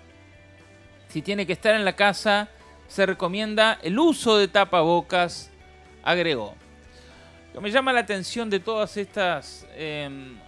Si 1.10 1.22
tiene 1.22 1.44
que 1.44 1.52
estar 1.52 1.74
en 1.74 1.84
la 1.84 1.96
casa, 1.96 2.48
se 2.86 3.04
recomienda 3.04 3.80
el 3.82 3.98
uso 3.98 4.38
de 4.38 4.46
tapabocas, 4.46 5.50
agregó. 6.04 6.54
Lo 7.52 7.60
me 7.60 7.72
llama 7.72 7.92
la 7.92 8.00
atención 8.00 8.48
de 8.48 8.60
todas 8.60 8.96
estas 8.96 9.66
em, 9.74 10.38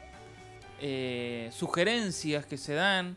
eh, 0.80 1.50
sugerencias 1.52 2.46
que 2.46 2.56
se 2.56 2.74
dan, 2.74 3.16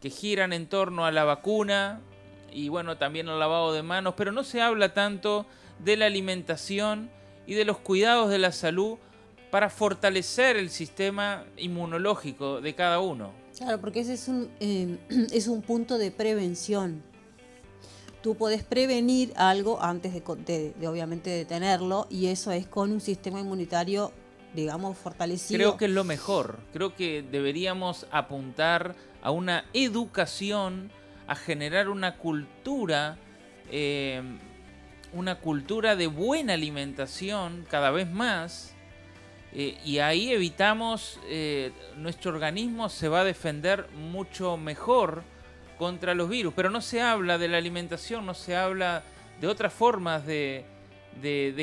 que 0.00 0.08
giran 0.08 0.54
en 0.54 0.66
torno 0.66 1.04
a 1.04 1.12
la 1.12 1.24
vacuna 1.24 2.00
y 2.50 2.70
bueno, 2.70 2.96
también 2.96 3.28
al 3.28 3.38
lavado 3.38 3.74
de 3.74 3.82
manos, 3.82 4.14
pero 4.16 4.32
no 4.32 4.42
se 4.42 4.62
habla 4.62 4.94
tanto 4.94 5.44
de 5.80 5.98
la 5.98 6.06
alimentación 6.06 7.10
y 7.46 7.52
de 7.52 7.66
los 7.66 7.76
cuidados 7.76 8.30
de 8.30 8.38
la 8.38 8.52
salud 8.52 8.96
para 9.50 9.68
fortalecer 9.68 10.56
el 10.56 10.70
sistema 10.70 11.44
inmunológico 11.58 12.62
de 12.62 12.74
cada 12.74 13.00
uno. 13.00 13.32
Claro, 13.58 13.80
porque 13.80 14.00
ese 14.00 14.14
es 14.14 14.28
un, 14.28 14.48
em, 14.60 14.98
es 15.32 15.48
un 15.48 15.62
punto 15.62 15.98
de 15.98 16.10
prevención. 16.10 17.02
Tú 18.22 18.34
puedes 18.34 18.62
prevenir 18.62 19.32
algo 19.36 19.82
antes 19.82 20.12
de, 20.12 20.74
de, 20.78 20.88
obviamente 20.88 21.30
de 21.30 21.44
tenerlo 21.44 22.06
y 22.10 22.26
eso 22.26 22.50
es 22.52 22.66
con 22.66 22.92
un 22.92 23.00
sistema 23.00 23.40
inmunitario 23.40 24.12
digamos 24.54 24.96
fortalecido. 24.96 25.58
Creo 25.58 25.76
que 25.76 25.84
es 25.86 25.90
lo 25.90 26.04
mejor. 26.04 26.58
Creo 26.72 26.94
que 26.94 27.22
deberíamos 27.22 28.06
apuntar 28.10 28.94
a 29.22 29.30
una 29.30 29.64
educación, 29.72 30.90
a 31.26 31.34
generar 31.34 31.88
una 31.88 32.16
cultura, 32.16 33.18
em, 33.70 34.38
una 35.12 35.40
cultura 35.40 35.96
de 35.96 36.06
buena 36.06 36.54
alimentación 36.54 37.66
cada 37.68 37.90
vez 37.90 38.10
más 38.10 38.74
eh, 39.54 39.78
y 39.84 39.98
ahí 39.98 40.30
evitamos, 40.30 41.18
eh, 41.26 41.72
nuestro 41.96 42.32
organismo 42.32 42.88
se 42.88 43.08
va 43.08 43.22
a 43.22 43.24
defender 43.24 43.88
mucho 43.92 44.56
mejor 44.56 45.22
contra 45.78 46.14
los 46.14 46.28
virus. 46.28 46.52
Pero 46.54 46.70
no 46.70 46.80
se 46.80 47.00
habla 47.00 47.38
de 47.38 47.48
la 47.48 47.58
alimentación, 47.58 48.26
no 48.26 48.34
se 48.34 48.56
habla 48.56 49.02
de 49.40 49.46
otras 49.46 49.72
formas 49.72 50.26
de, 50.26 50.64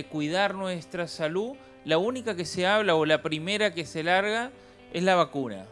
cuidar 0.10 0.56
nuestra 0.56 1.08
salud. 1.08 1.56
La 1.84 1.98
única 2.00 2.36
que 2.36 2.46
se 2.46 2.66
habla 2.66 2.96
o 2.96 3.06
la 3.06 3.22
primera 3.22 3.74
que 3.74 3.86
se 3.86 4.02
larga 4.02 4.52
es 4.92 5.04
la 5.04 5.16
vacuna. 5.16 5.66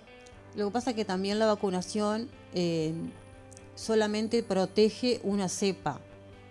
Lo 0.55 0.67
que 0.67 0.73
pasa 0.73 0.91
es 0.91 0.95
que 0.95 1.05
también 1.05 1.39
la 1.39 1.47
vacunación 1.47 2.29
eh, 2.53 2.93
solamente 3.73 4.43
protege 4.43 5.19
una 5.23 5.49
cepa. 5.49 5.99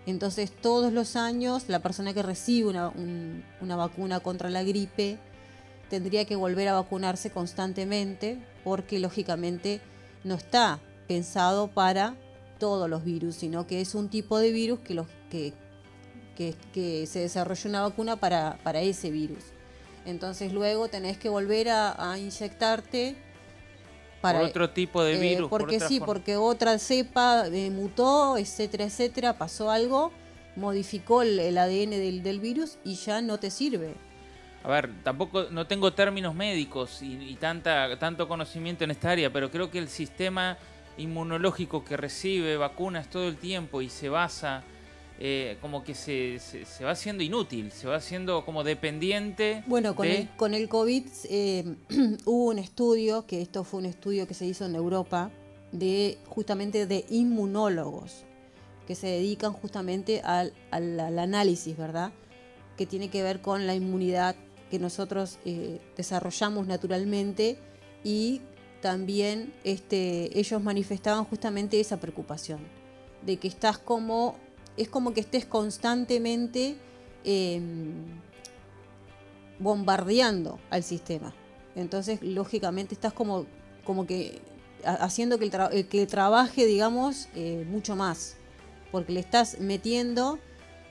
Entonces 0.05 0.51
todos 0.51 0.91
los 0.91 1.15
años 1.15 1.69
la 1.69 1.79
persona 1.79 2.13
que 2.13 2.21
recibe 2.21 2.67
una, 2.67 2.91
una 3.61 3.75
vacuna 3.77 4.19
contra 4.19 4.49
la 4.49 4.63
gripe 4.63 5.17
tendría 5.93 6.25
que 6.25 6.35
volver 6.35 6.67
a 6.69 6.73
vacunarse 6.73 7.29
constantemente 7.29 8.39
porque 8.63 8.97
lógicamente 8.97 9.79
no 10.23 10.33
está 10.33 10.79
pensado 11.07 11.67
para 11.67 12.15
todos 12.57 12.89
los 12.89 13.03
virus, 13.03 13.35
sino 13.35 13.67
que 13.67 13.79
es 13.79 13.93
un 13.93 14.09
tipo 14.09 14.39
de 14.39 14.51
virus 14.51 14.79
que, 14.79 14.95
los, 14.95 15.05
que, 15.29 15.53
que, 16.35 17.05
se 17.05 17.19
desarrolla 17.19 17.69
una 17.69 17.81
vacuna 17.83 18.15
para, 18.15 18.57
para, 18.63 18.81
ese 18.81 19.11
virus. 19.11 19.43
Entonces 20.07 20.51
luego 20.51 20.87
tenés 20.87 21.19
que 21.19 21.29
volver 21.29 21.69
a, 21.69 22.17
inyectarte 22.17 23.15
para 24.19 24.41
otro 24.41 24.71
tipo 24.71 25.03
de 25.03 25.17
eh, 25.17 25.19
virus. 25.19 25.47
porque 25.47 25.79
sí, 25.79 25.99
porque 25.99 26.37
otra 26.37 26.79
cepa 26.79 27.45
eh, 27.49 27.69
mutó, 27.69 28.39
etcétera, 28.39 28.85
etcétera, 28.85 29.37
pasó 29.37 29.69
algo, 29.69 30.11
modificó 30.55 31.21
el, 31.21 31.55
ADN 31.55 31.91
del, 31.91 32.23
del 32.23 32.39
virus 32.39 32.79
y 32.83 32.95
ya 32.95 33.21
no 33.21 33.37
te 33.37 33.51
sirve 33.51 33.93
a 34.63 34.69
ver, 34.69 34.89
tampoco 35.03 35.47
no 35.51 35.67
tengo 35.67 35.91
términos 35.91 36.33
médicos 36.33 37.01
y, 37.01 37.35
tanta, 37.35 37.99
tanto 37.99 38.29
conocimiento 38.29 38.85
en 38.85 38.91
esta 38.91 39.11
área, 39.11 39.31
pero 39.31 39.51
creo 39.51 39.69
que 39.69 39.77
el 39.77 39.89
sistema 39.89 40.57
inmunológico 40.97 41.83
que 41.83 41.97
recibe 41.97 42.55
vacunas 42.55 43.09
todo 43.09 43.27
el 43.27 43.35
tiempo 43.35 43.81
y 43.81 43.89
se 43.89 44.07
basa 44.07 44.63
eh, 45.19 45.57
como 45.59 45.83
que 45.83 45.93
se, 45.95 46.39
se, 46.39 46.85
va 46.85 46.91
haciendo 46.91 47.23
inútil, 47.23 47.71
se 47.71 47.87
va 47.87 47.97
haciendo 47.97 48.45
como 48.45 48.63
dependiente. 48.63 49.63
Bueno, 49.67 49.95
con, 49.95 50.07
el, 50.07 50.29
con 50.37 50.53
el 50.53 50.69
COVID 50.69 51.05
eh, 51.29 51.75
hubo 52.25 52.45
un 52.45 52.59
estudio, 52.59 53.25
que 53.27 53.41
esto 53.41 53.65
fue 53.65 53.81
un 53.81 53.85
estudio 53.85 54.27
que 54.27 54.33
se 54.33 54.45
hizo 54.45 54.65
en 54.65 54.75
Europa, 54.75 55.29
de 55.73 56.17
justamente 56.27 56.87
de 56.87 57.05
inmunólogos, 57.09 58.23
que 58.87 58.95
se 58.95 59.07
dedican 59.07 59.51
justamente 59.51 60.21
al, 60.21 60.53
al, 60.71 60.99
al 60.99 61.19
análisis, 61.19 61.75
¿verdad? 61.75 62.13
Que 62.77 62.85
tiene 62.85 63.09
que 63.09 63.23
ver 63.23 63.41
con 63.41 63.67
la 63.67 63.75
inmunidad 63.75 64.35
que 64.73 64.79
nosotros 64.79 65.37
eh, 65.45 65.79
desarrollamos 65.95 66.65
naturalmente 66.65 67.59
y 68.03 68.41
también 68.81 69.53
este, 69.63 70.35
ellos 70.39 70.63
manifestaban 70.63 71.25
justamente 71.25 71.79
esa 71.79 71.99
preocupación, 71.99 72.59
de 73.23 73.37
que 73.37 73.47
estás 73.47 73.77
como, 73.77 74.35
es 74.75 74.89
como 74.89 75.13
que 75.13 75.19
estés 75.19 75.45
constantemente 75.45 76.75
em, 77.23 78.19
bombardeando 79.59 80.57
al 80.71 80.81
sistema. 80.81 81.35
Entonces, 81.75 82.23
lógicamente, 82.23 82.95
estás 82.95 83.13
como, 83.13 83.45
como 83.83 84.07
que 84.07 84.41
haciendo 84.83 85.37
que, 85.37 85.51
el 85.71 85.87
que 85.87 86.07
trabaje, 86.07 86.65
digamos, 86.65 87.29
eh, 87.35 87.63
mucho 87.69 87.95
más, 87.95 88.37
porque 88.91 89.11
le 89.11 89.19
estás 89.19 89.59
metiendo 89.59 90.39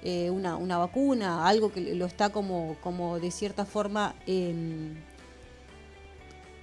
eh, 0.04 0.30
una, 0.30 0.56
una, 0.56 0.78
vacuna, 0.78 1.46
algo 1.46 1.72
que 1.72 1.94
lo 1.94 2.06
está 2.06 2.30
como, 2.30 2.76
como 2.82 3.20
de 3.20 3.30
cierta 3.30 3.64
forma, 3.64 4.16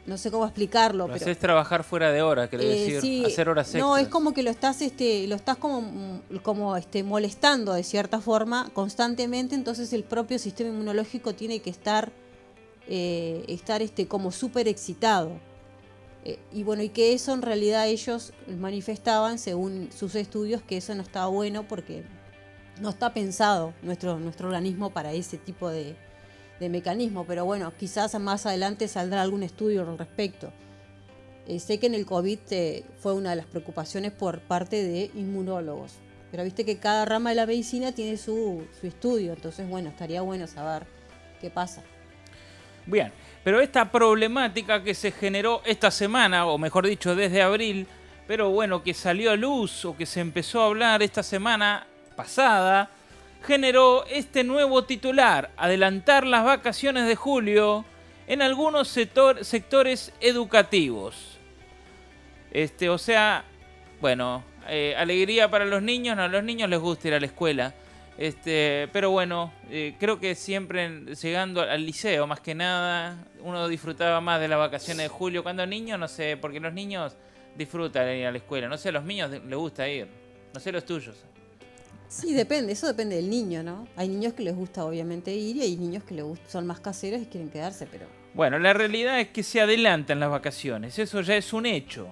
no 0.06 0.18
sé 0.18 0.30
cómo 0.30 0.44
explicarlo. 0.44 1.08
Lo 1.08 1.14
pero, 1.18 1.38
trabajar 1.38 1.86
fuera 1.86 2.12
de 2.12 2.22
hora, 2.22 2.50
querés 2.50 2.66
eh, 2.66 2.94
decir, 2.96 3.26
hacer 3.26 3.48
horas 3.48 3.68
extras. 3.68 3.82
No, 3.82 3.96
es 3.96 4.10
como 4.10 4.34
que 4.34 4.44
lo 4.44 4.50
estás, 4.50 4.82
este, 4.82 5.26
lo 5.28 5.36
estás 5.36 5.56
como, 5.56 6.22
como 6.44 6.76
este, 6.76 7.02
molestando 7.04 7.72
de 7.72 7.84
cierta 7.84 8.20
forma 8.20 8.70
constantemente, 8.74 9.56
entonces 9.56 9.94
el 9.94 10.04
propio 10.04 10.38
sistema 10.38 10.72
inmunológico 10.72 11.34
tiene 11.34 11.62
que 11.62 11.70
estar, 11.70 12.12
eh, 12.90 13.46
estar 13.48 13.82
este, 13.82 14.06
como 14.06 14.34
súper 14.34 14.68
excitado. 14.68 15.32
y 16.52 16.64
bueno, 16.64 16.84
y 16.84 16.90
que 16.90 17.14
eso 17.14 17.34
en 17.34 17.42
realidad 17.42 17.88
ellos 17.88 18.34
manifestaban, 18.60 19.40
según 19.40 19.90
sus 19.98 20.16
estudios, 20.16 20.62
que 20.62 20.76
eso 20.76 20.94
no 20.94 21.04
estaba 21.04 21.28
bueno 21.28 21.66
porque 21.66 22.04
no 22.80 22.90
está 22.90 23.14
pensado 23.14 23.74
nuestro, 23.82 24.20
nuestro 24.20 24.48
organismo 24.48 24.90
para 24.90 25.12
ese 25.12 25.38
tipo 25.38 25.70
de, 25.70 25.96
mecanismo, 26.60 27.24
pero 27.26 27.46
bueno, 27.46 27.72
quizás 27.78 28.20
más 28.20 28.46
adelante 28.46 28.90
saldrá 28.90 29.22
algún 29.22 29.44
estudio 29.44 29.82
al 29.82 29.98
respecto. 29.98 30.52
Eh, 31.48 31.60
sé 31.60 31.80
que 31.80 31.88
en 31.88 31.94
el 31.94 32.06
COVID 32.06 32.40
eh, 32.52 32.84
fue 33.00 33.14
una 33.14 33.30
de 33.30 33.38
las 33.38 33.46
preocupaciones 33.46 34.12
por 34.12 34.42
parte 34.42 34.84
de 34.84 35.10
inmunólogos, 35.16 35.94
pero 36.32 36.44
viste 36.44 36.66
que 36.66 36.78
cada 36.78 37.06
rama 37.06 37.30
de 37.30 37.38
la 37.38 37.46
medicina 37.46 37.94
tiene 37.94 38.18
su, 38.18 38.68
su 38.80 38.88
estudio, 38.88 39.34
entonces 39.34 39.70
bueno, 39.70 39.90
estaría 39.90 40.22
bueno 40.22 40.48
saber 40.48 40.86
qué 41.40 41.50
pasa. 41.50 41.82
Bien, 42.86 43.14
pero 43.44 43.62
esta 43.62 43.90
problemática 43.90 44.84
que 44.84 44.94
se 44.94 45.12
generó 45.12 45.62
esta 45.66 45.92
semana, 45.92 46.46
o 46.46 46.58
mejor 46.58 46.88
dicho, 46.88 47.16
desde 47.16 47.42
abril, 47.42 47.88
pero 48.28 48.52
bueno, 48.52 48.84
que 48.84 48.94
salió 48.94 49.32
a 49.32 49.36
luz 49.36 49.86
o 49.86 49.96
que 49.96 50.06
se 50.06 50.20
empezó 50.20 50.62
a 50.62 50.66
hablar 50.68 51.02
esta 51.02 51.24
semana, 51.24 51.88
pasada, 52.20 52.90
generó 53.44 54.04
este 54.08 54.44
nuevo 54.44 54.84
titular, 54.84 55.52
adelantar 55.56 56.28
las 56.28 56.44
vacaciones 56.44 57.08
de 57.08 57.16
julio 57.16 57.86
en 58.28 58.42
algunos 58.42 58.90
sectores 58.90 60.12
educativos. 60.20 61.38
Este, 62.52 62.90
o 62.90 62.98
sea, 62.98 63.46
bueno, 64.02 64.44
eh, 64.68 64.96
alegría 64.98 65.50
para 65.50 65.64
los 65.64 65.82
niños, 65.82 66.18
no, 66.18 66.24
a 66.24 66.28
los 66.28 66.44
niños 66.44 66.70
les 66.70 66.80
gusta 66.82 67.08
ir 67.08 67.14
a 67.14 67.22
la 67.22 67.28
escuela. 67.28 67.74
Este, 68.18 68.90
pero 68.92 69.12
bueno, 69.12 69.54
eh, 69.70 69.96
creo 69.98 70.20
que 70.20 70.36
siempre 70.36 71.16
llegando 71.16 71.62
al 71.62 71.86
liceo, 71.86 72.28
más 72.28 72.42
que 72.42 72.54
nada, 72.54 73.16
uno 73.40 73.70
disfrutaba 73.70 74.20
más 74.20 74.42
de 74.42 74.50
las 74.50 74.60
vacaciones 74.60 75.04
de 75.04 75.08
julio. 75.08 75.42
Cuando 75.42 75.66
niño, 75.66 75.98
no 75.98 76.10
sé, 76.10 76.36
porque 76.36 76.60
los 76.60 76.74
niños 76.74 77.16
disfrutan 77.56 78.14
ir 78.14 78.26
a 78.26 78.32
la 78.32 78.40
escuela. 78.40 78.68
No 78.68 78.76
sé, 78.76 78.90
a 78.90 78.92
los 78.92 79.06
niños 79.06 79.32
les 79.32 79.58
gusta 79.58 79.88
ir. 79.88 80.10
No 80.54 80.60
sé 80.60 80.74
los 80.74 80.84
tuyos. 80.84 81.16
Sí, 82.10 82.34
depende, 82.34 82.74
eso 82.74 82.88
depende 82.88 83.18
del 83.18 83.30
niño, 83.30 83.62
¿no? 83.62 83.88
Hay 83.96 84.08
niños 84.08 84.34
que 84.34 84.42
les 84.42 84.56
gusta 84.56 84.84
obviamente 84.84 85.32
ir 85.32 85.58
y 85.58 85.62
hay 85.62 85.76
niños 85.78 86.04
que 86.04 86.16
les 86.16 86.26
son 86.48 86.66
más 86.66 86.80
caseros 86.80 87.22
y 87.22 87.28
quieren 87.28 87.52
quedarse, 87.52 87.86
pero... 87.86 88.08
Bueno, 88.34 88.58
la 88.58 88.74
realidad 88.74 89.20
es 89.20 89.28
que 89.28 89.44
se 89.44 89.62
adelantan 89.62 90.20
las 90.20 90.32
vacaciones, 90.32 90.98
eso 90.98 91.22
ya 91.22 91.36
es 91.36 91.54
un 91.54 91.68
hecho. 91.68 92.08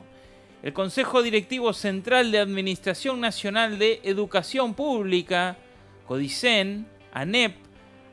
El 0.62 0.72
Consejo 0.72 1.24
Directivo 1.24 1.74
Central 1.74 2.32
de 2.32 2.38
Administración 2.38 3.20
Nacional 3.20 3.80
de 3.80 4.00
Educación 4.04 4.76
Pública, 4.76 5.58
CODICEN, 6.06 6.86
ANEP, 7.12 7.56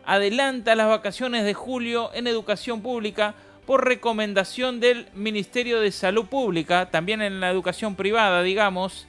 adelanta 0.06 0.74
las 0.76 0.88
vacaciones 0.88 1.44
de 1.44 1.52
julio 1.52 2.10
en 2.14 2.26
educación 2.26 2.80
pública 2.80 3.34
por 3.66 3.84
recomendación 3.84 4.80
del 4.80 5.08
Ministerio 5.12 5.80
de 5.80 5.92
Salud 5.92 6.24
Pública, 6.28 6.90
también 6.90 7.20
en 7.20 7.40
la 7.40 7.50
educación 7.50 7.94
privada, 7.94 8.42
digamos, 8.42 9.06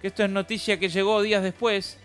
que 0.00 0.08
esto 0.08 0.24
es 0.24 0.30
noticia 0.30 0.80
que 0.80 0.88
llegó 0.88 1.22
días 1.22 1.44
después, 1.44 2.00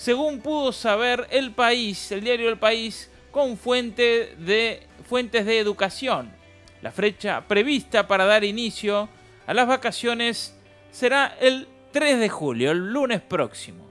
según 0.00 0.40
pudo 0.40 0.72
saber 0.72 1.26
el 1.30 1.50
país, 1.50 2.10
el 2.10 2.22
diario 2.22 2.48
El 2.48 2.56
País, 2.56 3.10
con 3.30 3.58
fuente 3.58 4.34
de, 4.38 4.80
fuentes 5.06 5.44
de 5.44 5.58
educación. 5.58 6.32
La 6.80 6.90
fecha 6.90 7.46
prevista 7.46 8.08
para 8.08 8.24
dar 8.24 8.42
inicio 8.42 9.10
a 9.46 9.52
las 9.52 9.68
vacaciones 9.68 10.56
será 10.90 11.36
el 11.38 11.68
3 11.92 12.18
de 12.18 12.30
julio, 12.30 12.70
el 12.70 12.90
lunes 12.94 13.20
próximo. 13.20 13.86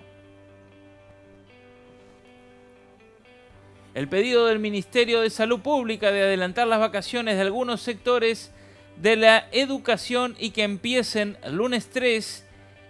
El 3.93 4.07
pedido 4.07 4.47
del 4.47 4.57
Ministerio 4.57 5.21
de 5.21 5.29
Salud 5.29 5.59
Pública 5.59 6.11
de 6.11 6.23
adelantar 6.23 6.65
las 6.65 6.79
vacaciones 6.79 7.35
de 7.35 7.41
algunos 7.41 7.81
sectores 7.81 8.51
de 8.97 9.15
la 9.15 9.47
educación 9.51 10.35
y 10.39 10.49
que 10.49 10.63
empiecen 10.63 11.37
el 11.43 11.57
lunes 11.57 11.87
3 11.91 12.45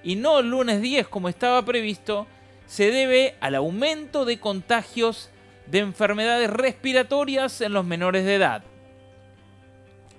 y 0.06 0.16
no 0.16 0.40
el 0.40 0.50
lunes 0.50 0.82
10 0.82 1.10
como 1.10 1.28
estaba 1.28 1.66
previsto, 1.66 2.26
se 2.70 2.92
debe 2.92 3.36
al 3.40 3.56
aumento 3.56 4.26
de 4.26 4.40
contagios 4.40 5.32
de 5.66 5.80
enfermedades 5.80 6.52
respiratorias 6.52 7.62
en 7.62 7.74
los 7.74 7.84
menores 7.84 8.26
de 8.26 8.36
edad. 8.36 8.62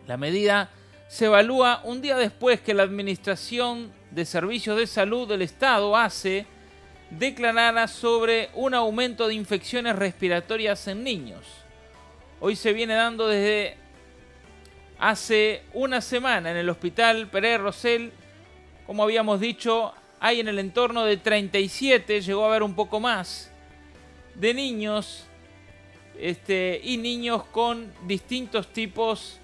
La 0.09 0.17
medida 0.17 0.69
se 1.07 1.27
evalúa 1.27 1.81
un 1.85 2.03
día 2.03 2.17
después 2.17 2.61
que 2.61 2.75
la 2.75 2.83
Administración 2.83 3.93
de 4.11 4.25
Servicios 4.25 4.77
de 4.77 4.89
Salud 4.89 5.29
del 5.29 5.43
Estado, 5.43 5.97
ACE, 5.97 6.45
declarara 7.11 7.87
sobre 7.87 8.51
un 8.55 8.75
aumento 8.75 9.29
de 9.29 9.35
infecciones 9.35 9.95
respiratorias 9.95 10.89
en 10.89 11.05
niños. 11.05 11.47
Hoy 12.41 12.57
se 12.57 12.73
viene 12.73 12.95
dando 12.95 13.29
desde 13.29 13.77
hace 14.99 15.63
una 15.73 16.01
semana 16.01 16.51
en 16.51 16.57
el 16.57 16.69
Hospital 16.69 17.29
Pérez 17.29 17.61
Rosell, 17.61 18.13
como 18.89 19.05
habíamos 19.05 19.39
dicho, 19.39 19.95
hay 20.21 20.41
en 20.41 20.49
el 20.49 20.59
entorno 20.59 21.05
de 21.05 21.17
37, 21.17 22.21
llegó 22.21 22.45
a 22.45 22.49
haber 22.49 22.63
un 22.63 22.75
poco 22.75 23.01
más, 23.01 23.51
de 24.35 24.55
niños 24.55 25.27
este, 26.19 26.81
y 26.85 26.99
niños 26.99 27.45
con 27.45 27.91
distintos 28.07 28.71
tipos 28.73 29.41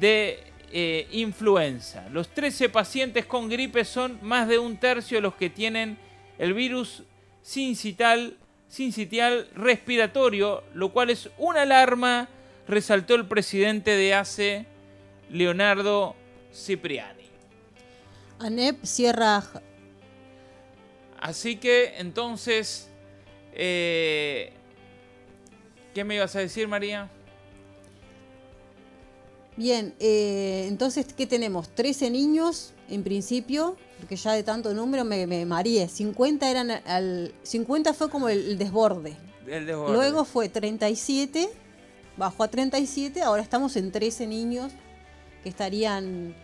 de 0.00 0.42
eh, 0.72 1.06
influenza. 1.12 2.08
Los 2.10 2.28
13 2.28 2.68
pacientes 2.68 3.24
con 3.24 3.48
gripe 3.48 3.84
son 3.84 4.18
más 4.22 4.48
de 4.48 4.58
un 4.58 4.76
tercio 4.76 5.18
de 5.18 5.22
los 5.22 5.34
que 5.36 5.48
tienen 5.48 5.96
el 6.38 6.52
virus 6.52 7.04
sincitial, 7.42 8.36
sincitial 8.68 9.48
respiratorio, 9.54 10.64
lo 10.74 10.90
cual 10.90 11.10
es 11.10 11.30
una 11.38 11.62
alarma, 11.62 12.28
resaltó 12.66 13.14
el 13.14 13.26
presidente 13.26 13.92
de 13.92 14.14
ACE, 14.14 14.66
Leonardo 15.30 16.16
Cipriani. 16.52 17.15
ANEP 18.38 18.84
cierra. 18.84 19.42
Así 21.18 21.56
que 21.56 21.94
entonces, 21.98 22.88
eh, 23.52 24.52
¿qué 25.94 26.04
me 26.04 26.16
ibas 26.16 26.36
a 26.36 26.40
decir, 26.40 26.68
María? 26.68 27.10
Bien, 29.56 29.94
eh, 29.98 30.66
entonces, 30.68 31.06
¿qué 31.16 31.26
tenemos? 31.26 31.70
13 31.70 32.10
niños 32.10 32.74
en 32.90 33.02
principio, 33.02 33.76
porque 33.98 34.16
ya 34.16 34.32
de 34.32 34.42
tanto 34.42 34.74
número 34.74 35.04
me, 35.04 35.26
me 35.26 35.46
mareé. 35.46 35.88
50 35.88 36.50
eran 36.50 36.70
al, 36.70 37.34
50 37.42 37.94
fue 37.94 38.10
como 38.10 38.28
el, 38.28 38.58
desborde. 38.58 39.16
El 39.46 39.64
desborde. 39.64 39.94
Luego 39.94 40.24
fue 40.26 40.50
37, 40.50 41.48
bajó 42.18 42.42
a 42.42 42.48
37, 42.48 43.22
ahora 43.22 43.42
estamos 43.42 43.76
en 43.76 43.90
13 43.90 44.26
niños 44.26 44.72
que 45.42 45.48
estarían 45.48 46.34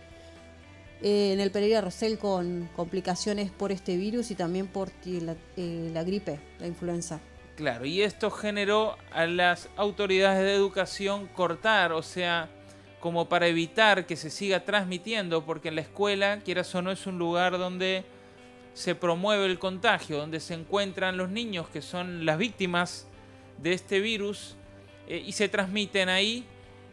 eh, 1.03 1.33
en 1.33 1.41
el 1.41 1.51
Pereira 1.51 1.81
Rosell 1.81 2.17
con 2.17 2.69
complicaciones 2.75 3.51
por 3.51 3.73
este 3.73 3.97
virus 3.97 4.31
y 4.31 4.35
también 4.35 4.67
por 4.67 4.89
la, 5.05 5.35
eh, 5.57 5.89
la 5.93 6.03
gripe, 6.03 6.39
la 6.59 6.67
influenza. 6.67 7.19
Claro, 7.57 7.85
y 7.85 8.01
esto 8.01 8.31
generó 8.31 8.97
a 9.11 9.27
las 9.27 9.69
autoridades 9.75 10.43
de 10.43 10.53
educación 10.53 11.27
cortar, 11.27 11.91
o 11.91 12.01
sea, 12.01 12.49
como 13.01 13.27
para 13.27 13.47
evitar 13.47 14.05
que 14.05 14.15
se 14.15 14.29
siga 14.29 14.63
transmitiendo, 14.63 15.45
porque 15.45 15.67
en 15.67 15.75
la 15.75 15.81
escuela, 15.81 16.39
quieras 16.39 16.73
o 16.73 16.81
no, 16.81 16.89
es 16.89 17.05
un 17.05 17.19
lugar 17.19 17.57
donde 17.57 18.05
se 18.73 18.95
promueve 18.95 19.45
el 19.45 19.59
contagio, 19.59 20.17
donde 20.17 20.39
se 20.39 20.53
encuentran 20.53 21.17
los 21.17 21.29
niños 21.29 21.67
que 21.67 21.81
son 21.81 22.25
las 22.25 22.37
víctimas 22.37 23.07
de 23.57 23.73
este 23.73 23.99
virus 23.99 24.55
eh, 25.07 25.21
y 25.23 25.33
se 25.33 25.49
transmiten 25.49 26.07
ahí. 26.07 26.45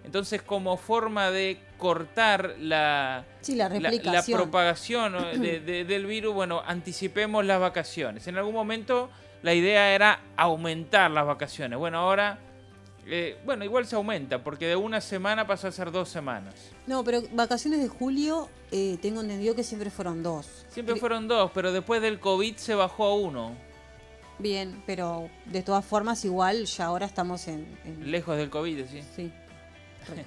Entonces, 0.05 0.43
como 0.43 0.77
forma 0.77 1.31
de 1.31 1.59
cortar 1.81 2.55
la, 2.61 3.25
la, 3.49 4.23
propagación 4.23 5.41
del 5.41 6.07
virus, 6.07 6.33
bueno, 6.33 6.63
anticipemos 6.65 7.45
las 7.45 7.61
vacaciones. 7.61 8.29
En 8.29 8.39
algún 8.39 8.55
momento 8.55 9.11
la 9.43 9.55
idea 9.55 9.93
era 9.93 10.21
aumentar 10.37 11.11
las 11.11 11.27
vacaciones. 11.27 11.79
Bueno, 11.79 11.99
ahora 11.99 12.39
eh, 13.07 13.37
bueno, 13.45 13.65
igual 13.65 13.87
se 13.87 13.97
aumenta, 13.97 14.45
porque 14.45 14.67
de 14.67 14.77
una 14.77 15.01
semana 15.01 15.45
pasó 15.47 15.67
a 15.67 15.73
ser 15.73 15.91
dos 15.91 16.09
semanas. 16.09 16.55
No, 16.87 17.03
pero 17.03 17.23
vacaciones 17.33 17.81
de 17.81 17.89
julio 17.89 18.49
eh, 18.71 18.99
tengo 19.03 19.21
entendido 19.21 19.57
que 19.57 19.65
siempre 19.65 19.91
fueron 19.91 20.23
dos. 20.23 20.65
Siempre 20.69 20.95
fueron 20.97 21.27
dos, 21.27 21.51
pero 21.53 21.73
después 21.73 22.01
del 22.03 22.21
COVID 22.21 22.57
se 22.57 22.77
bajó 22.77 23.07
a 23.07 23.15
uno. 23.15 23.57
Bien, 24.39 24.83
pero 24.87 25.29
de 25.47 25.63
todas 25.63 25.85
formas 25.85 26.25
igual 26.25 26.65
ya 26.67 26.87
ahora 26.87 27.05
estamos 27.05 27.49
en... 27.49 27.67
Lejos 28.01 28.37
del 28.37 28.49
COVID, 28.49 28.87
sí. 28.87 29.03
Sí, 29.17 29.33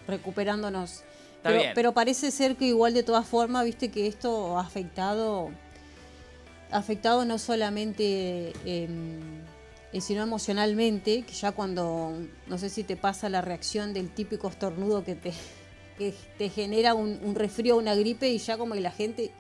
recuperándonos. 0.08 1.04
Pero, 1.44 1.62
pero 1.76 1.94
parece 1.94 2.32
ser 2.32 2.56
que 2.56 2.66
igual 2.66 2.94
de 2.94 3.04
todas 3.04 3.28
formas, 3.28 3.66
viste 3.66 3.92
que 3.92 4.08
esto 4.08 4.58
ha 4.58 4.62
afectado, 4.62 5.52
ha 6.72 6.78
afectado 6.78 7.26
no 7.26 7.38
solamente... 7.38 8.54
en 8.66 9.44
eh, 9.94 10.02
sino 10.02 10.24
emocionalmente, 10.24 11.22
que 11.22 11.34
ya 11.34 11.52
cuando, 11.52 12.14
no 12.48 12.58
sé 12.58 12.70
si 12.70 12.84
te 12.84 12.98
pasa 12.98 13.30
la 13.30 13.42
reacción 13.42 13.94
del 13.94 14.10
típico 14.10 14.48
estornudo 14.48 15.04
que 15.04 15.14
te, 15.14 15.34
te 16.38 16.50
genera 16.50 16.96
un, 16.96 17.20
un 17.22 17.36
resfrío, 17.36 17.78
una 17.78 17.94
gripe 17.94 18.28
y 18.28 18.40
ya 18.40 18.58
como 18.58 18.74
que 18.74 18.82
la 18.82 18.90
gente 18.90 19.32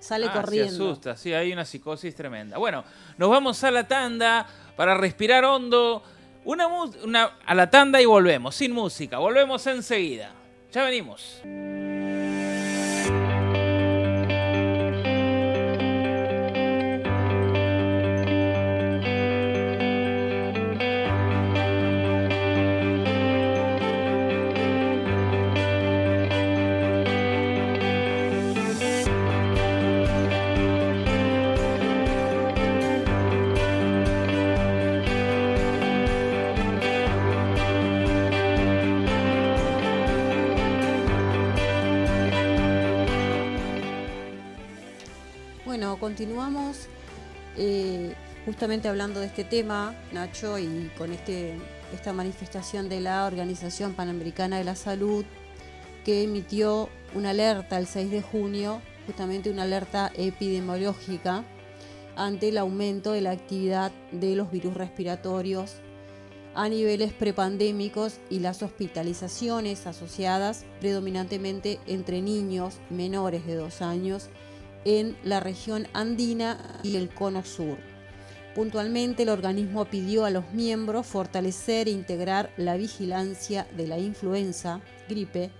sale 0.00 0.26
ah, 0.26 0.32
corriendo. 0.32 0.74
Se 0.74 0.82
asusta, 0.82 1.16
sí, 1.16 1.32
hay 1.32 1.52
una 1.52 1.64
psicosis 1.64 2.12
tremenda. 2.16 2.58
Bueno, 2.58 2.82
nos 3.18 3.30
vamos 3.30 3.62
a 3.62 3.70
la 3.70 3.86
tanda 3.86 4.46
para 4.74 4.96
respirar 4.96 5.44
hondo. 5.44 6.02
Una, 6.44 6.66
una, 6.66 7.38
a 7.46 7.54
la 7.54 7.70
tanda 7.70 8.02
y 8.02 8.06
volvemos, 8.06 8.56
sin 8.56 8.72
música. 8.72 9.18
Volvemos 9.18 9.64
enseguida. 9.68 10.32
Ya 10.72 10.84
venimos. 10.84 11.42
Justamente 48.60 48.88
hablando 48.88 49.20
de 49.20 49.26
este 49.26 49.42
tema, 49.42 49.94
Nacho, 50.12 50.58
y 50.58 50.90
con 50.98 51.14
este, 51.14 51.56
esta 51.94 52.12
manifestación 52.12 52.90
de 52.90 53.00
la 53.00 53.24
Organización 53.24 53.94
Panamericana 53.94 54.58
de 54.58 54.64
la 54.64 54.74
Salud, 54.74 55.24
que 56.04 56.24
emitió 56.24 56.90
una 57.14 57.30
alerta 57.30 57.78
el 57.78 57.86
6 57.86 58.10
de 58.10 58.20
junio, 58.20 58.82
justamente 59.06 59.50
una 59.50 59.62
alerta 59.62 60.12
epidemiológica 60.14 61.42
ante 62.16 62.50
el 62.50 62.58
aumento 62.58 63.12
de 63.12 63.22
la 63.22 63.30
actividad 63.30 63.92
de 64.12 64.36
los 64.36 64.50
virus 64.50 64.74
respiratorios 64.74 65.76
a 66.54 66.68
niveles 66.68 67.14
prepandémicos 67.14 68.18
y 68.28 68.40
las 68.40 68.62
hospitalizaciones 68.62 69.86
asociadas 69.86 70.66
predominantemente 70.80 71.80
entre 71.86 72.20
niños 72.20 72.74
menores 72.90 73.46
de 73.46 73.54
dos 73.54 73.80
años 73.80 74.28
en 74.84 75.16
la 75.24 75.40
región 75.40 75.88
andina 75.94 76.58
y 76.82 76.96
el 76.96 77.08
cono 77.08 77.42
sur. 77.42 77.89
Puntualmente, 78.54 79.22
el 79.22 79.28
organismo 79.28 79.84
pidió 79.84 80.24
a 80.24 80.30
los 80.30 80.50
miembros 80.52 81.06
fortalecer 81.06 81.86
e 81.86 81.92
integrar 81.92 82.50
la 82.56 82.76
vigilancia 82.76 83.68
de 83.76 83.86
la 83.86 83.98
influenza, 83.98 84.80
gripe, 85.08 85.52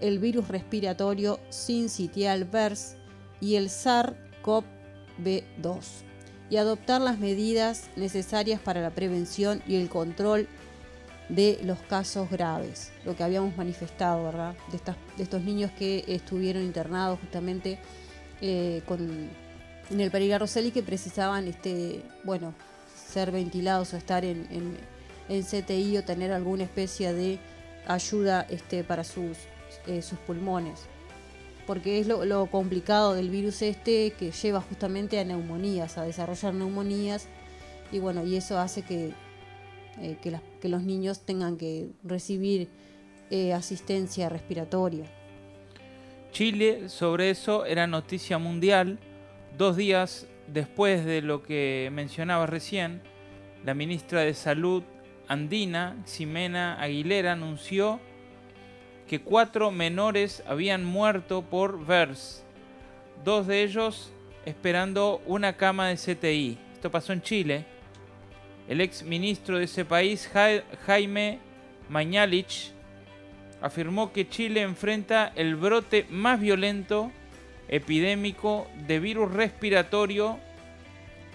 el 0.00 0.20
virus 0.20 0.46
respiratorio 0.48 1.40
sincitial 1.48 2.44
VERS 2.44 2.96
y 3.40 3.56
el 3.56 3.68
SARS-CoV-2 3.68 6.04
y 6.48 6.58
adoptar 6.58 7.00
las 7.00 7.18
medidas 7.18 7.90
necesarias 7.96 8.60
para 8.60 8.80
la 8.80 8.90
prevención 8.90 9.60
y 9.66 9.74
el 9.76 9.88
control 9.88 10.46
de 11.28 11.58
los 11.64 11.80
casos 11.80 12.30
graves, 12.30 12.92
lo 13.04 13.16
que 13.16 13.24
habíamos 13.24 13.56
manifestado, 13.56 14.22
¿verdad? 14.22 14.54
De, 14.70 14.78
de 15.16 15.22
estos 15.24 15.42
niños 15.42 15.72
que 15.76 16.04
estuvieron 16.06 16.62
internados 16.62 17.18
justamente 17.18 17.80
eh, 18.40 18.82
con, 18.86 19.28
en 19.90 20.00
el 20.00 20.10
Pereira 20.10 20.38
Rosselli 20.38 20.70
que 20.70 20.82
precisaban, 20.82 21.46
este, 21.46 22.02
bueno, 22.24 22.54
ser 22.94 23.30
ventilados 23.30 23.94
o 23.94 23.96
estar 23.96 24.24
en, 24.24 24.46
en, 25.28 25.42
CTI 25.42 25.98
o 25.98 26.04
tener 26.04 26.32
alguna 26.32 26.64
especie 26.64 27.12
de 27.12 27.38
ayuda 27.86 28.46
este, 28.50 28.84
para 28.84 29.04
sus, 29.04 29.36
eh, 29.86 30.02
sus 30.02 30.18
pulmones. 30.18 30.86
Porque 31.66 31.98
es 31.98 32.06
lo, 32.06 32.46
complicado 32.46 33.14
del 33.14 33.30
virus 33.30 33.62
este 33.62 34.12
que 34.12 34.30
lleva 34.30 34.60
justamente 34.60 35.18
a 35.18 35.24
neumonías, 35.24 35.98
a 35.98 36.04
desarrollar 36.04 36.54
neumonías. 36.54 37.26
Y 37.90 37.98
bueno, 37.98 38.24
y 38.24 38.36
eso 38.36 38.58
hace 38.58 38.82
que, 38.82 39.12
eh, 40.00 40.16
que, 40.22 40.68
los 40.68 40.82
niños 40.82 41.20
tengan 41.20 41.56
que 41.56 41.88
recibir 42.04 42.68
eh, 43.30 43.52
asistencia 43.52 44.28
respiratoria. 44.28 45.06
Chile, 46.30 46.88
sobre 46.88 47.30
eso, 47.30 47.64
era 47.64 47.86
noticia 47.86 48.38
mundial. 48.38 48.98
Dos 49.56 49.74
días 49.78 50.26
después 50.48 51.06
de 51.06 51.22
lo 51.22 51.42
que 51.42 51.88
mencionaba 51.90 52.44
recién, 52.44 53.00
la 53.64 53.72
ministra 53.72 54.20
de 54.20 54.34
Salud 54.34 54.82
andina, 55.28 55.96
Ximena 56.04 56.78
Aguilera, 56.78 57.32
anunció 57.32 57.98
que 59.08 59.22
cuatro 59.22 59.70
menores 59.70 60.42
habían 60.46 60.84
muerto 60.84 61.40
por 61.40 61.86
VERS, 61.86 62.44
dos 63.24 63.46
de 63.46 63.62
ellos 63.62 64.12
esperando 64.44 65.22
una 65.24 65.56
cama 65.56 65.88
de 65.88 65.96
CTI. 65.96 66.58
Esto 66.74 66.90
pasó 66.90 67.14
en 67.14 67.22
Chile. 67.22 67.64
El 68.68 68.82
ex 68.82 69.04
ministro 69.04 69.56
de 69.56 69.64
ese 69.64 69.86
país, 69.86 70.30
Jaime 70.84 71.38
Mañalich, 71.88 72.72
afirmó 73.62 74.12
que 74.12 74.28
Chile 74.28 74.60
enfrenta 74.60 75.32
el 75.34 75.56
brote 75.56 76.04
más 76.10 76.38
violento 76.38 77.10
epidémico 77.68 78.68
de 78.86 79.00
virus 79.00 79.32
respiratorio 79.32 80.38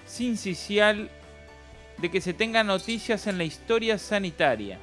sincicial 0.05 1.09
de 1.97 2.09
que 2.09 2.21
se 2.21 2.33
tenga 2.33 2.63
noticias 2.63 3.27
en 3.27 3.37
la 3.37 3.43
historia 3.43 3.97
sanitaria. 3.97 4.79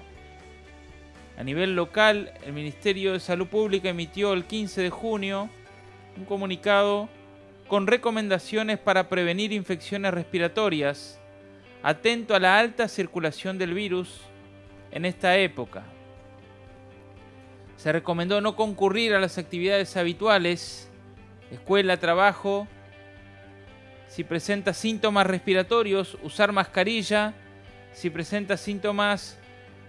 A 1.38 1.44
nivel 1.44 1.76
local, 1.76 2.32
el 2.44 2.52
Ministerio 2.52 3.12
de 3.12 3.20
Salud 3.20 3.46
Pública 3.46 3.88
emitió 3.88 4.32
el 4.32 4.44
15 4.44 4.82
de 4.82 4.90
junio 4.90 5.48
un 6.16 6.24
comunicado 6.24 7.08
con 7.68 7.86
recomendaciones 7.86 8.78
para 8.78 9.08
prevenir 9.08 9.52
infecciones 9.52 10.12
respiratorias, 10.12 11.20
atento 11.82 12.34
a 12.34 12.40
la 12.40 12.58
alta 12.58 12.88
circulación 12.88 13.58
del 13.58 13.74
virus 13.74 14.22
en 14.90 15.04
esta 15.04 15.36
época. 15.36 15.84
Se 17.76 17.92
recomendó 17.92 18.40
no 18.40 18.56
concurrir 18.56 19.14
a 19.14 19.20
las 19.20 19.38
actividades 19.38 19.96
habituales, 19.96 20.87
escuela, 21.50 21.96
trabajo, 21.96 22.66
si 24.08 24.24
presenta 24.24 24.72
síntomas 24.72 25.26
respiratorios, 25.26 26.18
usar 26.22 26.52
mascarilla, 26.52 27.34
si 27.92 28.10
presenta 28.10 28.56
síntomas 28.56 29.38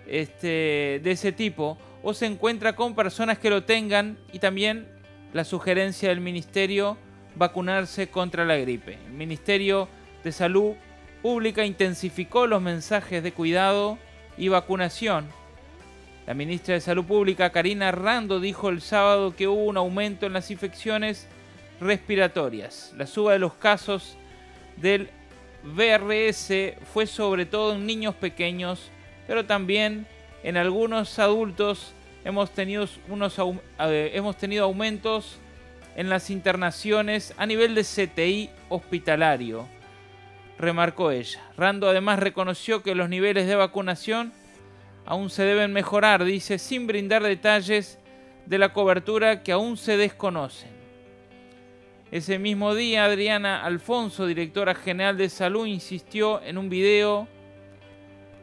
este, 0.08 1.00
de 1.04 1.12
ese 1.12 1.32
tipo, 1.32 1.78
o 2.04 2.14
se 2.14 2.26
encuentra 2.26 2.76
con 2.76 2.96
personas 2.96 3.40
que 3.40 3.50
lo 3.50 3.64
tengan 3.64 4.18
y 4.32 4.40
también 4.40 4.88
la 5.34 5.44
sugerencia 5.44 6.10
del 6.10 6.22
ministerio 6.22 6.98
vacunarse 7.36 8.10
contra 8.10 8.46
la 8.46 8.58
gripe. 8.58 8.98
El 9.06 9.14
Ministerio 9.14 9.88
de 10.24 10.32
Salud 10.32 10.74
Pública 11.22 11.66
intensificó 11.66 12.48
los 12.48 12.62
mensajes 12.62 13.22
de 13.24 13.34
cuidado 13.34 13.98
y 14.38 14.48
vacunación. 14.48 15.28
La 16.26 16.34
ministra 16.34 16.76
de 16.76 16.82
Salud 16.82 17.06
Pública, 17.06 17.52
Karina 17.52 17.92
Rando, 17.92 18.40
dijo 18.40 18.70
el 18.70 18.82
sábado 18.82 19.36
que 19.36 19.48
hubo 19.48 19.66
un 19.66 19.78
aumento 19.78 20.26
en 20.26 20.34
las 20.34 20.52
infecciones 20.52 21.28
respiratorias. 21.80 22.94
La 22.98 23.08
suba 23.08 23.34
de 23.34 23.40
los 23.40 23.54
casos 23.54 24.18
del 24.78 25.10
VRS 25.64 26.76
fue 26.94 27.06
sobre 27.06 27.46
todo 27.46 27.74
en 27.76 27.86
niños 27.86 28.16
pequeños, 28.16 28.92
pero 29.28 29.46
también 29.46 30.08
en 30.44 30.58
algunos 30.58 31.20
adultos 31.20 31.94
hemos 32.24 32.52
tenido, 32.52 32.88
unos, 33.08 33.36
hemos 33.80 34.38
tenido 34.38 34.66
aumentos 34.66 35.40
en 35.96 36.10
las 36.10 36.30
internaciones 36.30 37.34
a 37.38 37.46
nivel 37.46 37.76
de 37.76 37.84
CTI 37.84 38.50
hospitalario, 38.70 39.68
remarcó 40.58 41.12
ella. 41.12 41.42
Rando 41.58 41.90
además 41.90 42.20
reconoció 42.20 42.84
que 42.84 42.96
los 42.96 43.10
niveles 43.10 43.48
de 43.48 43.56
vacunación 43.56 44.32
aún 45.06 45.30
se 45.30 45.44
deben 45.44 45.74
mejorar, 45.74 46.24
dice, 46.24 46.58
sin 46.58 46.88
brindar 46.88 47.24
detalles 47.24 48.00
de 48.46 48.58
la 48.58 48.74
cobertura 48.74 49.44
que 49.44 49.52
aún 49.52 49.76
se 49.76 49.98
desconocen. 49.98 50.79
Ese 52.12 52.40
mismo 52.40 52.74
día, 52.74 53.06
Adriana 53.06 53.64
Alfonso, 53.64 54.26
directora 54.26 54.74
general 54.74 55.16
de 55.16 55.30
salud, 55.30 55.68
insistió 55.68 56.42
en 56.42 56.58
un 56.58 56.68
video 56.68 57.28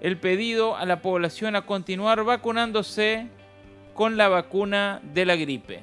el 0.00 0.20
pedido 0.20 0.76
a 0.76 0.86
la 0.86 1.02
población 1.02 1.56
a 1.56 1.66
continuar 1.66 2.22
vacunándose 2.22 3.26
con 3.92 4.16
la 4.16 4.28
vacuna 4.28 5.00
de 5.12 5.26
la 5.26 5.34
gripe. 5.34 5.80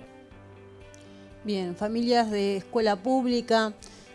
Bien, 1.43 1.75
familias 1.75 2.31
de 2.31 2.55
escuela 2.55 2.95
pública 2.95 3.73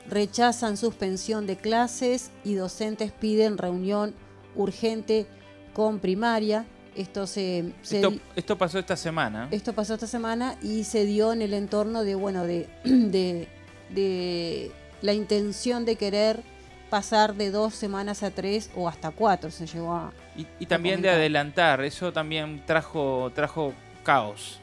rechazan 0.09 0.79
suspensión 0.79 1.47
de 1.47 1.57
clases 1.59 2.31
y 2.45 2.55
docentes 2.55 3.13
piden 3.13 3.59
reunión 3.59 4.15
urgente 4.57 5.27
con 5.75 5.99
primaria. 5.99 6.65
Esto, 6.97 7.27
se, 7.27 7.75
esto, 8.35 8.57
pasó 8.57 8.79
esta 8.79 8.97
semana. 8.97 9.49
Esto 9.51 9.75
pasó 9.75 9.95
esta 9.95 10.07
semana 10.07 10.57
y 10.63 10.85
se 10.85 11.05
dio 11.05 11.35
en 11.35 11.43
el 11.43 11.53
entorno 11.53 12.03
de, 12.03 12.15
bueno, 12.15 12.45
de 12.45 12.67
de 12.85 13.47
la 13.91 15.13
intención 15.13 15.85
de 15.85 15.97
querer 15.97 16.41
pasar 16.89 17.35
de 17.35 17.51
dos 17.51 17.75
semanas 17.75 18.23
a 18.23 18.31
tres 18.31 18.71
o 18.75 18.89
hasta 18.89 19.11
cuatro 19.11 19.51
se 19.51 19.67
llegó 19.67 19.93
a... 19.95 20.13
Y, 20.61 20.67
también 20.67 21.03
de 21.03 21.11
adelantar, 21.11 21.83
eso 21.83 22.13
también 22.13 22.63
trajo, 22.65 23.31
trajo 23.35 23.75
caos. 24.05 24.61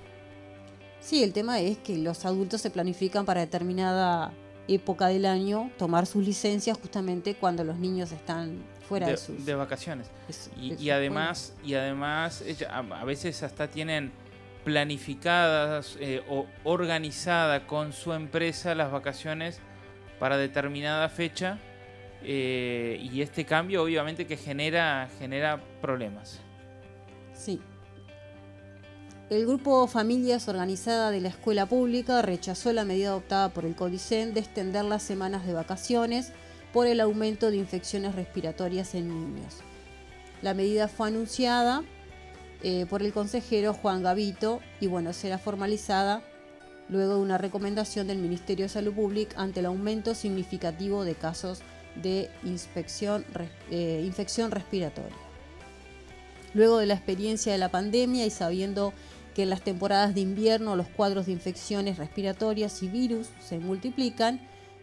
Sí, 1.01 1.21
el 1.21 1.33
tema 1.33 1.59
es 1.59 1.77
que 1.77 1.97
los 1.97 2.25
adultos 2.25 2.61
se 2.61 2.69
planifican 2.69 3.25
para 3.25 3.41
determinada 3.41 4.31
época 4.67 5.07
del 5.07 5.25
año 5.25 5.69
tomar 5.77 6.05
sus 6.07 6.25
licencias 6.25 6.77
justamente 6.81 7.35
cuando 7.35 7.63
los 7.63 7.77
niños 7.77 8.11
están 8.11 8.63
fuera 8.87 9.07
de, 9.07 9.17
sus... 9.17 9.45
De 9.45 9.53
vacaciones. 9.53 10.07
y, 10.59 10.89
además, 10.89 11.53
y 11.63 11.75
además 11.75 12.43
a 12.71 13.05
veces 13.05 13.43
hasta 13.43 13.67
tienen 13.67 14.11
planificadas 14.65 15.95
eh, 16.01 16.23
o 16.27 16.47
organizada 16.65 17.67
con 17.67 17.93
su 17.93 18.11
empresa 18.11 18.75
las 18.75 18.91
vacaciones 18.91 19.61
para 20.19 20.37
determinada 20.37 21.07
fecha 21.07 21.59
eh, 22.23 22.99
y 22.99 23.21
este 23.21 23.45
cambio 23.45 23.83
obviamente 23.83 24.25
que 24.25 24.35
genera, 24.35 25.07
genera 25.19 25.61
problemas. 25.81 26.41
Sí. 27.33 27.61
El 29.29 29.45
grupo 29.45 29.87
Familias 29.87 30.47
Organizada 30.47 31.11
de 31.11 31.21
la 31.21 31.29
Escuela 31.29 31.67
Pública 31.67 32.21
rechazó 32.23 32.73
la 32.73 32.85
medida 32.85 33.09
adoptada 33.09 33.49
por 33.49 33.65
el 33.65 33.75
CODICEN 33.75 34.33
de 34.33 34.39
extender 34.39 34.85
las 34.85 35.03
semanas 35.03 35.45
de 35.45 35.53
vacaciones 35.53 36.31
por 36.73 36.87
el 36.87 36.99
aumento 36.99 37.51
de 37.51 37.57
infecciones 37.57 38.15
respiratorias 38.15 38.95
en 38.95 39.09
niños. 39.09 39.59
La 40.41 40.53
medida 40.53 40.87
fue 40.87 41.07
anunciada 41.07 41.83
eh, 42.63 42.85
por 42.89 43.01
el 43.01 43.13
consejero 43.13 43.73
Juan 43.73 44.03
Gavito 44.03 44.61
y 44.79 44.87
bueno, 44.87 45.13
será 45.13 45.37
formalizada 45.37 46.23
luego 46.89 47.15
de 47.15 47.21
una 47.21 47.37
recomendación 47.37 48.07
del 48.07 48.19
Ministerio 48.19 48.65
de 48.65 48.69
Salud 48.69 48.93
Pública 48.93 49.41
ante 49.41 49.59
el 49.59 49.65
aumento 49.65 50.15
significativo 50.15 51.03
de 51.03 51.15
casos 51.15 51.61
de 52.01 52.29
eh, 52.43 54.01
infección 54.03 54.51
respiratoria. 54.51 55.17
Luego 56.53 56.77
de 56.77 56.85
la 56.85 56.93
experiencia 56.93 57.51
de 57.51 57.57
la 57.57 57.69
pandemia 57.69 58.25
y 58.25 58.29
sabiendo 58.29 58.93
que 59.33 59.43
en 59.43 59.49
las 59.49 59.61
temporadas 59.61 60.15
de 60.15 60.21
invierno 60.21 60.75
los 60.75 60.87
cuadros 60.87 61.25
de 61.25 61.33
infecciones 61.33 61.97
respiratorias 61.97 62.81
y 62.83 62.87
virus 62.87 63.29
se 63.39 63.59
multiplican, 63.59 64.39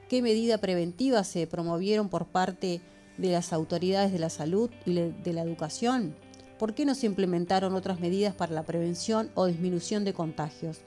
¿qué 0.09 0.21
medida 0.21 0.59
preventiva 0.59 1.25
se 1.25 1.47
promovieron 1.47 2.09
por 2.11 2.27
parte 2.27 2.83
de 3.17 3.33
las 3.33 3.53
autoridades 3.53 4.13
de 4.13 4.19
la 4.19 4.29
salud 4.29 4.71
y 4.85 4.95
de 4.95 5.33
la 5.33 5.43
educación? 5.43 6.15
¿Por 6.63 6.75
qué 6.75 6.87
no 6.87 6.95
se 6.95 7.07
implementaron 7.07 7.75
otras 7.75 7.99
medidas 7.99 8.37
para 8.37 8.53
la 8.53 8.63
prevención 8.63 9.33
o 9.35 9.47
disminución 9.47 10.05
de 10.05 10.13
contagios? 10.13 10.79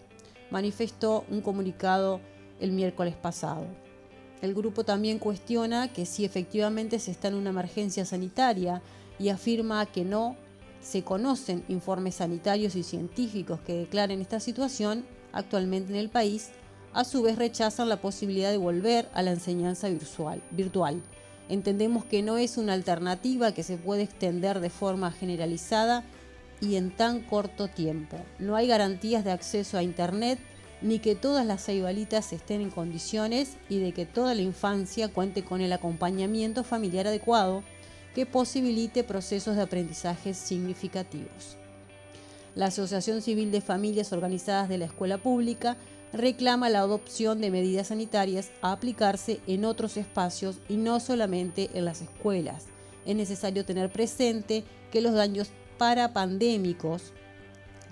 Manifestó 0.49 1.25
un 1.29 1.41
comunicado 1.41 2.21
el 2.61 2.71
miércoles 2.71 3.13
pasado. 3.17 3.65
El 4.41 4.53
grupo 4.53 4.85
también 4.85 5.19
cuestiona 5.19 5.91
que 5.91 6.05
si 6.05 6.23
efectivamente 6.23 6.97
se 6.97 7.11
está 7.11 7.27
en 7.27 7.35
una 7.35 7.49
emergencia 7.49 8.05
sanitaria 8.05 8.81
y 9.19 9.27
afirma 9.27 9.85
que 9.85 10.05
no 10.05 10.37
se 10.79 11.03
conocen 11.03 11.65
informes 11.67 12.15
sanitarios 12.15 12.77
y 12.77 12.83
científicos 12.83 13.59
que 13.59 13.75
declaren 13.75 14.21
esta 14.21 14.39
situación 14.39 15.03
actualmente 15.33 15.91
en 15.91 15.99
el 15.99 16.09
país, 16.09 16.51
a 16.93 17.03
su 17.03 17.21
vez 17.21 17.37
rechazan 17.37 17.89
la 17.89 17.99
posibilidad 17.99 18.49
de 18.49 18.57
volver 18.57 19.09
a 19.13 19.21
la 19.21 19.31
enseñanza 19.31 19.89
virtual. 20.51 21.01
Entendemos 21.49 22.05
que 22.05 22.21
no 22.23 22.37
es 22.37 22.57
una 22.57 22.73
alternativa 22.73 23.53
que 23.53 23.63
se 23.63 23.77
puede 23.77 24.03
extender 24.03 24.59
de 24.59 24.69
forma 24.69 25.11
generalizada 25.11 26.03
y 26.61 26.75
en 26.75 26.91
tan 26.91 27.21
corto 27.21 27.67
tiempo. 27.67 28.17
No 28.39 28.55
hay 28.55 28.67
garantías 28.67 29.23
de 29.23 29.31
acceso 29.31 29.77
a 29.77 29.83
Internet 29.83 30.39
ni 30.81 30.99
que 30.99 31.15
todas 31.15 31.45
las 31.45 31.65
ceibalitas 31.65 32.33
estén 32.33 32.61
en 32.61 32.69
condiciones 32.69 33.57
y 33.69 33.79
de 33.79 33.91
que 33.91 34.05
toda 34.05 34.35
la 34.35 34.41
infancia 34.41 35.07
cuente 35.07 35.43
con 35.43 35.61
el 35.61 35.73
acompañamiento 35.73 36.63
familiar 36.63 37.07
adecuado 37.07 37.63
que 38.13 38.25
posibilite 38.25 39.03
procesos 39.03 39.55
de 39.55 39.61
aprendizaje 39.61 40.33
significativos. 40.33 41.57
La 42.55 42.67
Asociación 42.67 43.21
Civil 43.21 43.51
de 43.51 43.61
Familias 43.61 44.13
Organizadas 44.13 44.69
de 44.69 44.77
la 44.77 44.85
Escuela 44.85 45.17
Pública 45.17 45.75
reclama 46.15 46.69
la 46.69 46.79
adopción 46.79 47.41
de 47.41 47.51
medidas 47.51 47.87
sanitarias 47.87 48.49
a 48.61 48.71
aplicarse 48.71 49.41
en 49.47 49.65
otros 49.65 49.97
espacios 49.97 50.57
y 50.69 50.77
no 50.77 50.99
solamente 50.99 51.69
en 51.73 51.85
las 51.85 52.01
escuelas. 52.01 52.67
Es 53.05 53.15
necesario 53.15 53.65
tener 53.65 53.91
presente 53.91 54.63
que 54.91 55.01
los 55.01 55.13
daños 55.13 55.49
parapandémicos, 55.77 57.11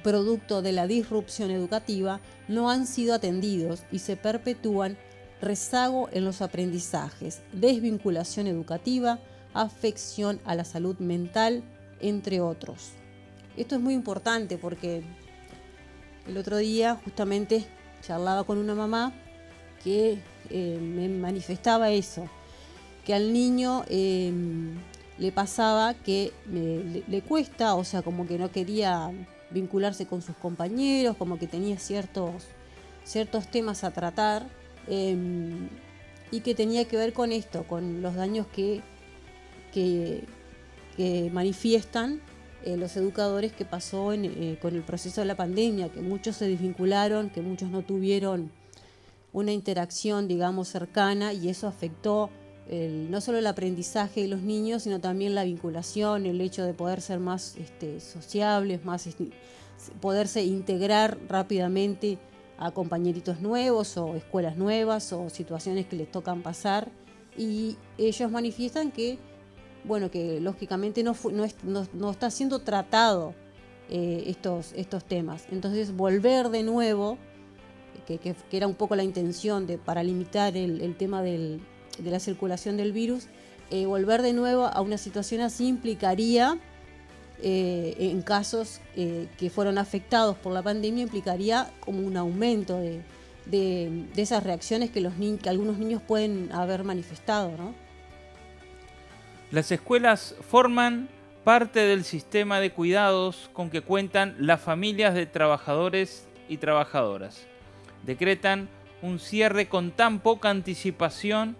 producto 0.03 0.61
de 0.61 0.71
la 0.71 0.87
disrupción 0.87 1.51
educativa, 1.51 2.21
no 2.47 2.69
han 2.69 2.87
sido 2.87 3.13
atendidos 3.13 3.83
y 3.91 3.99
se 3.99 4.15
perpetúan 4.15 4.97
rezago 5.41 6.07
en 6.13 6.23
los 6.23 6.41
aprendizajes, 6.41 7.41
desvinculación 7.51 8.47
educativa, 8.47 9.19
afección 9.53 10.39
a 10.45 10.55
la 10.55 10.63
salud 10.63 10.97
mental, 10.99 11.61
entre 11.99 12.39
otros. 12.39 12.91
Esto 13.57 13.75
es 13.75 13.81
muy 13.81 13.93
importante 13.93 14.57
porque 14.57 15.03
el 16.25 16.37
otro 16.37 16.57
día 16.57 16.99
justamente 17.03 17.65
charlaba 18.05 18.43
con 18.43 18.57
una 18.57 18.75
mamá 18.75 19.13
que 19.83 20.19
eh, 20.49 20.79
me 20.79 21.09
manifestaba 21.09 21.91
eso, 21.91 22.27
que 23.05 23.13
al 23.13 23.33
niño 23.33 23.83
em, 23.89 24.75
le 25.17 25.31
pasaba 25.31 25.93
que 25.93 26.31
le, 26.47 27.21
cuesta, 27.21 27.75
o 27.75 27.83
sea, 27.83 28.01
como 28.01 28.27
que 28.27 28.37
no 28.37 28.51
quería 28.51 29.11
vincularse 29.51 30.05
con 30.05 30.21
sus 30.21 30.35
compañeros, 30.35 31.17
como 31.17 31.37
que 31.37 31.47
tenía 31.47 31.77
ciertos, 31.77 32.43
ciertos 33.03 33.47
temas 33.47 33.83
a 33.83 33.91
tratar 33.91 34.47
em, 34.87 35.69
y 36.31 36.41
que 36.41 36.55
tenía 36.55 36.85
que 36.85 36.97
ver 36.97 37.13
con 37.13 37.31
esto, 37.31 37.63
con 37.63 38.01
los 38.01 38.15
daños 38.15 38.47
que, 38.47 38.81
que, 39.71 40.25
manifiestan 41.31 42.21
eh, 42.65 42.77
los 42.77 42.95
educadores 42.97 43.53
que 43.53 43.65
pasó 43.65 44.13
eh, 44.13 44.57
con 44.61 44.75
el 44.75 44.83
proceso 44.83 45.21
de 45.21 45.27
la 45.27 45.35
pandemia, 45.35 45.89
que 45.89 46.01
muchos 46.01 46.37
se 46.37 46.47
desvincularon, 46.47 47.29
que 47.29 47.41
muchos 47.41 47.69
no 47.69 47.81
tuvieron 47.81 48.51
una 49.31 49.51
interacción, 49.51 50.27
digamos, 50.27 50.67
cercana 50.67 51.33
y 51.33 51.49
eso 51.49 51.67
afectó 51.67 52.29
no 52.65 53.19
solo 53.19 53.39
el 53.39 53.47
aprendizaje 53.47 54.21
de 54.21 54.29
los 54.29 54.41
niños, 54.41 54.83
sino 54.83 55.01
también 55.01 55.35
la 55.35 55.43
vinculación, 55.43 56.25
el 56.25 56.39
hecho 56.39 56.63
de 56.63 56.73
poder 56.73 57.01
ser 57.01 57.19
más 57.19 57.57
este, 57.57 57.99
sociables, 57.99 58.85
más 58.85 59.05
este, 59.05 59.31
poderse 59.99 60.43
integrar 60.43 61.17
rápidamente 61.27 62.17
a 62.57 62.71
compañeritos 62.71 63.41
nuevos 63.41 63.97
o 63.97 64.15
escuelas 64.15 64.57
nuevas 64.57 65.11
o 65.13 65.29
situaciones 65.29 65.85
que 65.85 65.95
les 65.95 66.11
tocan 66.11 66.41
pasar. 66.41 66.91
Y 67.37 67.77
ellos 67.97 68.31
manifiestan 68.31 68.91
que, 68.91 69.17
bueno, 69.83 70.09
que 70.09 70.39
lógicamente 70.39 71.03
no, 71.03 71.15
no, 71.93 72.11
está 72.11 72.31
siendo 72.31 72.59
tratado 72.59 73.33
eh, 73.89 74.23
estos, 74.27 74.73
temas. 75.05 75.45
Entonces 75.51 75.95
volver 75.95 76.49
de 76.49 76.63
nuevo, 76.63 77.17
que, 78.07 78.35
era 78.51 78.67
un 78.67 78.75
poco 78.75 78.95
la 78.95 79.03
intención 79.03 79.67
para 79.85 80.03
limitar 80.03 80.55
el 80.57 80.95
tema 80.97 81.21
de 81.21 81.59
la 82.03 82.19
circulación 82.19 82.77
del 82.77 82.91
virus, 82.91 83.27
eh, 83.73 83.87
volver 83.87 84.21
de 84.21 84.33
nuevo 84.33 84.65
a 84.65 84.81
una 84.81 84.99
situación 84.99 85.41
así 85.41 85.67
implicaría, 85.67 86.59
eh, 87.41 87.95
en 87.97 88.21
casos 88.21 88.79
que 88.93 89.49
fueron 89.49 89.79
afectados 89.79 90.37
por 90.37 90.53
la 90.53 90.61
pandemia, 90.61 91.01
implicaría 91.01 91.71
como 91.79 92.05
un 92.05 92.15
aumento 92.15 92.77
de, 92.77 93.01
esas 94.15 94.43
reacciones 94.43 94.91
que, 94.91 95.01
que 95.41 95.49
algunos 95.49 95.79
niños 95.79 96.01
pueden 96.01 96.51
haber 96.51 96.83
manifestado. 96.83 97.73
Las 99.53 99.71
escuelas 99.71 100.35
forman 100.49 101.09
parte 101.43 101.81
del 101.81 102.05
sistema 102.05 102.59
de 102.59 102.71
cuidados 102.71 103.51
con 103.53 103.69
que 103.69 103.81
cuentan 103.81 104.35
las 104.39 104.59
familias 104.59 105.13
de 105.13 105.27
trabajadores 105.27 106.27
y 106.49 106.57
trabajadoras. 106.57 107.45
Decretan 108.01 108.67
un 109.03 109.19
cierre 109.19 109.67
con 109.67 109.91
tan 109.91 110.21
poca 110.21 110.49
anticipación 110.49 111.55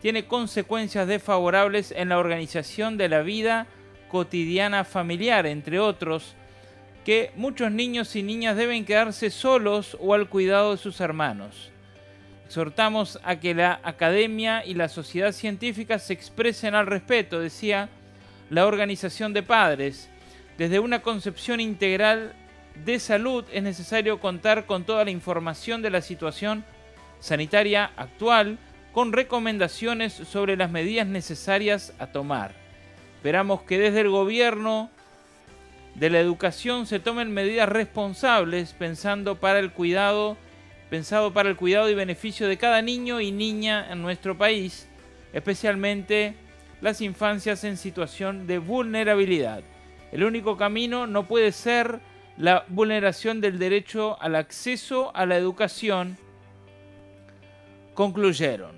tiene 0.00 0.24
consecuencias 0.24 1.06
desfavorables 1.06 1.92
en 1.92 2.08
la 2.08 2.16
organización 2.16 2.96
de 2.96 3.10
la 3.10 3.20
vida 3.20 3.66
cotidiana 4.08 4.84
familiar, 4.84 5.44
entre 5.44 5.78
otros, 5.78 6.34
que 7.04 7.32
muchos 7.36 7.70
niños 7.70 8.16
y 8.16 8.22
niñas 8.22 8.56
deben 8.56 8.86
quedarse 8.86 9.28
solos 9.28 9.98
o 10.00 10.14
al 10.14 10.30
cuidado 10.30 10.70
de 10.70 10.78
sus 10.78 11.02
hermanos. 11.02 11.70
Exhortamos 12.46 13.18
a 13.24 13.36
que 13.36 13.54
la 13.54 13.80
academia 13.82 14.64
y 14.64 14.74
la 14.74 14.88
sociedad 14.88 15.32
científica 15.32 15.98
se 15.98 16.12
expresen 16.12 16.74
al 16.74 16.86
respeto, 16.86 17.40
decía 17.40 17.88
la 18.50 18.66
organización 18.66 19.32
de 19.32 19.42
padres. 19.42 20.08
Desde 20.56 20.78
una 20.78 21.02
concepción 21.02 21.60
integral 21.60 22.34
de 22.84 23.00
salud 23.00 23.44
es 23.52 23.62
necesario 23.62 24.20
contar 24.20 24.64
con 24.64 24.84
toda 24.84 25.04
la 25.04 25.10
información 25.10 25.82
de 25.82 25.90
la 25.90 26.00
situación 26.00 26.64
sanitaria 27.18 27.90
actual 27.96 28.58
con 28.92 29.12
recomendaciones 29.12 30.12
sobre 30.12 30.56
las 30.56 30.70
medidas 30.70 31.06
necesarias 31.06 31.92
a 31.98 32.06
tomar. 32.06 32.54
Esperamos 33.16 33.62
que 33.62 33.78
desde 33.78 34.02
el 34.02 34.10
gobierno 34.10 34.88
de 35.96 36.10
la 36.10 36.20
educación 36.20 36.86
se 36.86 37.00
tomen 37.00 37.32
medidas 37.32 37.68
responsables 37.68 38.72
pensando 38.72 39.40
para 39.40 39.58
el 39.58 39.72
cuidado, 39.72 40.36
pensado 40.90 41.32
para 41.32 41.48
el 41.48 41.56
cuidado 41.56 41.90
y 41.90 41.94
beneficio 41.94 42.48
de 42.48 42.58
cada 42.58 42.82
niño 42.82 43.20
y 43.20 43.32
niña 43.32 43.90
en 43.90 44.02
nuestro 44.02 44.36
país, 44.38 44.88
especialmente 45.32 46.34
las 46.80 47.00
infancias 47.00 47.64
en 47.64 47.76
situación 47.76 48.46
de 48.46 48.58
vulnerabilidad. 48.58 49.62
El 50.12 50.24
único 50.24 50.56
camino 50.56 51.06
no 51.06 51.26
puede 51.26 51.52
ser 51.52 52.00
la 52.36 52.64
vulneración 52.68 53.40
del 53.40 53.58
derecho 53.58 54.20
al 54.20 54.36
acceso 54.36 55.10
a 55.14 55.26
la 55.26 55.36
educación, 55.36 56.16
concluyeron. 57.94 58.76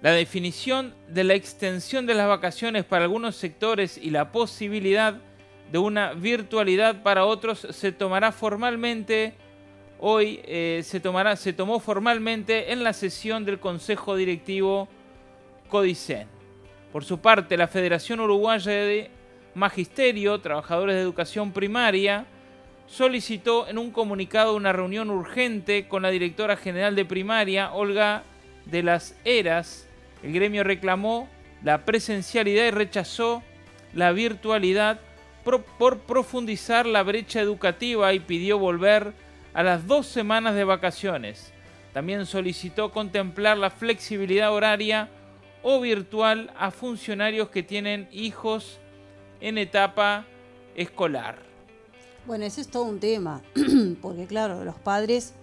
La 0.00 0.10
definición 0.10 0.94
de 1.08 1.22
la 1.22 1.34
extensión 1.34 2.06
de 2.06 2.14
las 2.14 2.26
vacaciones 2.26 2.84
para 2.84 3.04
algunos 3.04 3.36
sectores 3.36 3.96
y 3.98 4.10
la 4.10 4.32
posibilidad 4.32 5.20
de 5.70 5.78
una 5.78 6.12
virtualidad 6.14 7.02
para 7.02 7.24
otros 7.24 7.66
se 7.70 7.92
tomará 7.92 8.32
formalmente 8.32 9.34
hoy 10.04 10.40
eh, 10.44 10.82
se 10.84 10.98
tomará 10.98 11.36
se 11.36 11.52
tomó 11.52 11.78
formalmente 11.78 12.72
en 12.72 12.82
la 12.82 12.92
sesión 12.92 13.44
del 13.44 13.60
Consejo 13.60 14.16
Directivo 14.16 14.88
Codicen. 15.68 16.26
Por 16.92 17.04
su 17.04 17.20
parte, 17.20 17.56
la 17.56 17.68
Federación 17.68 18.18
Uruguaya 18.18 18.72
de 18.72 19.10
Magisterio, 19.54 20.40
Trabajadores 20.40 20.96
de 20.96 21.02
Educación 21.02 21.52
Primaria, 21.52 22.26
solicitó 22.88 23.68
en 23.68 23.78
un 23.78 23.92
comunicado 23.92 24.56
una 24.56 24.72
reunión 24.72 25.08
urgente 25.08 25.86
con 25.86 26.02
la 26.02 26.10
directora 26.10 26.56
general 26.56 26.96
de 26.96 27.04
primaria, 27.04 27.72
Olga 27.72 28.24
de 28.66 28.82
las 28.82 29.16
Eras, 29.24 29.86
el 30.24 30.32
gremio 30.32 30.64
reclamó 30.64 31.28
la 31.62 31.84
presencialidad 31.84 32.66
y 32.66 32.70
rechazó 32.72 33.44
la 33.94 34.10
virtualidad 34.10 35.00
por, 35.44 36.00
profundizar 36.00 36.86
la 36.86 37.04
brecha 37.04 37.40
educativa 37.40 38.12
y 38.12 38.18
pidió 38.18 38.58
volver 38.58 39.12
a 39.54 39.62
las 39.62 39.86
dos 39.86 40.06
semanas 40.06 40.54
de 40.54 40.64
vacaciones. 40.64 41.52
También 41.92 42.26
solicitó 42.26 42.90
contemplar 42.90 43.58
la 43.58 43.70
flexibilidad 43.70 44.52
horaria 44.52 45.08
o 45.62 45.80
virtual 45.80 46.52
a 46.58 46.70
funcionarios 46.70 47.50
que 47.50 47.62
tienen 47.62 48.08
hijos 48.12 48.78
en 49.40 49.58
etapa 49.58 50.26
escolar. 50.74 51.38
Bueno, 52.26 52.44
ese 52.44 52.60
es 52.60 52.68
todo 52.68 52.84
un 52.84 53.00
tema, 53.00 53.42
porque 54.00 54.26
claro, 54.26 54.64
los 54.64 54.76
padres 54.76 55.34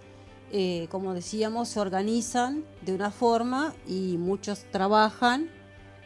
eh, 0.52 0.88
como 0.90 1.14
decíamos, 1.14 1.68
se 1.68 1.78
organizan 1.78 2.64
de 2.82 2.92
una 2.92 3.12
forma 3.12 3.72
y 3.86 4.16
muchos 4.18 4.64
trabajan 4.72 5.48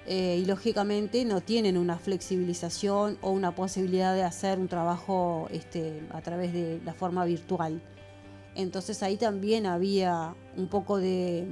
eh, 0.07 0.39
y 0.43 0.45
lógicamente 0.45 1.25
no 1.25 1.41
tienen 1.41 1.79
una 1.79 1.99
flexibilización 1.99 3.17
o 3.23 3.31
una 3.31 3.55
posibilidad 3.55 4.15
de 4.15 4.23
hacer 4.23 4.59
un 4.59 4.69
trabajo 4.69 5.49
este, 5.51 6.03
a 6.11 6.21
través 6.21 6.53
de 6.53 6.79
la 6.85 6.93
forma 6.93 7.25
virtual. 7.25 7.81
Entonces 8.55 9.03
ahí 9.03 9.17
también 9.17 9.67
había 9.67 10.35
un 10.57 10.69
poco 10.69 10.99
de, 10.99 11.47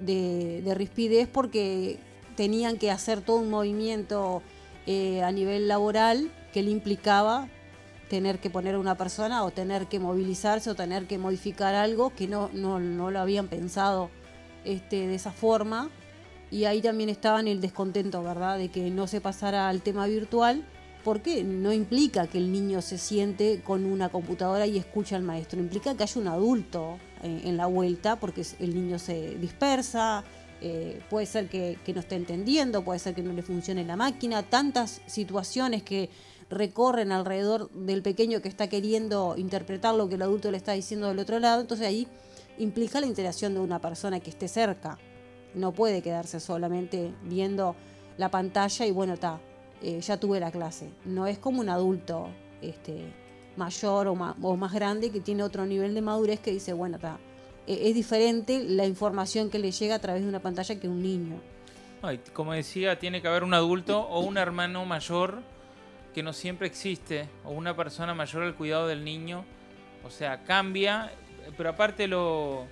de, 0.00 0.74
rispidez 0.74 1.28
porque 1.28 1.98
tenían 2.36 2.76
que 2.76 2.90
hacer 2.90 3.20
todo 3.20 3.36
un 3.36 3.50
movimiento 3.50 4.42
eh, 4.86 5.22
a 5.22 5.32
nivel 5.32 5.68
laboral 5.68 6.30
que 6.52 6.62
le 6.62 6.70
implicaba 6.70 7.48
tener 8.08 8.38
que 8.38 8.50
poner 8.50 8.74
a 8.74 8.78
una 8.78 8.96
persona 8.96 9.44
o 9.44 9.50
tener 9.50 9.86
que 9.86 9.98
movilizarse 9.98 10.70
o 10.70 10.74
tener 10.74 11.06
que 11.06 11.18
modificar 11.18 11.74
algo 11.74 12.10
que 12.10 12.28
no, 12.28 12.50
no, 12.52 12.78
lo 13.10 13.18
habían 13.18 13.48
pensado 13.48 14.10
este, 14.64 15.06
de 15.06 15.14
esa 15.14 15.32
forma. 15.32 15.90
Y 16.50 16.66
ahí 16.66 16.82
también 16.82 17.08
estaba 17.08 17.40
el 17.40 17.60
descontento, 17.60 18.22
¿verdad? 18.22 18.58
De 18.58 18.68
que 18.68 18.90
no 18.90 19.06
se 19.06 19.20
pasara 19.20 19.68
al 19.68 19.80
tema 19.80 20.06
virtual 20.06 20.64
porque 21.04 21.44
no 21.44 21.72
implica 21.72 22.26
que 22.26 22.38
el 22.38 22.50
niño 22.50 22.82
se 22.82 22.98
siente 22.98 23.60
con 23.62 23.84
una 23.84 24.08
computadora 24.08 24.66
y 24.66 24.78
escucha 24.78 25.16
al 25.16 25.22
maestro, 25.22 25.60
implica 25.60 25.94
que 25.94 26.02
haya 26.02 26.20
un 26.20 26.28
adulto 26.28 26.98
en, 27.22 27.46
en 27.46 27.56
la 27.56 27.66
vuelta, 27.66 28.18
porque 28.18 28.42
el 28.58 28.74
niño 28.74 28.98
se 28.98 29.36
dispersa, 29.36 30.24
eh, 30.66 31.02
puede 31.10 31.26
ser 31.26 31.50
que, 31.50 31.76
no 31.94 32.00
esté 32.00 32.16
entendiendo, 32.16 32.82
puede 32.82 32.98
ser 32.98 33.14
que 33.14 33.22
no 33.22 33.34
le 33.34 33.42
funcione 33.42 33.84
la 33.84 33.96
máquina, 33.96 34.42
tantas 34.42 35.02
situaciones 35.04 35.82
que 35.82 36.08
recorren 36.48 37.12
alrededor 37.12 37.70
del 37.72 38.00
pequeño 38.00 38.40
que 38.40 38.48
está 38.48 38.66
queriendo 38.68 39.34
interpretar 39.36 39.94
lo 39.94 40.08
que 40.08 40.14
el 40.14 40.22
adulto 40.22 40.50
le 40.50 40.56
está 40.56 40.72
diciendo 40.72 41.08
del 41.08 41.18
otro 41.18 41.38
lado, 41.38 41.60
entonces 41.60 41.86
ahí 41.86 42.08
implica 42.56 42.98
la 43.00 43.06
interacción 43.06 43.52
de 43.52 43.60
una 43.60 43.78
persona 43.78 44.20
que 44.20 44.30
esté 44.30 44.48
cerca, 44.48 44.96
no 45.54 45.72
puede 45.72 46.00
quedarse 46.00 46.40
solamente 46.40 47.12
viendo 47.24 47.76
la 48.16 48.30
pantalla 48.30 48.86
y 48.86 48.90
bueno, 48.90 49.12
está, 49.12 49.40
eh, 49.82 50.00
ya 50.00 50.18
tuve 50.18 50.40
la 50.40 50.50
clase, 50.50 50.90
no 51.04 51.26
es 51.26 51.38
como 51.38 51.60
un 51.60 51.68
adulto 51.68 52.28
este, 52.62 53.12
mayor 53.56 54.08
o 54.08 54.14
más, 54.14 54.36
o 54.40 54.56
más 54.56 54.72
grande 54.72 55.10
que 55.10 55.20
tiene 55.20 55.42
otro 55.42 55.66
nivel 55.66 55.94
de 55.94 56.02
madurez 56.02 56.40
que 56.40 56.50
dice, 56.50 56.72
bueno, 56.72 56.96
está 56.96 57.18
es 57.66 57.94
diferente 57.94 58.62
la 58.62 58.86
información 58.86 59.50
que 59.50 59.58
le 59.58 59.70
llega 59.70 59.94
a 59.94 59.98
través 59.98 60.22
de 60.22 60.28
una 60.28 60.40
pantalla 60.40 60.78
que 60.78 60.88
un 60.88 61.02
niño. 61.02 61.40
como 62.32 62.52
decía, 62.52 62.98
tiene 62.98 63.22
que 63.22 63.28
haber 63.28 63.42
un 63.44 63.54
adulto 63.54 64.00
o 64.00 64.20
un 64.20 64.36
hermano 64.36 64.84
mayor 64.84 65.42
que 66.12 66.22
no 66.22 66.32
siempre 66.32 66.66
existe, 66.66 67.28
o 67.44 67.50
una 67.50 67.74
persona 67.74 68.14
mayor 68.14 68.42
al 68.42 68.54
cuidado 68.54 68.86
del 68.86 69.04
niño. 69.04 69.44
O 70.04 70.10
sea, 70.10 70.44
cambia, 70.44 71.10
pero 71.56 71.70
aparte 71.70 72.06
lo, 72.06 72.66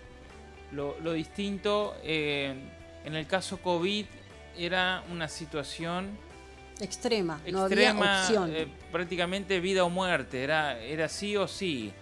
lo, 0.71 1.13
distinto, 1.13 1.95
eh, 2.05 2.55
en 3.05 3.15
el 3.15 3.27
caso 3.27 3.59
COVID 3.59 4.07
era 4.57 5.03
una 5.11 5.27
situación 5.29 6.11
extrema, 6.81 7.41
no 7.51 7.63
había 7.63 7.93
opción. 7.93 8.53
Eh, 8.55 8.69
prácticamente 8.91 9.61
vida 9.61 9.85
o 9.85 9.91
muerte, 9.91 10.43
era, 10.43 10.79
era 10.79 11.09
sí 11.09 11.37
o 11.37 11.47
sí 11.47 11.93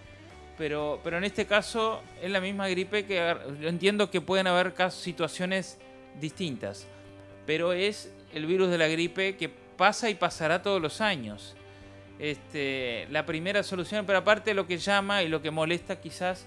pero, 0.61 0.99
pero 1.03 1.17
en 1.17 1.23
este 1.23 1.47
caso 1.47 2.03
es 2.21 2.29
la 2.29 2.39
misma 2.39 2.67
gripe 2.67 3.07
que 3.07 3.35
yo 3.59 3.67
entiendo 3.67 4.11
que 4.11 4.21
pueden 4.21 4.45
haber 4.45 4.73
situaciones 4.91 5.79
distintas, 6.19 6.85
pero 7.47 7.73
es 7.73 8.13
el 8.31 8.45
virus 8.45 8.69
de 8.69 8.77
la 8.77 8.87
gripe 8.87 9.37
que 9.37 9.49
pasa 9.49 10.11
y 10.11 10.13
pasará 10.13 10.61
todos 10.61 10.79
los 10.79 11.01
años. 11.01 11.55
Este, 12.19 13.07
la 13.09 13.25
primera 13.25 13.63
solución, 13.63 14.05
pero 14.05 14.19
aparte 14.19 14.53
lo 14.53 14.67
que 14.67 14.77
llama 14.77 15.23
y 15.23 15.29
lo 15.29 15.41
que 15.41 15.49
molesta 15.49 15.99
quizás 15.99 16.45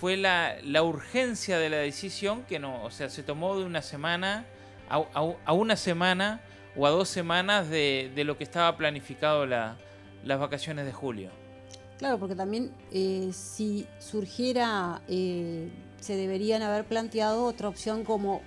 fue 0.00 0.16
la, 0.16 0.60
urgencia 0.80 1.58
de 1.58 1.68
la 1.68 1.78
decisión 1.78 2.44
que 2.44 2.60
no, 2.60 2.84
o 2.84 2.92
sea, 2.92 3.10
se 3.10 3.24
tomó 3.24 3.58
de 3.58 3.64
una 3.64 3.82
semana 3.82 4.46
a, 4.88 5.52
una 5.52 5.74
semana 5.74 6.42
o 6.78 6.86
a 6.86 6.90
dos 6.90 7.08
semanas 7.08 7.68
de, 7.68 8.12
lo 8.24 8.38
que 8.38 8.44
estaba 8.44 8.76
planificado 8.76 9.44
las 9.46 9.76
vacaciones 10.24 10.86
de 10.86 10.92
julio. 10.92 11.30
Claro, 11.98 12.18
porque 12.18 12.36
también 12.36 12.70
eh, 12.92 13.30
si 13.32 13.86
surgiera, 13.98 15.02
eh, 15.08 15.68
se 16.00 16.14
deberían 16.14 16.62
haber 16.62 16.84
planteado 16.84 17.44
otra 17.44 17.68
opción 17.68 18.04
como, 18.04 18.40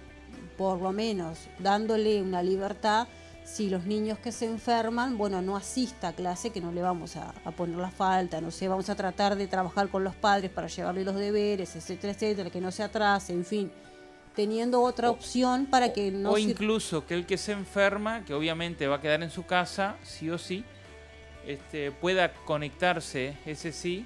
por 0.57 0.81
lo 0.81 0.93
menos, 0.93 1.49
dándole 1.59 2.21
una 2.21 2.41
libertad 2.41 3.07
si 3.43 3.69
los 3.69 3.85
niños 3.85 4.19
que 4.19 4.31
se 4.31 4.45
enferman, 4.45 5.17
bueno, 5.17 5.41
no 5.41 5.57
asista 5.57 6.09
a 6.09 6.13
clase, 6.13 6.51
que 6.51 6.61
no 6.61 6.71
le 6.71 6.81
vamos 6.81 7.17
a, 7.17 7.33
poner 7.57 7.77
la 7.77 7.91
falta, 7.91 8.39
no 8.39 8.51
sé, 8.51 8.69
vamos 8.69 8.89
a 8.89 8.95
tratar 8.95 9.35
de 9.35 9.47
trabajar 9.47 9.89
con 9.89 10.05
los 10.05 10.15
padres 10.15 10.49
para 10.51 10.67
llevarle 10.67 11.03
los 11.03 11.15
deberes, 11.15 11.75
etcétera, 11.75 12.13
etcétera, 12.13 12.49
que 12.49 12.61
no 12.61 12.71
se 12.71 12.83
atrase, 12.83 13.33
en 13.33 13.43
fin, 13.43 13.71
teniendo 14.35 14.81
otra 14.81 15.09
opción 15.09 15.65
para 15.65 15.93
que 15.93 16.11
no... 16.11 16.31
O 16.31 16.37
incluso 16.37 17.05
que 17.05 17.13
el 17.13 17.25
que 17.25 17.37
se 17.37 17.51
enferma, 17.51 18.23
que 18.25 18.33
obviamente 18.33 18.87
va 18.87 18.97
a 18.97 19.01
quedar 19.01 19.21
en 19.23 19.29
su 19.29 19.45
casa, 19.45 19.97
sí 20.03 20.29
o 20.29 20.37
sí, 20.37 20.63
este, 21.45 21.91
pueda 21.91 22.33
conectarse, 22.33 23.37
ese 23.45 23.71
sí. 23.71 24.05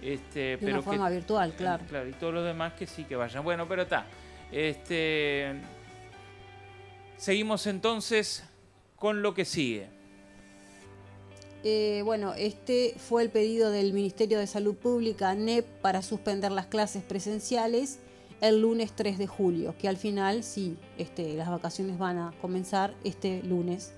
Este, 0.00 0.40
de 0.40 0.58
pero 0.58 0.74
una 0.74 0.82
forma 0.82 1.10
virtual, 1.10 1.52
claro. 1.56 1.84
Claro, 1.88 2.08
y 2.08 2.12
todos 2.12 2.32
los 2.32 2.44
demás 2.44 2.74
que 2.74 2.86
sí 2.86 3.04
que 3.04 3.16
vayan. 3.16 3.42
Bueno, 3.42 3.66
pero 3.66 3.82
está. 3.82 4.06
Este, 4.52 5.54
seguimos 7.16 7.66
entonces 7.66 8.44
con 8.96 9.22
lo 9.22 9.34
que 9.34 9.44
sigue. 9.44 9.88
Eh, 11.64 12.02
bueno, 12.04 12.34
este 12.34 12.94
fue 12.96 13.24
el 13.24 13.30
pedido 13.30 13.72
del 13.72 13.92
Ministerio 13.92 14.38
de 14.38 14.46
Salud 14.46 14.76
Pública, 14.76 15.34
NEP, 15.34 15.66
para 15.80 16.02
suspender 16.02 16.52
las 16.52 16.66
clases 16.66 17.02
presenciales 17.02 17.98
el 18.40 18.60
lunes 18.60 18.92
3 18.94 19.18
de 19.18 19.26
julio, 19.26 19.74
que 19.78 19.88
al 19.88 19.96
final 19.96 20.44
sí, 20.44 20.76
este, 20.96 21.34
las 21.34 21.48
vacaciones 21.48 21.98
van 21.98 22.18
a 22.18 22.32
comenzar 22.40 22.94
este 23.04 23.42
lunes 23.42 23.92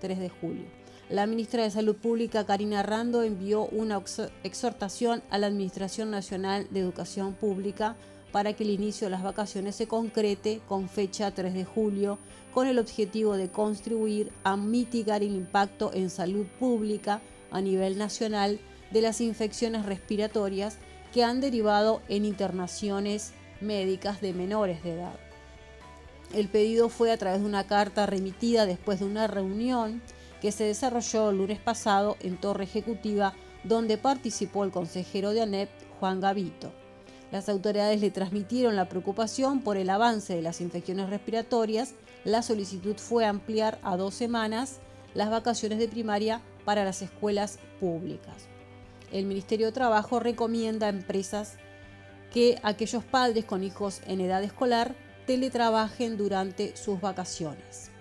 3 0.00 0.18
de 0.18 0.28
julio. 0.28 0.64
La 1.10 1.26
ministra 1.26 1.62
de 1.62 1.70
Salud 1.70 1.96
Pública, 1.96 2.46
Karina 2.46 2.82
Rando, 2.82 3.22
envió 3.22 3.66
una 3.66 4.02
exhortación 4.42 5.22
a 5.28 5.36
la 5.36 5.48
Administración 5.48 6.10
Nacional 6.10 6.66
de 6.70 6.80
Educación 6.80 7.34
Pública 7.34 7.96
para 8.32 8.54
que 8.54 8.64
el 8.64 8.70
inicio 8.70 9.06
de 9.06 9.10
las 9.10 9.22
vacaciones 9.22 9.76
se 9.76 9.86
concrete 9.86 10.60
con 10.66 10.88
fecha 10.88 11.30
3 11.30 11.52
de 11.52 11.64
julio, 11.64 12.18
con 12.52 12.66
el 12.66 12.78
objetivo 12.78 13.36
de 13.36 13.50
contribuir 13.50 14.32
a 14.44 14.56
mitigar 14.56 15.22
el 15.22 15.34
impacto 15.34 15.92
en 15.92 16.08
salud 16.08 16.46
pública 16.58 17.20
a 17.50 17.60
nivel 17.60 17.98
nacional 17.98 18.58
de 18.90 19.02
las 19.02 19.20
infecciones 19.20 19.84
respiratorias 19.86 20.78
que 21.12 21.22
han 21.22 21.40
derivado 21.40 22.00
en 22.08 22.24
internaciones 22.24 23.34
médicas 23.60 24.20
de 24.20 24.32
menores 24.32 24.82
de 24.82 24.94
edad. 24.94 25.18
El 26.32 26.48
pedido 26.48 26.88
fue 26.88 27.12
a 27.12 27.16
través 27.16 27.40
de 27.40 27.46
una 27.46 27.66
carta 27.66 28.06
remitida 28.06 28.66
después 28.66 29.00
de 29.00 29.06
una 29.06 29.26
reunión 29.26 30.02
que 30.40 30.52
se 30.52 30.64
desarrolló 30.64 31.30
el 31.30 31.38
lunes 31.38 31.60
pasado 31.60 32.16
en 32.20 32.36
Torre 32.36 32.64
Ejecutiva, 32.64 33.34
donde 33.62 33.98
participó 33.98 34.64
el 34.64 34.70
consejero 34.70 35.30
de 35.30 35.42
ANEP, 35.42 35.70
Juan 36.00 36.20
Gavito. 36.20 36.72
Las 37.30 37.48
autoridades 37.48 38.00
le 38.00 38.10
transmitieron 38.10 38.76
la 38.76 38.88
preocupación 38.88 39.60
por 39.60 39.76
el 39.76 39.90
avance 39.90 40.36
de 40.36 40.42
las 40.42 40.60
infecciones 40.60 41.08
respiratorias. 41.08 41.94
La 42.24 42.42
solicitud 42.42 42.96
fue 42.96 43.24
ampliar 43.24 43.78
a 43.82 43.96
dos 43.96 44.14
semanas 44.14 44.80
las 45.14 45.30
vacaciones 45.30 45.78
de 45.78 45.88
primaria 45.88 46.42
para 46.64 46.84
las 46.84 47.02
escuelas 47.02 47.58
públicas. 47.80 48.48
El 49.12 49.26
Ministerio 49.26 49.66
de 49.66 49.72
Trabajo 49.72 50.20
recomienda 50.20 50.86
a 50.86 50.90
empresas 50.90 51.56
que 52.34 52.58
aquellos 52.64 53.04
padres 53.04 53.44
con 53.44 53.62
hijos 53.62 54.02
en 54.08 54.20
edad 54.20 54.42
escolar 54.42 54.96
teletrabajen 55.24 56.16
durante 56.16 56.76
sus 56.76 57.00
vacaciones. 57.00 57.92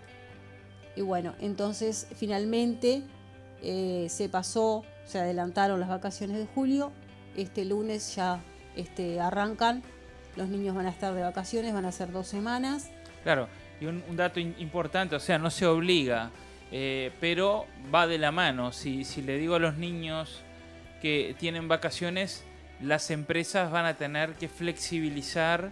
Y 0.96 1.02
bueno, 1.02 1.36
entonces 1.40 2.08
finalmente 2.16 3.04
eh, 3.62 4.08
se 4.10 4.30
pasó, 4.30 4.86
se 5.06 5.20
adelantaron 5.20 5.80
las 5.80 5.88
vacaciones 5.88 6.38
de 6.40 6.48
julio. 6.48 6.92
Este 7.38 7.64
lunes 7.64 8.16
ya 8.16 8.42
este, 8.76 9.20
arrancan, 9.22 9.84
los 10.36 10.50
niños 10.50 10.76
van 10.76 10.88
a 10.88 10.90
estar 10.90 11.14
de 11.14 11.22
vacaciones, 11.22 11.72
van 11.72 11.86
a 11.86 11.92
ser 11.92 12.12
dos 12.12 12.28
semanas. 12.28 12.90
Claro, 13.22 13.48
y 13.80 13.86
un, 13.86 14.04
dato 14.16 14.40
importante, 14.40 15.16
o 15.16 15.20
sea, 15.20 15.38
no 15.38 15.52
se 15.52 15.68
obliga, 15.68 16.32
eh, 16.72 17.12
pero 17.20 17.68
va 17.94 18.08
de 18.08 18.18
la 18.18 18.32
mano. 18.32 18.72
Si, 18.72 19.04
si 19.04 19.22
le 19.22 19.38
digo 19.38 19.54
a 19.54 19.60
los 19.60 19.78
niños 19.78 20.42
que 21.04 21.36
tienen 21.38 21.68
vacaciones, 21.68 22.44
las 22.84 23.12
empresas 23.12 23.72
van 23.72 23.86
a 23.86 23.96
tener 23.96 24.34
que 24.34 24.48
flexibilizar 24.48 25.72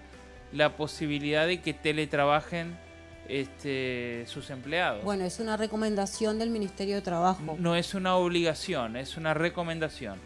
la 0.54 0.76
posibilidad 0.76 1.48
de 1.48 1.62
que 1.62 1.74
teletrabajen 1.74 2.78
este, 3.28 4.24
sus 4.28 4.50
empleados. 4.50 5.04
Bueno, 5.04 5.24
es 5.24 5.40
una 5.40 5.58
recomendación 5.58 6.40
del 6.40 6.50
Ministerio 6.50 6.96
de 6.96 7.02
Trabajo. 7.02 7.56
No 7.60 7.76
es 7.76 7.94
una 7.94 8.16
obligación, 8.16 8.96
es 8.96 9.18
una 9.18 9.34
recomendación. 9.34 10.20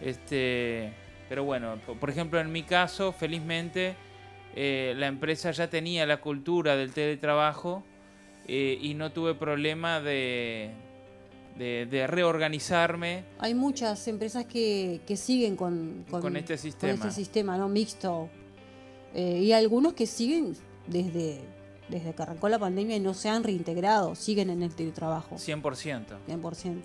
Este, 0.00 0.92
pero 1.28 1.44
bueno, 1.44 1.78
por 2.00 2.10
ejemplo, 2.10 2.40
en 2.40 2.50
mi 2.50 2.62
caso, 2.62 3.12
felizmente, 3.12 3.94
eh, 4.56 4.94
la 4.96 5.06
empresa 5.06 5.52
ya 5.52 5.70
tenía 5.70 6.06
la 6.06 6.20
cultura 6.20 6.74
del 6.76 6.92
teletrabajo 6.92 7.84
eh, 8.48 8.78
y 8.80 8.94
no 8.94 9.12
tuve 9.12 9.34
problema 9.34 10.00
de, 10.00 10.70
de, 11.60 12.06
reorganizarme. 12.06 13.24
Hay 13.38 13.54
muchas 13.54 14.06
empresas 14.08 14.46
que, 14.46 15.00
siguen 15.16 15.56
con, 15.56 16.04
con, 16.10 16.36
este 16.36 16.56
sistema. 16.56 16.98
Con 16.98 17.08
este 17.08 17.20
sistema 17.20 17.58
¿no? 17.58 17.68
mixto. 17.68 18.28
Eh, 19.14 19.40
y 19.42 19.52
algunos 19.52 19.92
que 19.92 20.06
siguen 20.06 20.56
desde 20.86 21.40
desde 21.90 22.14
que 22.14 22.22
arrancó 22.22 22.48
la 22.48 22.58
pandemia 22.58 22.96
y 22.96 23.00
no 23.00 23.14
se 23.14 23.28
han 23.28 23.42
reintegrado, 23.42 24.14
siguen 24.14 24.50
en 24.50 24.62
el 24.62 24.74
teletrabajo. 24.74 25.36
100%. 25.36 26.04
100%. 26.28 26.82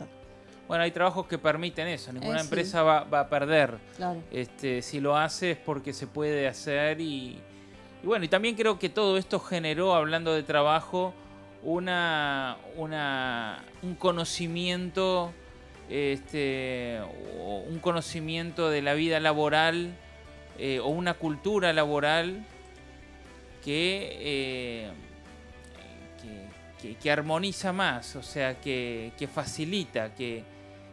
Bueno, 0.67 0.84
hay 0.84 0.91
trabajos 0.91 1.28
que 1.28 1.38
permiten 1.38 1.88
eso, 1.88 2.11
ninguna 2.11 2.39
eh, 2.39 2.41
empresa 2.41 2.82
va, 2.82 3.01
a 3.01 3.30
perder. 3.30 3.78
Claro. 3.97 4.23
Este, 4.32 4.82
si 4.82 4.99
lo 4.99 5.15
hace 5.15 5.51
es 5.51 5.57
porque 5.57 5.93
se 5.93 6.07
puede 6.07 6.47
hacer 6.47 6.99
y, 6.99 7.39
bueno, 8.03 8.26
y 8.26 8.28
también 8.28 8.55
creo 8.55 8.80
que 8.80 8.89
todo 8.89 9.17
esto 9.17 9.39
generó, 9.39 9.93
hablando 9.93 10.34
de 10.34 10.41
trabajo, 10.41 11.13
una, 11.64 12.58
una 12.76 13.64
un 13.82 13.95
conocimiento, 13.95 15.32
este, 15.89 16.99
un 17.68 17.80
conocimiento 17.80 18.70
de 18.70 18.82
la 18.82 18.93
vida 18.93 19.20
laboral 19.20 19.93
eh, 20.58 20.80
o 20.80 20.88
una 20.88 21.16
cultura 21.16 21.74
laboral 21.74 22.45
que, 23.64 24.18
eh, 24.22 24.91
que, 27.01 27.12
armoniza 27.12 27.74
más, 27.74 28.16
o 28.16 28.22
sea, 28.22 28.62
que, 28.62 29.30
facilita, 29.34 30.14
que, 30.14 30.43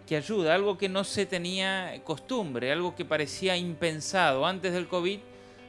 que 0.07 0.17
ayuda, 0.17 0.55
algo 0.55 0.79
que 0.79 0.89
no 0.89 1.05
se 1.05 1.27
tenía 1.27 1.95
costumbre, 2.03 2.73
algo 2.73 2.95
que 2.95 3.05
parecía 3.05 3.57
impensado. 3.59 4.47
Antes 4.47 4.73
del 4.73 4.89
COVID, 4.89 5.21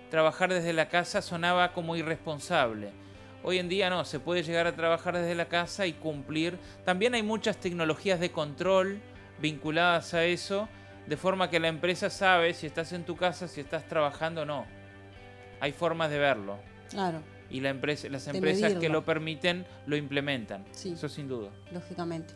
trabajar 0.10 0.54
desde 0.54 0.72
la 0.72 0.88
casa 0.88 1.22
sonaba 1.22 1.74
como 1.74 1.96
irresponsable. 1.98 3.03
Hoy 3.44 3.60
en 3.60 3.70
día 3.70 3.89
no, 3.89 4.06
se 4.06 4.20
puede 4.20 4.44
llegar 4.44 4.68
a 4.68 4.76
trabajar 4.76 5.18
desde 5.18 5.36
la 5.36 5.50
casa 5.50 5.86
y 5.86 5.94
cumplir. 5.94 6.58
También 6.86 7.14
hay 7.14 7.24
muchas 7.24 7.58
tecnologías 7.58 8.20
de 8.20 8.32
control 8.32 9.00
vinculadas 9.41 10.14
a 10.14 10.24
eso, 10.26 10.70
de 11.08 11.18
forma 11.18 11.50
que 11.50 11.60
la 11.60 11.68
empresa 11.68 12.10
sabe 12.10 12.54
si 12.54 12.68
estás 12.68 12.94
en 12.94 13.04
tu 13.04 13.16
casa, 13.16 13.48
si 13.48 13.62
estás 13.62 13.88
trabajando 13.88 14.44
o 14.44 14.46
no. 14.46 14.66
Hay 15.60 15.74
formas 15.74 16.10
de 16.10 16.18
verlo. 16.20 16.58
Claro 16.89 17.22
y 17.54 17.62
la 17.62 17.70
empresa, 17.70 18.10
las 18.10 18.28
empresas 18.28 18.74
que 18.74 18.89
lo 18.89 19.06
permiten 19.06 19.66
lo 19.86 19.96
implementan. 19.96 20.66
Eso 20.84 21.08
sin 21.08 21.28
duda. 21.28 21.52
Lógicamente. 21.72 22.34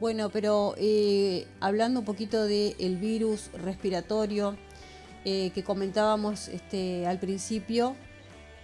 Bueno, 0.00 0.28
pero 0.28 0.74
eh, 0.76 1.46
hablando 1.60 2.00
un 2.00 2.06
poquito 2.06 2.44
del 2.44 2.98
virus 2.98 3.50
respiratorio 3.52 4.56
eh, 5.24 5.50
que 5.54 5.62
comentábamos 5.62 6.48
este, 6.48 7.06
al 7.06 7.18
principio, 7.18 7.96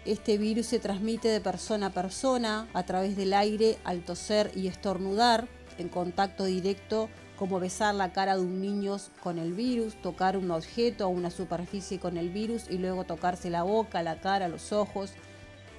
este 0.04 0.38
virus 0.38 0.66
se 0.66 0.78
transmite 0.78 1.28
de 1.28 1.40
persona 1.40 1.86
a 1.86 1.90
persona 1.90 2.68
a 2.72 2.84
través 2.84 3.16
del 3.16 3.32
aire 3.34 3.78
al 3.84 4.04
toser 4.04 4.50
y 4.54 4.66
estornudar 4.66 5.48
en 5.78 5.88
contacto 5.88 6.44
directo 6.44 7.08
como 7.36 7.58
besar 7.58 7.94
la 7.94 8.12
cara 8.12 8.36
de 8.36 8.42
un 8.42 8.60
niño 8.60 8.96
con 9.20 9.38
el 9.38 9.52
virus, 9.52 10.00
tocar 10.00 10.36
un 10.36 10.50
objeto 10.50 11.06
o 11.06 11.10
una 11.10 11.30
superficie 11.30 11.98
con 11.98 12.16
el 12.16 12.30
virus 12.30 12.66
y 12.70 12.78
luego 12.78 13.04
tocarse 13.04 13.50
la 13.50 13.62
boca, 13.64 14.02
la 14.02 14.20
cara, 14.20 14.48
los 14.48 14.72
ojos 14.72 15.12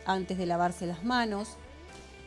antes 0.06 0.38
de 0.38 0.46
lavarse 0.46 0.86
las 0.86 1.04
manos. 1.04 1.58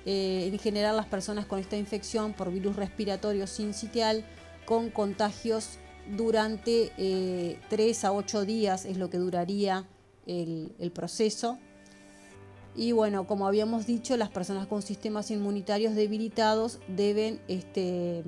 Eh, 0.07 0.49
en 0.53 0.59
general 0.59 0.97
las 0.97 1.07
personas 1.07 1.47
con 1.47 1.59
esta 1.59 1.77
infección 1.77 2.33
por 2.33 2.53
virus 2.53 2.77
respiratorio 2.77 3.47
sincitial 3.47 4.25
con 4.65 4.89
contagios 4.91 5.79
durante 6.17 6.93
3 6.97 6.99
eh, 6.99 8.07
a 8.07 8.13
8 8.13 8.45
días 8.45 8.85
es 8.85 8.97
lo 8.99 9.11
que 9.11 9.19
duraría 9.19 9.85
el, 10.27 10.93
proceso. 10.95 11.59
Y 12.77 12.93
bueno, 12.93 13.27
como 13.27 13.47
habíamos 13.47 13.87
dicho, 13.87 14.19
las 14.19 14.29
personas 14.29 14.67
con 14.67 14.83
sistemas 14.83 15.31
inmunitarios 15.31 15.95
debilitados 15.95 16.79
deben 16.89 17.41
este, 17.49 18.23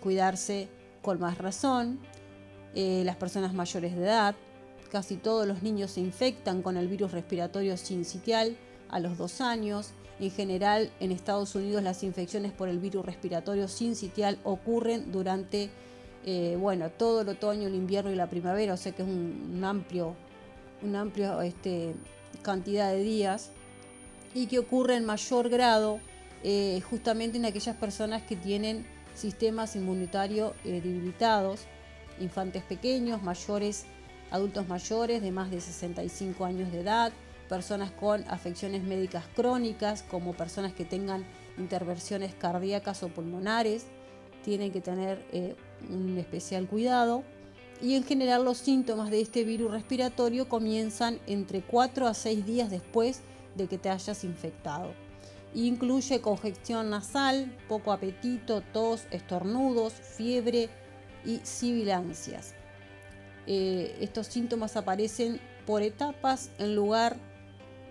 cuidarse 0.00 0.68
con 1.02 1.18
más 1.18 1.38
razón. 1.38 1.98
Eh, 2.76 3.02
las 3.04 3.16
personas 3.16 3.54
mayores 3.54 3.96
de 3.96 4.04
edad, 4.04 4.36
casi 4.92 5.16
todos 5.16 5.48
los 5.48 5.64
niños 5.64 5.92
se 5.92 6.00
infectan 6.00 6.62
con 6.62 6.76
el 6.76 6.86
virus 6.86 7.10
respiratorio 7.10 7.76
sincitial 7.76 8.56
a 8.88 9.00
los 9.00 9.18
dos 9.18 9.40
años. 9.40 9.90
En 10.20 10.30
general, 10.30 10.92
en 11.00 11.10
Estados 11.10 11.56
Unidos 11.56 11.82
las 11.82 12.04
infecciones 12.04 12.52
por 12.52 12.68
el 12.68 12.78
virus 12.78 13.04
respiratorio 13.04 13.66
sincitial 13.66 14.38
ocurren 14.44 15.10
durante 15.10 15.70
eh, 16.24 16.56
bueno, 16.60 16.90
todo 16.90 17.22
el 17.22 17.28
otoño, 17.30 17.66
el 17.66 17.74
invierno 17.74 18.12
y 18.12 18.14
la 18.14 18.30
primavera, 18.30 18.74
o 18.74 18.76
sea 18.76 18.92
que 18.92 19.02
es 19.02 19.08
un, 19.08 19.60
amplio, 19.64 20.14
un 20.82 20.94
amplio 20.94 21.40
este, 21.40 21.94
cantidad 22.42 22.92
de 22.92 23.02
días 23.02 23.52
y 24.34 24.46
que 24.46 24.58
ocurre 24.58 24.96
en 24.96 25.04
mayor 25.04 25.48
grado 25.48 26.00
eh, 26.44 26.80
justamente 26.88 27.38
en 27.38 27.44
aquellas 27.44 27.76
personas 27.76 28.22
que 28.22 28.36
tienen 28.36 28.86
sistemas 29.14 29.74
inmunitarios 29.74 30.52
eh, 30.64 30.80
debilitados, 30.80 31.62
infantes 32.20 32.62
pequeños, 32.62 33.22
mayores, 33.22 33.86
adultos 34.30 34.68
mayores 34.68 35.22
de 35.22 35.32
más 35.32 35.50
de 35.50 35.60
65 35.60 36.44
años 36.44 36.70
de 36.70 36.80
edad, 36.80 37.12
personas 37.48 37.90
con 37.90 38.24
afecciones 38.28 38.82
médicas 38.82 39.24
crónicas, 39.34 40.02
como 40.02 40.34
personas 40.34 40.72
que 40.72 40.84
tengan 40.84 41.24
intervenciones 41.56 42.34
cardíacas 42.34 43.02
o 43.02 43.08
pulmonares, 43.08 43.86
tienen 44.44 44.70
que 44.70 44.80
tener 44.80 45.24
eh, 45.32 45.56
un 45.90 46.16
especial 46.18 46.68
cuidado. 46.68 47.24
Y 47.80 47.94
en 47.94 48.04
general 48.04 48.44
los 48.44 48.58
síntomas 48.58 49.10
de 49.10 49.20
este 49.20 49.44
virus 49.44 49.70
respiratorio 49.70 50.48
comienzan 50.48 51.18
entre 51.26 51.62
4 51.62 52.06
a 52.06 52.14
6 52.14 52.44
días 52.44 52.70
después 52.70 53.22
de 53.58 53.66
que 53.66 53.76
te 53.76 53.90
hayas 53.90 54.24
infectado. 54.24 54.94
Incluye 55.54 56.22
congestión 56.22 56.88
nasal, 56.88 57.54
poco 57.68 57.92
apetito, 57.92 58.62
tos, 58.72 59.06
estornudos, 59.10 59.92
fiebre 59.92 60.70
y 61.26 61.40
sibilancias. 61.42 62.54
Eh, 63.46 63.98
estos 64.00 64.28
síntomas 64.28 64.76
aparecen 64.76 65.40
por 65.66 65.82
etapas 65.82 66.50
en 66.58 66.74
lugar 66.74 67.16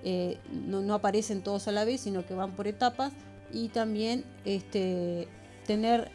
eh, 0.04 0.40
no, 0.52 0.94
aparecen 0.94 1.42
todos 1.42 1.68
a 1.68 1.72
la 1.72 1.84
vez, 1.84 2.02
sino 2.02 2.26
que 2.26 2.34
van 2.34 2.54
por 2.54 2.68
etapas. 2.68 3.12
Y 3.52 3.70
también 3.70 4.24
este, 4.46 5.28
tener 5.66 6.12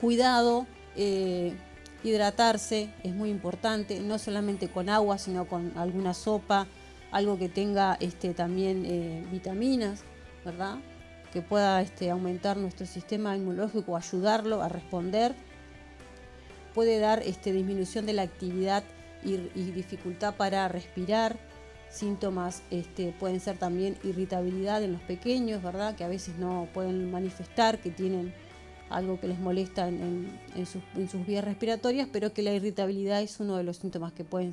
cuidado, 0.00 0.66
eh, 0.96 1.54
hidratarse 2.02 2.90
es 3.02 3.14
muy 3.14 3.30
importante, 3.30 4.00
no 4.00 4.18
solamente 4.18 4.68
con 4.68 4.88
agua, 4.88 5.18
sino 5.18 5.46
con 5.46 5.72
alguna 5.76 6.14
sopa, 6.14 6.66
algo 7.10 7.38
que 7.38 7.48
tenga 7.48 7.96
este, 8.00 8.34
también 8.34 8.84
eh, 8.84 9.24
vitaminas, 9.30 10.02
¿verdad? 10.44 10.76
Que 11.32 11.42
pueda 11.42 11.80
este, 11.82 12.10
aumentar 12.10 12.56
nuestro 12.56 12.86
sistema 12.86 13.36
inmunológico, 13.36 13.96
ayudarlo 13.96 14.62
a 14.62 14.68
responder. 14.68 15.34
Puede 16.74 16.98
dar 16.98 17.22
este, 17.22 17.52
disminución 17.52 18.06
de 18.06 18.12
la 18.12 18.22
actividad 18.22 18.84
y 19.24 19.36
dificultad 19.72 20.36
para 20.36 20.68
respirar 20.68 21.36
Síntomas 21.88 22.62
pueden 23.18 23.40
ser 23.40 23.58
también 23.58 23.96
irritabilidad 24.02 24.82
en 24.82 24.92
los 24.92 25.00
pequeños, 25.02 25.62
¿verdad? 25.62 25.94
Que 25.94 26.04
a 26.04 26.08
veces 26.08 26.36
no 26.36 26.68
pueden 26.74 27.10
manifestar 27.10 27.78
que 27.78 27.90
tienen 27.90 28.34
algo 28.90 29.18
que 29.18 29.28
les 29.28 29.38
molesta 29.38 29.88
en, 29.88 30.28
sus, 30.66 31.26
vías 31.26 31.44
respiratorias, 31.44 32.08
pero 32.12 32.32
que 32.32 32.42
la 32.42 32.52
irritabilidad 32.52 33.22
es 33.22 33.40
uno 33.40 33.56
de 33.56 33.64
los 33.64 33.78
síntomas 33.78 34.12
que 34.12 34.24
pueden 34.24 34.52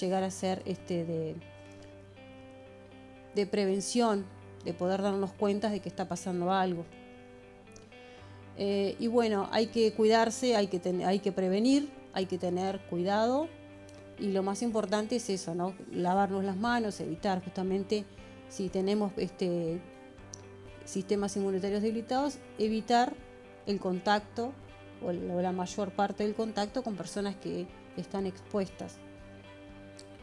llegar 0.00 0.22
a 0.22 0.30
ser 0.30 0.64
de, 0.64 1.36
de 3.38 3.46
prevención, 3.46 4.26
de 4.64 4.74
poder 4.74 5.00
darnos 5.00 5.32
cuenta 5.32 5.70
de 5.70 5.80
que 5.80 5.88
está 5.88 6.08
pasando 6.08 6.52
algo. 6.52 6.84
Eh, 8.56 8.96
y 8.98 9.06
bueno, 9.06 9.48
hay 9.52 9.68
que 9.68 9.92
cuidarse, 9.92 10.56
hay 10.56 10.66
que, 10.66 10.80
hay 11.04 11.20
que 11.20 11.30
prevenir, 11.30 11.88
hay 12.12 12.26
que 12.26 12.38
tener 12.38 12.80
cuidado 12.90 13.48
y 14.18 14.32
lo 14.32 14.42
más 14.42 14.62
importante 14.62 15.16
es 15.16 15.30
eso, 15.30 15.54
¿no? 15.54 15.74
Lavarnos 15.92 16.42
las 16.42 16.56
manos, 16.56 16.98
evitar 16.98 17.42
justamente 17.42 18.04
si 18.48 18.68
tenemos 18.68 19.12
este 19.16 19.80
sistemas 20.84 21.36
inmunitarios 21.36 21.82
debilitados, 21.82 22.38
evitar 22.58 23.14
el 23.66 23.78
contacto 23.78 24.52
o 25.04 25.12
la 25.12 25.52
mayor 25.52 25.92
parte 25.92 26.24
del 26.24 26.34
contacto 26.34 26.82
con 26.82 26.96
personas 26.96 27.36
que 27.36 27.68
están 27.96 28.26
expuestas. 28.26 28.98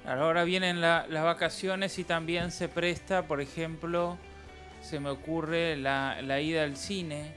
Ahora 0.08 0.44
vienen 0.44 0.82
las 0.82 1.10
vacaciones 1.10 1.98
y 1.98 2.04
también 2.04 2.52
se 2.52 2.70
presta, 2.70 3.24
por 3.24 3.42
ejemplo, 3.42 4.18
se 4.82 5.00
me 5.00 5.10
ocurre 5.10 5.76
la, 5.78 6.42
ida 6.42 6.64
al 6.64 6.78
cine, 6.78 7.34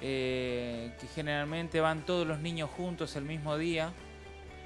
eh, 0.00 0.92
que 1.00 1.06
generalmente 1.08 1.80
van 1.80 2.06
todos 2.06 2.26
los 2.26 2.38
niños 2.38 2.70
juntos 2.70 3.16
el 3.16 3.24
mismo 3.24 3.58
día 3.58 3.92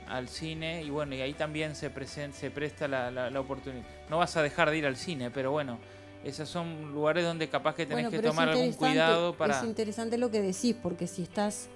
al 0.06 0.28
cine 0.28 0.82
y 0.82 0.90
bueno, 0.90 1.14
y 1.14 1.20
ahí 1.20 1.34
también 1.34 1.76
se, 1.76 1.90
se 2.32 2.50
presta 2.50 2.88
la, 2.88 3.10
la, 3.10 3.40
oportunidad. 3.40 3.84
No 4.10 4.18
vas 4.18 4.36
a 4.36 4.42
dejar 4.42 4.70
de 4.70 4.78
ir 4.78 4.86
al 4.86 4.96
cine, 4.96 5.30
pero 5.30 5.50
bueno, 5.52 5.78
esos 6.24 6.48
son 6.48 6.92
lugares 6.92 7.24
donde 7.24 7.48
capaz 7.48 7.74
que 7.74 7.86
tenés 7.86 8.08
que 8.08 8.18
tomar 8.18 8.50
algún 8.50 8.72
cuidado 8.72 9.34
para... 9.34 9.58
Es 9.58 9.64
interesante 9.64 10.18
lo 10.18 10.30
que 10.30 10.42
decís, 10.42 10.76
porque 10.82 11.06
si 11.06 11.22
estás 11.22 11.68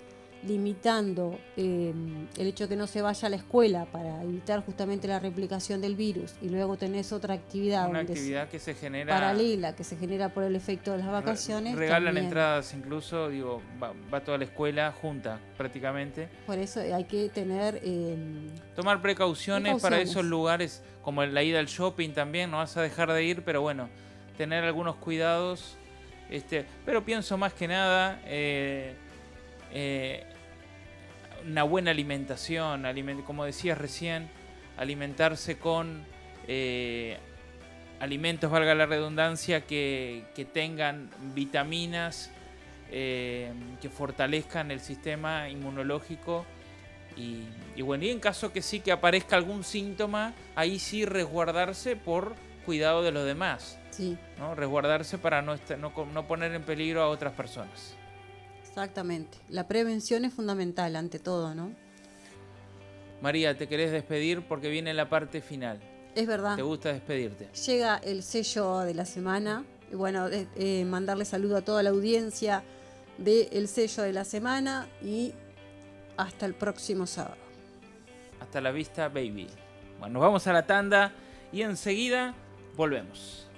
limitando 0.46 1.38
em, 1.56 2.26
el 2.36 2.46
hecho 2.46 2.64
de 2.64 2.68
que 2.68 2.76
no 2.76 2.86
se 2.86 3.02
vaya 3.02 3.26
a 3.26 3.30
la 3.30 3.36
escuela 3.36 3.86
para 3.86 4.22
evitar 4.22 4.64
justamente 4.64 5.08
la 5.08 5.18
replicación 5.18 5.80
del 5.80 5.96
virus 5.96 6.34
y 6.42 6.48
luego 6.48 6.76
tenés 6.76 7.12
otra 7.12 7.34
actividad, 7.34 7.88
una 7.88 8.00
actividad 8.00 8.48
que 8.48 8.58
se 8.58 8.74
genera 8.74 9.14
paralela 9.14 9.74
que 9.74 9.84
se 9.84 9.96
genera 9.96 10.28
por 10.34 10.44
el 10.44 10.54
efecto 10.56 10.92
de 10.92 10.98
las 10.98 11.08
vacaciones 11.08 11.76
regalan 11.76 12.16
entradas 12.16 12.74
incluso 12.74 13.28
digo 13.28 13.62
va, 13.82 14.20
toda 14.20 14.38
la 14.38 14.44
escuela 14.44 14.92
junta 14.92 15.40
prácticamente. 15.56 16.28
Por 16.46 16.58
eso 16.58 16.80
hay 16.80 17.04
que 17.04 17.28
tener 17.28 17.80
em, 17.82 18.48
tomar 18.74 19.00
precauciones, 19.00 19.80
para 19.80 20.00
esos 20.00 20.24
lugares 20.24 20.82
como 21.02 21.24
la 21.24 21.42
ida 21.42 21.58
al 21.58 21.66
shopping 21.66 22.10
también 22.10 22.50
no 22.50 22.58
vas 22.58 22.76
a 22.76 22.82
dejar 22.82 23.12
de 23.12 23.24
ir 23.24 23.42
pero 23.42 23.62
bueno 23.62 23.88
tener 24.36 24.64
algunos 24.64 24.96
cuidados 24.96 25.76
este 26.30 26.66
pero 26.84 27.04
pienso 27.04 27.36
más 27.36 27.52
que 27.52 27.68
nada 27.68 28.20
eh, 28.24 28.94
eh, 29.72 30.24
una 31.46 31.62
buena 31.62 31.90
alimentación, 31.90 32.84
como 33.24 33.44
decías 33.44 33.78
recién, 33.78 34.28
alimentarse 34.76 35.58
con 35.58 36.04
eh, 36.48 37.18
alimentos, 38.00 38.50
valga 38.50 38.74
la 38.74 38.86
redundancia, 38.86 39.62
que, 39.62 40.24
tengan 40.52 41.10
vitaminas, 41.34 42.30
eh, 42.90 43.52
que 43.80 43.88
fortalezcan 43.88 44.70
el 44.70 44.80
sistema 44.80 45.48
inmunológico. 45.48 46.46
Y, 47.16 47.82
bueno, 47.82 48.04
y 48.04 48.10
en 48.10 48.18
caso 48.18 48.52
que 48.52 48.60
sí 48.60 48.80
que 48.80 48.90
aparezca 48.90 49.36
algún 49.36 49.62
síntoma, 49.62 50.34
ahí 50.56 50.80
sí 50.80 51.04
resguardarse 51.04 51.94
por 51.94 52.34
cuidado 52.66 53.02
de 53.02 53.12
los 53.12 53.24
demás. 53.24 53.78
Sí, 53.90 54.18
¿no? 54.38 54.56
Resguardarse 54.56 55.18
para 55.18 55.40
no, 55.40 55.54
no, 55.78 55.92
no 56.12 56.26
poner 56.26 56.52
en 56.52 56.62
peligro 56.62 57.02
a 57.02 57.08
otras 57.08 57.32
personas. 57.34 57.96
Exactamente. 58.74 59.38
La 59.48 59.68
prevención 59.68 60.24
es 60.24 60.34
fundamental 60.34 60.96
ante 60.96 61.20
todo, 61.20 61.54
¿no? 61.54 61.72
María, 63.22 63.56
te 63.56 63.68
querés 63.68 63.92
despedir 63.92 64.42
porque 64.42 64.68
viene 64.68 64.92
la 64.92 65.08
parte 65.08 65.40
final. 65.40 65.80
Es 66.16 66.26
verdad. 66.26 66.56
¿Te 66.56 66.62
gusta 66.62 66.92
despedirte? 66.92 67.48
Llega 67.66 67.98
el 67.98 68.24
sello 68.24 68.80
de 68.80 68.94
la 68.94 69.04
semana. 69.04 69.64
Y 69.92 69.94
bueno, 69.94 70.26
eh, 70.26 70.48
eh, 70.56 70.84
mandarle 70.84 71.24
saludo 71.24 71.58
a 71.58 71.62
toda 71.62 71.84
la 71.84 71.90
audiencia 71.90 72.64
del 73.16 73.68
sello 73.68 74.02
de 74.02 74.12
la 74.12 74.24
semana 74.24 74.88
y 75.00 75.32
hasta 76.16 76.44
el 76.44 76.54
próximo 76.54 77.06
sábado. 77.06 77.36
Hasta 78.40 78.60
la 78.60 78.72
vista, 78.72 79.08
baby. 79.08 79.46
Bueno, 80.00 80.14
nos 80.14 80.22
vamos 80.22 80.46
a 80.48 80.52
la 80.52 80.66
tanda 80.66 81.12
y 81.52 81.62
enseguida 81.62 82.34
volvemos. 82.76 83.48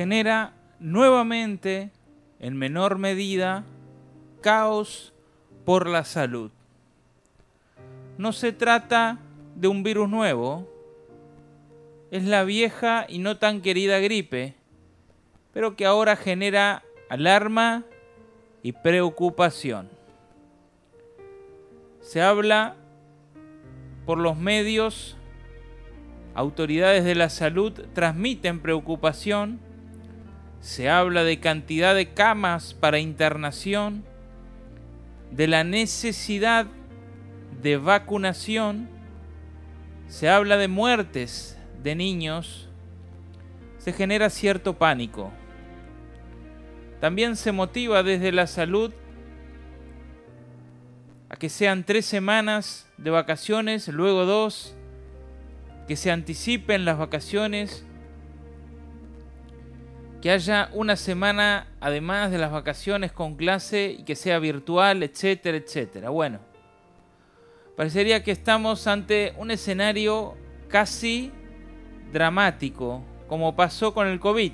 Genera 0.00 0.54
nuevamente, 0.78 1.90
en 2.38 2.56
menor 2.56 2.96
medida, 2.96 3.64
caos 4.40 5.12
por 5.66 5.86
la 5.86 6.04
salud. 6.04 6.50
No 8.16 8.32
se 8.32 8.54
trata 8.54 9.18
de 9.56 9.68
un 9.68 9.82
virus 9.82 10.08
nuevo, 10.08 10.66
es 12.10 12.24
la 12.24 12.44
vieja 12.44 13.04
y 13.10 13.18
no 13.18 13.36
tan 13.36 13.60
querida 13.60 13.98
gripe, 13.98 14.54
pero 15.52 15.76
que 15.76 15.84
ahora 15.84 16.16
genera 16.16 16.82
alarma 17.10 17.84
y 18.62 18.72
preocupación. 18.72 19.90
Se 22.00 22.22
habla 22.22 22.74
por 24.06 24.16
los 24.16 24.38
medios 24.38 25.18
autoridades 26.34 27.04
de 27.04 27.16
la 27.16 27.28
salud 27.28 27.74
transmiten 27.92 28.60
preocupación, 28.60 29.60
se 30.60 30.90
habla 30.90 31.24
de 31.24 31.40
cantidad 31.40 31.94
de 31.94 32.12
camas 32.12 32.74
para 32.74 32.98
internación, 32.98 34.04
de 35.30 35.46
la 35.46 35.64
necesidad 35.64 36.66
de 37.62 37.76
vacunación, 37.76 38.88
se 40.08 40.28
habla 40.28 40.56
de 40.56 40.68
muertes 40.68 41.58
de 41.82 41.94
niños, 41.94 42.68
se 43.78 43.92
genera 43.92 44.28
cierto 44.28 44.76
pánico. 44.76 45.32
También 47.00 47.36
se 47.36 47.52
motiva 47.52 48.02
desde 48.02 48.30
la 48.32 48.46
salud 48.46 48.92
a 51.30 51.36
que 51.36 51.48
sean 51.48 51.84
tres 51.84 52.04
semanas 52.04 52.86
de 52.98 53.10
vacaciones, 53.10 53.88
luego 53.88 54.26
dos, 54.26 54.74
que 55.88 55.96
se 55.96 56.10
anticipen 56.10 56.84
las 56.84 56.98
vacaciones, 56.98 57.86
que 60.20 60.30
haya 60.30 60.68
una 60.72 60.96
semana 60.96 61.66
además 61.80 62.30
de 62.30 62.38
las 62.38 62.52
vacaciones 62.52 63.10
con 63.12 63.36
clase 63.36 63.96
y 63.98 64.04
que 64.04 64.16
sea 64.16 64.38
virtual, 64.38 65.02
etcétera, 65.02 65.56
etcétera. 65.56 66.10
Bueno, 66.10 66.40
parecería 67.76 68.22
que 68.22 68.30
estamos 68.30 68.86
ante 68.86 69.32
un 69.38 69.50
escenario 69.50 70.36
casi 70.68 71.32
dramático, 72.12 73.02
como 73.28 73.56
pasó 73.56 73.94
con 73.94 74.08
el 74.08 74.20
COVID, 74.20 74.52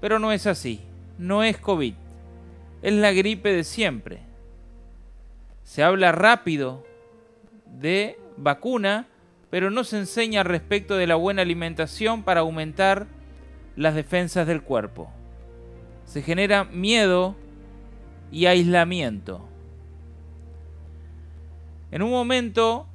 pero 0.00 0.18
no 0.18 0.32
es 0.32 0.46
así, 0.46 0.80
no 1.18 1.44
es 1.44 1.58
COVID, 1.58 1.94
es 2.80 2.92
la 2.94 3.12
gripe 3.12 3.52
de 3.52 3.64
siempre. 3.64 4.20
Se 5.62 5.82
habla 5.82 6.10
rápido 6.10 6.86
de 7.66 8.18
vacuna, 8.38 9.08
pero 9.50 9.70
no 9.70 9.84
se 9.84 9.98
enseña 9.98 10.42
respecto 10.42 10.96
de 10.96 11.06
la 11.06 11.16
buena 11.16 11.42
alimentación 11.42 12.22
para 12.22 12.40
aumentar 12.40 13.06
las 13.80 13.94
defensas 13.94 14.46
del 14.46 14.60
cuerpo. 14.60 15.10
Se 16.04 16.20
genera 16.20 16.64
miedo 16.64 17.34
y 18.30 18.44
aislamiento. 18.44 19.40
En 21.90 22.02
un 22.02 22.10
momento, 22.10 22.86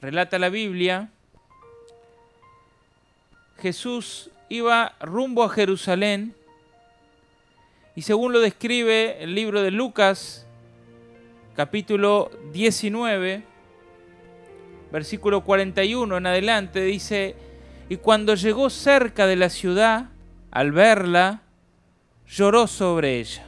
relata 0.00 0.38
la 0.38 0.48
Biblia, 0.48 1.10
Jesús 3.58 4.30
iba 4.48 4.94
rumbo 5.00 5.42
a 5.42 5.48
Jerusalén 5.48 6.36
y 7.96 8.02
según 8.02 8.32
lo 8.32 8.38
describe 8.38 9.24
el 9.24 9.34
libro 9.34 9.60
de 9.60 9.72
Lucas, 9.72 10.46
capítulo 11.56 12.30
19, 12.52 13.42
versículo 14.92 15.42
41 15.42 16.16
en 16.16 16.26
adelante, 16.26 16.80
dice, 16.82 17.34
y 17.88 17.96
cuando 17.96 18.34
llegó 18.34 18.70
cerca 18.70 19.26
de 19.26 19.36
la 19.36 19.50
ciudad, 19.50 20.10
al 20.50 20.72
verla, 20.72 21.42
lloró 22.26 22.66
sobre 22.66 23.20
ella, 23.20 23.44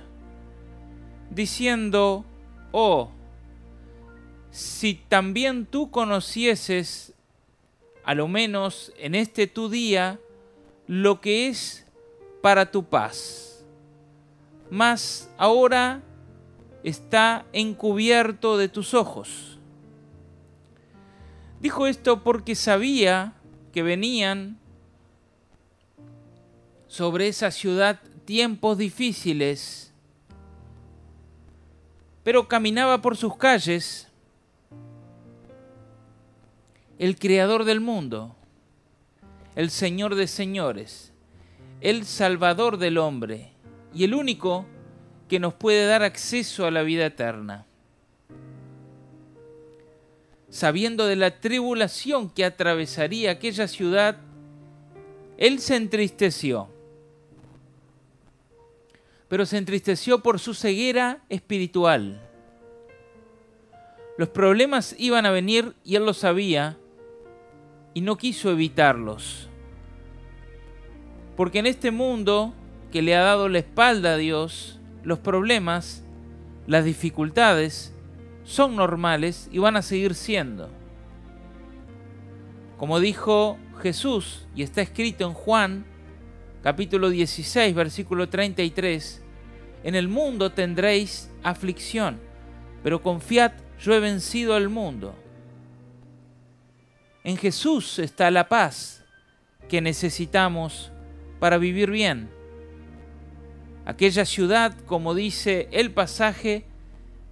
diciendo, 1.31 2.24
oh, 2.73 3.11
si 4.51 4.94
también 4.94 5.66
tú 5.66 5.90
conocieses, 5.90 7.12
a 8.05 8.15
lo 8.15 8.28
menos 8.28 8.93
en 8.98 9.15
este 9.15 9.47
tu 9.47 9.69
día, 9.69 10.20
lo 10.86 11.20
que 11.20 11.48
es 11.48 11.86
para 12.43 12.70
tu 12.70 12.85
paz. 12.85 13.65
Mas 14.70 15.31
ahora 15.39 16.02
está 16.82 17.47
encubierto 17.52 18.59
de 18.59 18.69
tus 18.69 18.94
ojos. 18.94 19.59
Dijo 21.61 21.86
esto 21.86 22.23
porque 22.23 22.55
sabía 22.55 23.32
que 23.74 23.82
venían 23.82 24.56
sobre 26.86 27.26
esa 27.26 27.51
ciudad 27.51 28.01
tiempos 28.24 28.78
difíciles, 28.78 29.92
pero 32.22 32.46
caminaba 32.46 33.02
por 33.02 33.16
sus 33.16 33.36
calles 33.36 34.06
el 37.01 37.18
creador 37.18 37.64
del 37.64 37.80
mundo, 37.80 38.36
el 39.56 39.70
Señor 39.70 40.14
de 40.14 40.28
señores, 40.28 41.12
el 41.80 42.05
Salvador 42.05 42.78
del 42.78 42.96
hombre 42.96 43.51
y 43.92 44.05
el 44.05 44.14
único 44.14 44.66
que 45.28 45.40
nos 45.40 45.52
puede 45.52 45.84
dar 45.88 46.05
acceso 46.05 46.64
a 46.64 46.70
la 46.70 46.82
vida 46.82 47.06
eterna. 47.06 47.66
Sabiendo 50.55 51.06
de 51.09 51.16
la 51.16 51.40
tribulación 51.40 52.31
que 52.31 52.44
atravesaría 52.44 53.32
aquella 53.32 53.66
ciudad, 53.66 54.18
él 55.36 55.59
se 55.59 55.74
entristeció. 55.74 56.68
Pero 59.26 59.47
se 59.47 59.59
entristeció 59.59 60.22
por 60.22 60.39
su 60.39 60.55
ceguera 60.55 61.24
espiritual. 61.28 62.22
Los 64.16 64.28
problemas 64.28 64.94
iban 64.97 65.26
a 65.26 65.32
venir 65.32 65.74
y 65.82 65.97
él 65.97 66.06
lo 66.06 66.14
sabía 66.14 66.78
y 67.93 68.02
no 68.02 68.16
quiso 68.16 68.48
evitarlos. 68.48 69.48
Porque 71.36 71.59
en 71.59 71.66
este 71.66 71.90
mundo 71.90 72.55
que 72.93 73.02
le 73.02 73.16
ha 73.16 73.22
dado 73.22 73.48
la 73.48 73.59
espalda 73.59 74.12
a 74.12 74.18
Dios, 74.18 74.78
los 75.02 75.18
problemas, 75.18 76.05
las 76.68 76.85
dificultades, 76.85 77.93
son 78.44 78.76
normales 78.76 79.48
y 79.50 79.58
van 79.58 79.76
a 79.76 79.82
seguir 79.82 80.14
siendo. 80.14 80.70
Como 82.78 83.00
dijo 83.00 83.58
Jesús, 83.80 84.46
y 84.54 84.62
está 84.62 84.82
escrito 84.82 85.26
en 85.26 85.34
Juan, 85.34 85.84
capítulo 86.62 87.08
16, 87.10 87.74
versículo 87.74 88.28
33, 88.28 89.22
en 89.82 89.94
el 89.94 90.08
mundo 90.08 90.52
tendréis 90.52 91.30
aflicción, 91.42 92.20
pero 92.82 93.02
confiad, 93.02 93.52
yo 93.80 93.94
he 93.94 94.00
vencido 94.00 94.54
al 94.54 94.68
mundo. 94.68 95.14
En 97.22 97.36
Jesús 97.36 97.98
está 97.98 98.30
la 98.30 98.48
paz 98.48 99.04
que 99.68 99.80
necesitamos 99.80 100.92
para 101.40 101.58
vivir 101.58 101.90
bien. 101.90 102.30
Aquella 103.86 104.24
ciudad, 104.24 104.74
como 104.86 105.14
dice 105.14 105.68
el 105.72 105.90
pasaje, 105.90 106.66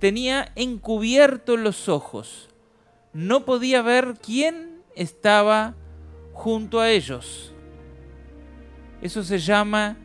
tenía 0.02 0.50
encubiertos 0.56 1.60
los 1.60 1.88
ojos. 1.88 2.48
No 3.12 3.44
podía 3.44 3.82
ver 3.82 4.14
quién 4.20 4.82
estaba 4.96 5.76
junto 6.32 6.80
a 6.80 6.90
ellos. 6.90 7.54
Eso 9.00 9.22
se 9.22 9.38
llama 9.38 9.96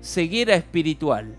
ceguera 0.00 0.56
espiritual. 0.56 1.36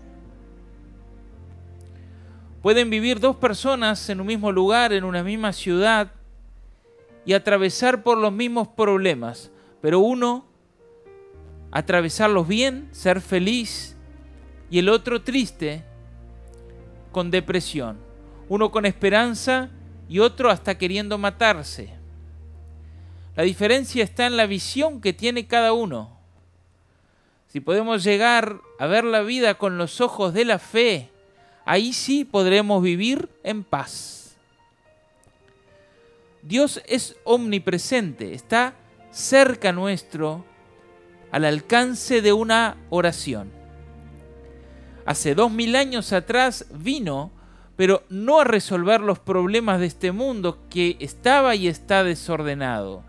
Pueden 2.62 2.88
vivir 2.88 3.20
dos 3.20 3.36
personas 3.36 4.08
en 4.08 4.22
un 4.22 4.28
mismo 4.28 4.50
lugar, 4.50 4.94
en 4.94 5.04
una 5.04 5.22
misma 5.22 5.52
ciudad, 5.52 6.10
y 7.26 7.34
atravesar 7.34 8.02
por 8.02 8.16
los 8.16 8.32
mismos 8.32 8.68
problemas, 8.68 9.50
pero 9.82 10.00
uno 10.00 10.46
atravesarlos 11.70 12.48
bien, 12.48 12.88
ser 12.92 13.20
feliz, 13.20 13.94
y 14.70 14.78
el 14.78 14.88
otro 14.88 15.20
triste, 15.20 15.84
con 17.12 17.30
depresión. 17.30 17.98
Uno 18.48 18.70
con 18.70 18.86
esperanza 18.86 19.70
y 20.08 20.18
otro 20.18 20.50
hasta 20.50 20.76
queriendo 20.76 21.18
matarse. 21.18 21.90
La 23.36 23.44
diferencia 23.44 24.02
está 24.02 24.26
en 24.26 24.36
la 24.36 24.46
visión 24.46 25.00
que 25.00 25.12
tiene 25.12 25.46
cada 25.46 25.72
uno. 25.72 26.18
Si 27.46 27.60
podemos 27.60 28.04
llegar 28.04 28.60
a 28.78 28.86
ver 28.86 29.04
la 29.04 29.22
vida 29.22 29.54
con 29.54 29.78
los 29.78 30.00
ojos 30.00 30.34
de 30.34 30.44
la 30.44 30.58
fe, 30.58 31.10
ahí 31.64 31.92
sí 31.92 32.24
podremos 32.24 32.82
vivir 32.82 33.28
en 33.42 33.64
paz. 33.64 34.36
Dios 36.42 36.80
es 36.86 37.16
omnipresente, 37.24 38.34
está 38.34 38.74
cerca 39.10 39.72
nuestro, 39.72 40.44
al 41.30 41.44
alcance 41.44 42.22
de 42.22 42.32
una 42.32 42.76
oración. 42.88 43.59
Hace 45.10 45.34
dos 45.34 45.50
mil 45.50 45.74
años 45.74 46.12
atrás 46.12 46.66
vino, 46.72 47.32
pero 47.74 48.04
no 48.10 48.38
a 48.38 48.44
resolver 48.44 49.00
los 49.00 49.18
problemas 49.18 49.80
de 49.80 49.86
este 49.86 50.12
mundo 50.12 50.68
que 50.70 50.96
estaba 51.00 51.56
y 51.56 51.66
está 51.66 52.04
desordenado. 52.04 53.02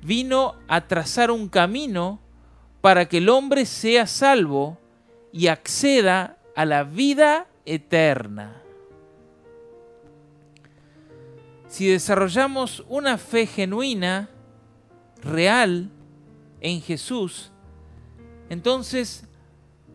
Vino 0.00 0.54
a 0.66 0.86
trazar 0.86 1.30
un 1.30 1.50
camino 1.50 2.20
para 2.80 3.06
que 3.06 3.18
el 3.18 3.28
hombre 3.28 3.66
sea 3.66 4.06
salvo 4.06 4.78
y 5.30 5.48
acceda 5.48 6.38
a 6.56 6.64
la 6.64 6.84
vida 6.84 7.48
eterna. 7.66 8.62
Si 11.68 11.86
desarrollamos 11.86 12.82
una 12.88 13.18
fe 13.18 13.44
genuina, 13.46 14.30
real, 15.22 15.90
en 16.62 16.80
Jesús, 16.80 17.52
entonces 18.48 19.28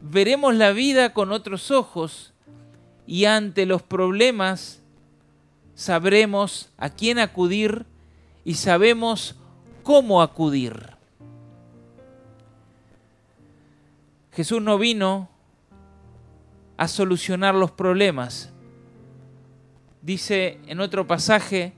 veremos 0.01 0.55
la 0.55 0.71
vida 0.71 1.13
con 1.13 1.31
otros 1.31 1.71
ojos 1.71 2.33
y 3.05 3.25
ante 3.25 3.65
los 3.65 3.81
problemas 3.81 4.81
sabremos 5.75 6.69
a 6.77 6.89
quién 6.89 7.19
acudir 7.19 7.85
y 8.43 8.55
sabemos 8.55 9.35
cómo 9.83 10.21
acudir. 10.21 10.97
Jesús 14.31 14.61
no 14.61 14.77
vino 14.77 15.29
a 16.77 16.87
solucionar 16.87 17.55
los 17.55 17.71
problemas. 17.71 18.51
Dice 20.01 20.59
en 20.67 20.79
otro 20.79 21.07
pasaje, 21.07 21.73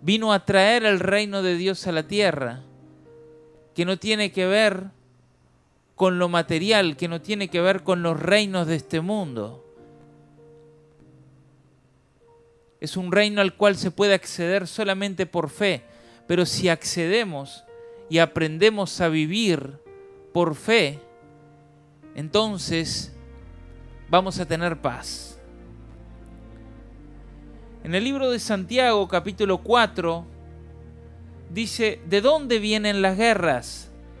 vino 0.00 0.32
a 0.32 0.44
traer 0.46 0.84
el 0.84 1.00
reino 1.00 1.42
de 1.42 1.56
Dios 1.56 1.86
a 1.86 1.92
la 1.92 2.04
tierra, 2.04 2.62
que 3.74 3.84
no 3.84 3.98
tiene 3.98 4.32
que 4.32 4.46
ver 4.46 4.90
con 6.00 6.18
lo 6.18 6.30
material, 6.30 6.96
que 6.96 7.08
no 7.08 7.20
tiene 7.20 7.48
que 7.48 7.60
ver 7.60 7.82
con 7.82 8.02
los 8.02 8.18
reinos 8.18 8.66
de 8.66 8.76
este 8.76 9.02
mundo. 9.02 9.62
Es 12.80 12.96
un 12.96 13.12
reino 13.12 13.42
al 13.42 13.54
cual 13.54 13.76
se 13.76 13.90
puede 13.90 14.14
acceder 14.14 14.66
solamente 14.66 15.26
por 15.26 15.50
fe, 15.50 15.82
pero 16.26 16.46
si 16.46 16.70
accedemos 16.70 17.64
y 18.08 18.16
aprendemos 18.16 18.98
a 19.02 19.10
vivir 19.10 19.78
por 20.32 20.54
fe, 20.54 21.00
entonces 22.14 23.14
vamos 24.08 24.40
a 24.40 24.46
tener 24.46 24.80
paz. 24.80 25.38
En 27.84 27.94
el 27.94 28.04
libro 28.04 28.30
de 28.30 28.38
Santiago 28.38 29.06
capítulo 29.06 29.58
4 29.58 30.24
dice, 31.50 32.00
¿de 32.06 32.22
dónde 32.22 32.58
vienen 32.58 33.02
las 33.02 33.18
guerras? 33.18 33.89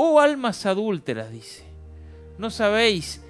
Oh 0.00 0.20
almas 0.20 0.64
adúlteras, 0.64 1.32
dice, 1.32 1.64
¿no 2.38 2.50
sabéis 2.50 3.20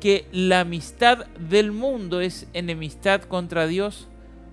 que 0.00 0.26
la 0.32 0.58
amistad 0.58 1.26
del 1.38 1.70
mundo 1.70 2.20
es 2.20 2.48
enemistad 2.52 3.22
contra 3.22 3.68
Dios? 3.68 4.08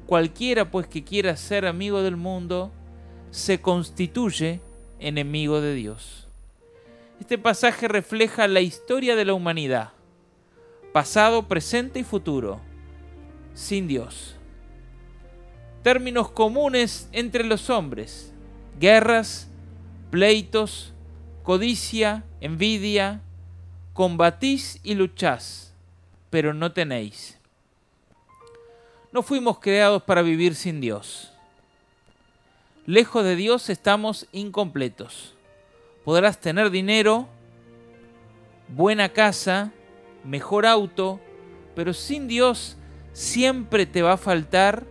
Cualquiera 0.05 0.69
pues 0.69 0.85
que 0.85 1.03
quiera 1.03 1.35
ser 1.35 1.65
amigo 1.65 2.03
del 2.03 2.15
mundo, 2.15 2.71
se 3.31 3.59
constituye 3.59 4.61
enemigo 4.99 5.61
de 5.61 5.73
Dios. 5.73 6.27
Este 7.19 7.39
pasaje 7.39 7.87
refleja 7.87 8.47
la 8.47 8.61
historia 8.61 9.15
de 9.15 9.25
la 9.25 9.33
humanidad, 9.33 9.93
pasado, 10.91 11.47
presente 11.47 11.97
y 11.97 12.03
futuro, 12.03 12.61
sin 13.55 13.87
Dios. 13.87 14.35
Términos 15.81 16.29
comunes 16.29 17.09
entre 17.13 17.43
los 17.43 17.71
hombres, 17.71 18.31
guerras, 18.79 19.49
pleitos, 20.11 20.92
codicia, 21.43 22.23
envidia, 22.41 23.21
combatís 23.93 24.79
y 24.83 24.95
luchás, 24.95 25.73
pero 26.29 26.53
no 26.53 26.71
tenéis. 26.71 27.37
No 29.11 29.21
fuimos 29.21 29.59
creados 29.59 30.01
para 30.03 30.23
vivir 30.23 30.55
sin 30.55 30.81
Dios. 30.81 31.31
Lejos 32.85 33.23
de 33.23 33.35
Dios 33.35 33.69
estamos 33.69 34.27
incompletos. 34.31 35.35
Podrás 36.03 36.39
tener 36.39 36.71
dinero, 36.71 37.27
buena 38.69 39.09
casa, 39.09 39.71
mejor 40.23 40.65
auto, 40.65 41.19
pero 41.75 41.93
sin 41.93 42.27
Dios 42.27 42.77
siempre 43.13 43.85
te 43.85 44.01
va 44.01 44.13
a 44.13 44.17
faltar 44.17 44.85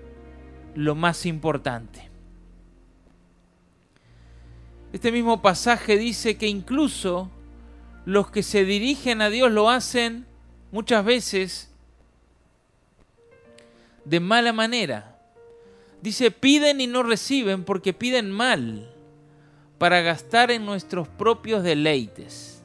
lo 0.74 0.94
más 0.94 1.26
importante. 1.26 2.11
Este 4.92 5.10
mismo 5.10 5.40
pasaje 5.40 5.96
dice 5.96 6.36
que 6.36 6.46
incluso 6.46 7.30
los 8.04 8.30
que 8.30 8.42
se 8.42 8.64
dirigen 8.64 9.22
a 9.22 9.30
Dios 9.30 9.50
lo 9.50 9.70
hacen 9.70 10.26
muchas 10.70 11.04
veces 11.04 11.70
de 14.04 14.20
mala 14.20 14.52
manera. 14.52 15.18
Dice, 16.02 16.30
piden 16.30 16.80
y 16.80 16.86
no 16.86 17.02
reciben 17.02 17.64
porque 17.64 17.92
piden 17.92 18.30
mal 18.30 18.92
para 19.78 20.00
gastar 20.00 20.50
en 20.50 20.66
nuestros 20.66 21.08
propios 21.08 21.62
deleites. 21.62 22.62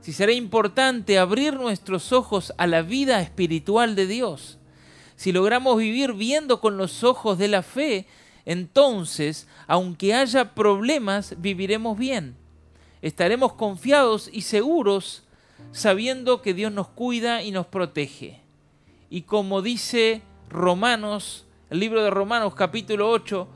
Si 0.00 0.12
será 0.12 0.32
importante 0.32 1.18
abrir 1.18 1.54
nuestros 1.54 2.12
ojos 2.12 2.52
a 2.58 2.66
la 2.66 2.82
vida 2.82 3.22
espiritual 3.22 3.94
de 3.94 4.06
Dios, 4.06 4.58
si 5.16 5.32
logramos 5.32 5.78
vivir 5.78 6.12
viendo 6.12 6.60
con 6.60 6.76
los 6.76 7.04
ojos 7.04 7.38
de 7.38 7.48
la 7.48 7.62
fe, 7.62 8.06
entonces, 8.46 9.48
aunque 9.66 10.14
haya 10.14 10.54
problemas, 10.54 11.34
viviremos 11.38 11.98
bien. 11.98 12.36
Estaremos 13.02 13.54
confiados 13.54 14.30
y 14.32 14.42
seguros 14.42 15.22
sabiendo 15.72 16.42
que 16.42 16.54
Dios 16.54 16.72
nos 16.72 16.88
cuida 16.88 17.42
y 17.42 17.50
nos 17.50 17.66
protege. 17.66 18.40
Y 19.10 19.22
como 19.22 19.62
dice 19.62 20.22
Romanos, 20.48 21.46
el 21.70 21.80
libro 21.80 22.02
de 22.02 22.10
Romanos 22.10 22.54
capítulo 22.54 23.10
8, 23.10 23.48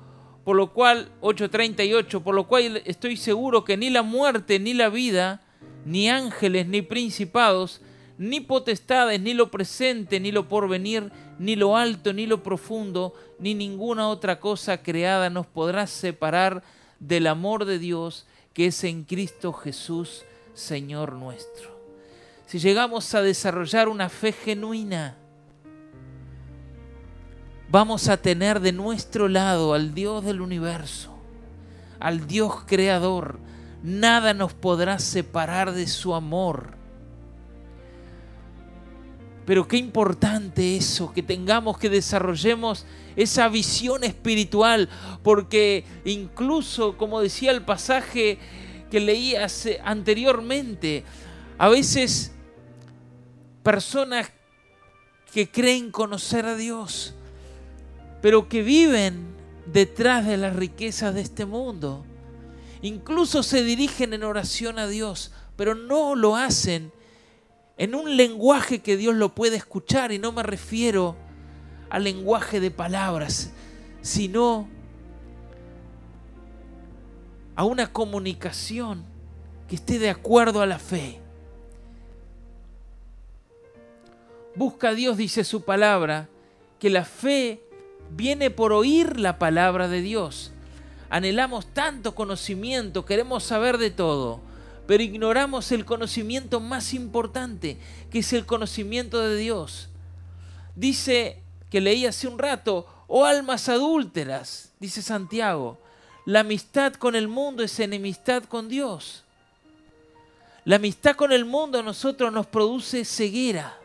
por 0.45 0.57
lo 0.57 0.73
cual 0.73 1.11
8:38, 1.21 2.23
por 2.23 2.35
lo 2.35 2.47
cual 2.47 2.83
estoy 2.85 3.17
seguro 3.17 3.65
que 3.65 3.77
ni 3.77 3.91
la 3.91 4.03
muerte 4.03 4.59
ni 4.59 4.75
la 4.75 4.89
vida, 4.89 5.43
ni 5.85 6.09
ángeles 6.09 6.67
ni 6.67 6.83
principados, 6.83 7.81
ni 8.19 8.41
potestades, 8.41 9.21
ni 9.21 9.33
lo 9.33 9.51
presente, 9.51 10.21
ni 10.21 10.33
lo 10.33 10.49
porvenir, 10.49 11.11
ni 11.39 11.55
lo 11.57 11.77
alto, 11.77 12.13
ni 12.13 12.27
lo 12.27 12.43
profundo, 12.43 13.15
ni 13.39 13.55
ninguna 13.55 14.09
otra 14.09 14.41
cosa 14.41 14.83
creada 14.83 15.31
nos 15.31 15.47
podrá 15.47 15.87
separar 15.87 16.63
del 16.99 17.29
amor 17.29 17.65
de 17.65 17.79
Dios 17.79 18.27
que 18.53 18.67
es 18.67 18.83
en 18.83 19.05
Cristo 19.05 19.53
Jesús, 19.53 20.25
Señor 20.53 21.13
nuestro. 21.13 21.79
Si 22.47 22.59
llegamos 22.59 23.15
a 23.15 23.23
desarrollar 23.23 23.89
una 23.89 24.09
fe 24.09 24.33
genuina, 24.33 25.17
vamos 27.69 28.09
a 28.09 28.17
tener 28.17 28.59
de 28.59 28.73
nuestro 28.73 29.29
lado 29.29 29.75
al 29.75 29.95
Dios 29.95 30.25
del 30.25 30.41
universo, 30.41 31.15
al 32.01 32.27
Dios 32.27 32.65
creador. 32.67 33.39
Nada 33.83 34.35
nos 34.35 34.55
podrá 34.55 34.99
separar 34.99 35.73
de 35.73 35.87
su 35.87 36.15
amor. 36.15 36.78
Pero 39.49 39.67
qué 39.67 39.79
importante 39.79 40.77
eso, 40.77 41.11
que 41.15 41.23
tengamos, 41.23 41.79
que 41.79 41.89
desarrollemos 41.89 42.85
esa 43.17 43.49
visión 43.49 44.05
espiritual, 44.05 44.91
porque 45.23 45.87
incluso, 46.05 46.99
como 46.99 47.23
decía 47.23 47.53
el 47.53 47.63
pasaje 47.63 48.39
que 48.91 49.01
leí 49.01 49.35
anteriormente, 49.83 51.03
a 51.57 51.71
veces 51.71 52.33
personas 53.63 54.31
que 55.33 55.51
creen 55.51 55.93
conocer 55.93 56.45
a 56.45 56.55
Dios, 56.55 57.15
pero 58.21 58.51
que 58.51 58.63
viven 58.63 59.35
detrás 59.65 60.27
de 60.27 60.37
las 60.37 60.55
riquezas 60.55 61.15
de 61.15 61.23
este 61.23 61.47
mundo. 61.47 62.05
Incluso 62.83 63.43
se 63.43 63.65
dirigen 63.65 64.13
en 64.13 64.25
oración 64.25 64.79
a 64.79 64.87
Dios, 64.87 65.33
pero 65.57 65.75
no 65.75 66.17
lo 66.17 66.37
hacen 66.37 66.93
en 67.79 67.95
un 67.95 68.17
lenguaje 68.17 68.81
que 68.81 68.97
Dios 68.97 69.15
lo 69.15 69.35
puede 69.35 69.57
escuchar 69.57 70.11
y 70.11 70.19
no 70.19 70.33
me 70.33 70.43
refiero 70.43 71.17
al 71.89 72.05
lenguaje 72.05 72.61
de 72.61 72.73
palabras, 72.73 73.53
sino 74.03 74.69
a 77.55 77.65
una 77.65 77.93
comunicación 77.93 79.05
que 79.69 79.77
esté 79.77 79.99
de 80.01 80.11
acuerdo 80.11 80.61
a 80.61 80.67
la 80.67 80.79
fe. 80.79 81.21
Busca 84.57 84.89
a 84.89 84.95
Dios, 84.95 85.17
dice 85.17 85.45
su 85.45 85.63
palabra, 85.63 86.29
que 86.81 86.91
la 86.91 87.05
fe 87.05 87.63
viene 88.11 88.51
por 88.51 88.73
oír 88.73 89.21
la 89.21 89.39
palabra 89.39 89.87
de 89.87 90.01
Dios. 90.01 90.53
Anhelamos 91.11 91.67
tanto 91.67 92.17
conocimiento, 92.17 93.05
queremos 93.05 93.45
saber 93.45 93.79
de 93.79 93.91
todo, 93.91 94.41
pero 94.89 95.03
ignoramos 95.03 95.71
el 95.71 95.85
conocimiento 95.85 96.61
más 96.61 96.95
importante, 96.95 97.77
que 98.11 98.21
es 98.21 98.33
el 98.33 98.47
conocimiento 98.47 99.21
de 99.21 99.37
Dios. 99.37 99.91
Dice 100.75 101.43
que 101.69 101.83
leí 101.83 102.07
hace 102.07 102.27
un 102.27 102.39
rato, 102.39 102.87
oh 103.07 103.27
almas 103.27 103.69
adúlteras, 103.69 104.73
dice 104.81 105.03
Santiago, 105.03 105.79
la 106.25 106.41
amistad 106.41 106.95
con 106.95 107.15
el 107.15 107.29
mundo 107.29 107.63
es 107.63 107.79
enemistad 107.81 108.45
con 108.45 108.71
Dios. 108.71 109.25
La 110.65 110.77
amistad 110.77 111.17
con 111.17 111.33
el 111.33 111.45
mundo 111.45 111.81
a 111.81 111.83
nosotros 111.83 112.33
nos 112.33 112.47
produce 112.47 113.05
ceguera. 113.05 113.79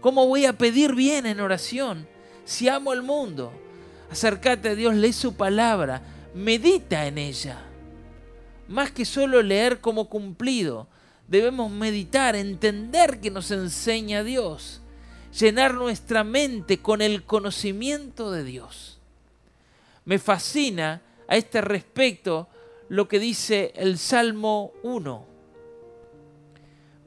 ¿Cómo 0.00 0.26
voy 0.26 0.44
a 0.44 0.58
pedir 0.58 0.96
bien 0.96 1.24
en 1.26 1.38
oración? 1.38 2.08
si 2.44 2.68
amo 2.68 2.92
el 2.92 3.02
mundo, 3.02 3.52
acércate 4.10 4.70
a 4.70 4.74
Dios, 4.74 4.94
lee 4.94 5.12
su 5.12 5.34
palabra, 5.34 6.02
medita 6.34 7.06
en 7.06 7.18
ella. 7.18 7.65
Más 8.68 8.90
que 8.90 9.04
solo 9.04 9.42
leer 9.42 9.80
como 9.80 10.08
cumplido, 10.08 10.88
debemos 11.28 11.70
meditar, 11.70 12.34
entender 12.34 13.20
que 13.20 13.30
nos 13.30 13.50
enseña 13.50 14.24
Dios, 14.24 14.80
llenar 15.38 15.74
nuestra 15.74 16.24
mente 16.24 16.78
con 16.78 17.00
el 17.00 17.24
conocimiento 17.24 18.30
de 18.30 18.44
Dios. 18.44 18.98
Me 20.04 20.18
fascina 20.18 21.02
a 21.28 21.36
este 21.36 21.60
respecto 21.60 22.48
lo 22.88 23.08
que 23.08 23.18
dice 23.18 23.72
el 23.76 23.98
Salmo 23.98 24.72
1. 24.82 25.26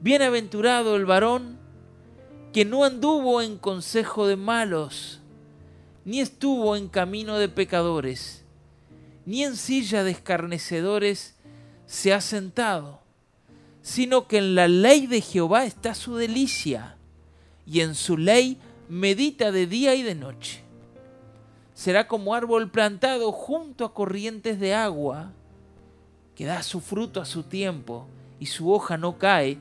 Bienaventurado 0.01 0.95
el 0.95 1.05
varón 1.05 1.59
que 2.53 2.65
no 2.65 2.83
anduvo 2.83 3.41
en 3.41 3.57
consejo 3.57 4.27
de 4.27 4.35
malos, 4.35 5.19
ni 6.05 6.19
estuvo 6.19 6.75
en 6.75 6.87
camino 6.87 7.37
de 7.37 7.49
pecadores, 7.49 8.43
ni 9.25 9.43
en 9.43 9.55
silla 9.55 10.03
de 10.03 10.11
escarnecedores 10.11 11.35
se 11.89 12.13
ha 12.13 12.21
sentado, 12.21 12.99
sino 13.81 14.27
que 14.27 14.37
en 14.37 14.53
la 14.53 14.67
ley 14.67 15.07
de 15.07 15.21
Jehová 15.21 15.65
está 15.65 15.95
su 15.95 16.17
delicia, 16.17 16.97
y 17.65 17.79
en 17.79 17.95
su 17.95 18.15
ley 18.15 18.59
medita 18.89 19.51
de 19.51 19.65
día 19.65 19.95
y 19.95 20.03
de 20.03 20.13
noche. 20.13 20.61
Será 21.73 22.07
como 22.07 22.35
árbol 22.35 22.69
plantado 22.69 23.31
junto 23.31 23.85
a 23.85 23.93
corrientes 23.95 24.59
de 24.59 24.75
agua, 24.75 25.31
que 26.35 26.45
da 26.45 26.61
su 26.61 26.79
fruto 26.79 27.21
a 27.21 27.25
su 27.25 27.41
tiempo, 27.41 28.05
y 28.39 28.45
su 28.45 28.71
hoja 28.71 28.95
no 28.95 29.17
cae, 29.17 29.57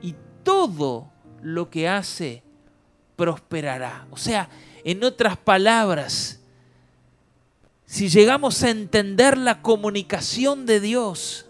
y 0.00 0.14
todo 0.44 1.10
lo 1.42 1.68
que 1.68 1.88
hace 1.88 2.44
prosperará. 3.16 4.06
O 4.12 4.16
sea, 4.16 4.48
en 4.84 5.02
otras 5.02 5.36
palabras, 5.36 6.38
si 7.86 8.08
llegamos 8.08 8.62
a 8.62 8.70
entender 8.70 9.36
la 9.36 9.62
comunicación 9.62 10.64
de 10.64 10.78
Dios, 10.78 11.46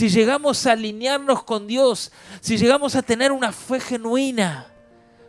si 0.00 0.08
llegamos 0.08 0.66
a 0.66 0.72
alinearnos 0.72 1.44
con 1.44 1.66
Dios, 1.66 2.10
si 2.40 2.56
llegamos 2.56 2.94
a 2.96 3.02
tener 3.02 3.32
una 3.32 3.52
fe 3.52 3.80
genuina, 3.80 4.66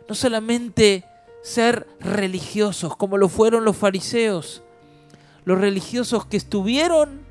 no 0.08 0.14
solamente 0.14 1.04
ser 1.42 1.86
religiosos 2.00 2.96
como 2.96 3.18
lo 3.18 3.28
fueron 3.28 3.64
los 3.64 3.76
fariseos, 3.76 4.62
los 5.44 5.58
religiosos 5.58 6.26
que 6.26 6.36
estuvieron 6.36 7.22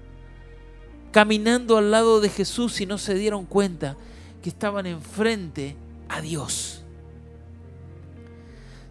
caminando 1.11 1.77
al 1.77 1.91
lado 1.91 2.21
de 2.21 2.29
Jesús 2.29 2.79
y 2.81 2.85
no 2.85 2.97
se 2.97 3.15
dieron 3.15 3.45
cuenta 3.45 3.97
que 4.41 4.49
estaban 4.49 4.85
enfrente 4.85 5.75
a 6.09 6.21
Dios 6.21 6.81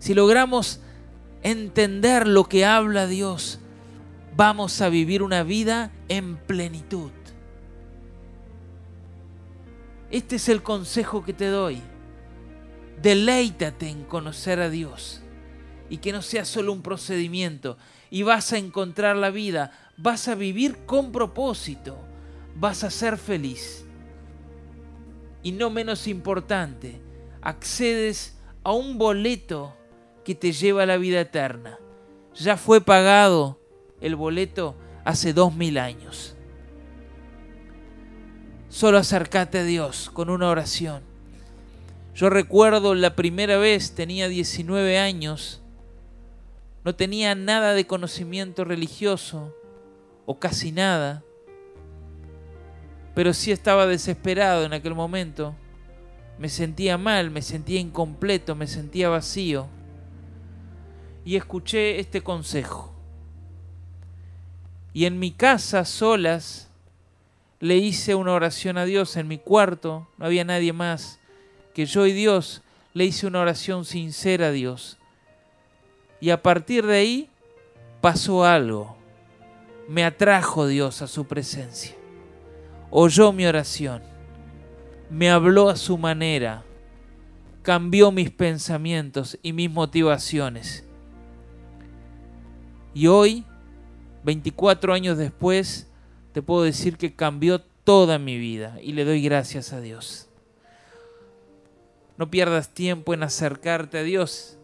si 0.01 0.15
logramos 0.15 0.81
entender 1.43 2.27
lo 2.27 2.45
que 2.45 2.65
habla 2.65 3.07
Dios, 3.07 3.61
vamos 4.35 4.81
a 4.81 4.89
vivir 4.89 5.23
una 5.23 5.43
vida 5.43 5.93
en 6.09 6.37
plenitud. 6.37 7.11
Este 10.11 10.37
es 10.37 10.49
el 10.49 10.63
consejo 10.63 11.25
que 11.25 11.33
te 11.33 11.47
doy. 11.47 11.81
Deleítate 13.01 13.89
en 13.89 14.05
conocer 14.05 14.61
a 14.61 14.69
Dios 14.69 15.23
y 15.89 15.99
que 15.99 16.13
no 16.13 16.23
sea 16.23 16.45
solo 16.45 16.73
un 16.73 16.83
procedimiento 16.83 17.79
y 18.11 18.23
vas 18.23 18.53
a 18.53 18.59
encontrar 18.59 19.17
la 19.17 19.31
vida, 19.31 19.73
vas 19.97 20.29
a 20.29 20.35
vivir 20.35 20.79
con 20.85 21.13
propósito, 21.13 21.97
vas 22.57 22.85
a 22.85 22.91
ser 22.91 23.17
feliz. 23.17 23.85
Y 25.43 25.53
no 25.53 25.71
menos 25.71 26.07
importante, 26.07 27.01
accedes 27.41 28.37
a 28.63 28.73
un 28.73 28.99
boleto 28.99 29.75
que 30.25 30.35
te 30.35 30.53
lleva 30.53 30.83
a 30.83 30.87
la 30.87 30.97
vida 30.97 31.21
eterna. 31.21 31.79
Ya 32.35 32.57
fue 32.57 32.81
pagado 32.81 33.61
el 34.01 34.17
boleto 34.17 34.77
hace 35.05 35.33
dos 35.33 35.55
mil 35.55 35.79
años. 35.79 36.37
Solo 38.71 38.99
acércate 38.99 39.59
a 39.59 39.65
Dios 39.65 40.11
con 40.11 40.31
una 40.31 40.49
oración. 40.49 41.03
Yo 42.15 42.31
recuerdo 42.31 42.95
la 42.95 43.17
primera 43.17 43.59
vez, 43.59 43.97
tenía 43.97 44.29
19 44.29 44.97
años, 44.97 45.61
no 46.85 46.95
tenía 46.95 47.35
nada 47.35 47.75
de 47.75 47.89
conocimiento 47.89 48.65
religioso, 48.65 49.53
o 50.25 50.39
casi 50.39 50.71
nada, 50.71 51.25
pero 53.17 53.35
sí 53.35 53.51
estaba 53.51 53.87
desesperado 53.87 54.65
en 54.65 54.73
aquel 54.73 54.95
momento. 54.95 55.57
Me 56.39 56.49
sentía 56.49 56.97
mal, 56.97 57.31
me 57.33 57.43
sentía 57.43 57.81
incompleto, 57.81 58.55
me 58.55 58.69
sentía 58.69 59.09
vacío 59.09 59.67
y 61.25 61.35
escuché 61.35 61.99
este 61.99 62.23
consejo. 62.23 62.95
Y 64.93 65.07
en 65.07 65.19
mi 65.19 65.33
casa, 65.33 65.85
solas, 65.85 66.70
le 67.61 67.77
hice 67.77 68.15
una 68.15 68.33
oración 68.33 68.79
a 68.79 68.85
Dios 68.85 69.17
en 69.17 69.29
mi 69.29 69.39
cuarto, 69.39 70.09
no 70.19 70.27
había 70.27 70.45
nadie 70.45 70.73
más 70.73 71.21
que 71.75 71.87
yo 71.87 72.07
y 72.07 72.13
Dios, 72.13 72.63
le 72.95 73.05
hice 73.05 73.27
una 73.27 73.41
oración 73.41 73.85
sincera 73.85 74.49
a 74.49 74.51
Dios. 74.51 74.99
Y 76.21 76.31
a 76.31 76.43
partir 76.43 76.85
de 76.85 76.97
ahí 76.97 77.31
pasó 78.01 78.45
algo. 78.45 78.97
Me 79.89 80.05
atrajo 80.05 80.67
Dios 80.67 81.01
a 81.03 81.07
su 81.07 81.27
presencia. 81.27 81.95
Oyó 82.91 83.33
mi 83.33 83.47
oración. 83.47 84.03
Me 85.09 85.31
habló 85.31 85.69
a 85.69 85.77
su 85.77 85.97
manera. 85.97 86.65
Cambió 87.63 88.11
mis 88.11 88.31
pensamientos 88.31 89.39
y 89.43 89.53
mis 89.53 89.71
motivaciones 89.71 90.85
y 92.93 93.07
hoy, 93.07 93.45
24 94.25 94.93
años 94.93 95.17
después, 95.17 95.90
te 96.33 96.43
puedo 96.43 96.63
decir 96.63 96.97
que 96.97 97.15
cambió 97.15 97.61
toda 97.85 98.19
mi 98.19 98.39
vida 98.39 98.79
y 98.83 98.93
le 98.93 99.05
doy 99.05 99.23
gracias 99.23 99.73
a 99.73 99.81
Dios. 99.81 100.29
No 102.17 102.31
pierdas 102.31 102.69
tiempo 102.69 103.15
en 103.15 103.23
acercarte 103.23 103.99
a 103.99 104.03
Dios 104.03 104.59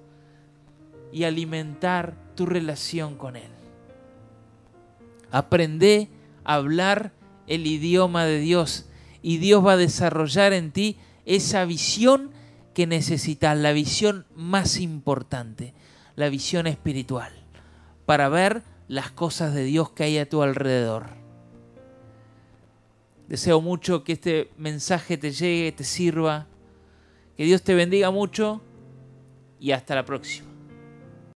y 1.12 1.24
alimentar 1.24 2.14
tu 2.34 2.46
relación 2.46 3.16
con 3.16 3.36
Él. 3.36 3.50
Aprende 5.30 6.08
a 6.44 6.54
hablar 6.54 7.12
el 7.46 7.66
idioma 7.66 8.24
de 8.24 8.38
Dios 8.38 8.86
y 9.22 9.38
Dios 9.38 9.64
va 9.64 9.72
a 9.72 9.76
desarrollar 9.76 10.52
en 10.52 10.70
ti 10.70 10.98
esa 11.24 11.64
visión 11.64 12.30
que 12.74 12.86
necesitas, 12.86 13.56
la 13.56 13.72
visión 13.72 14.26
más 14.36 14.78
importante, 14.78 15.72
la 16.14 16.28
visión 16.28 16.66
espiritual, 16.66 17.32
para 18.04 18.28
ver 18.28 18.62
las 18.86 19.10
cosas 19.10 19.54
de 19.54 19.64
Dios 19.64 19.90
que 19.90 20.04
hay 20.04 20.18
a 20.18 20.28
tu 20.28 20.42
alrededor. 20.42 21.15
Deseo 23.28 23.60
mucho 23.60 24.04
que 24.04 24.12
este 24.12 24.50
mensaje 24.56 25.16
te 25.16 25.32
llegue, 25.32 25.72
te 25.72 25.84
sirva, 25.84 26.46
que 27.36 27.44
Dios 27.44 27.62
te 27.62 27.74
bendiga 27.74 28.10
mucho 28.10 28.62
y 29.58 29.72
hasta 29.72 29.94
la 29.94 30.04
próxima. 30.04 30.45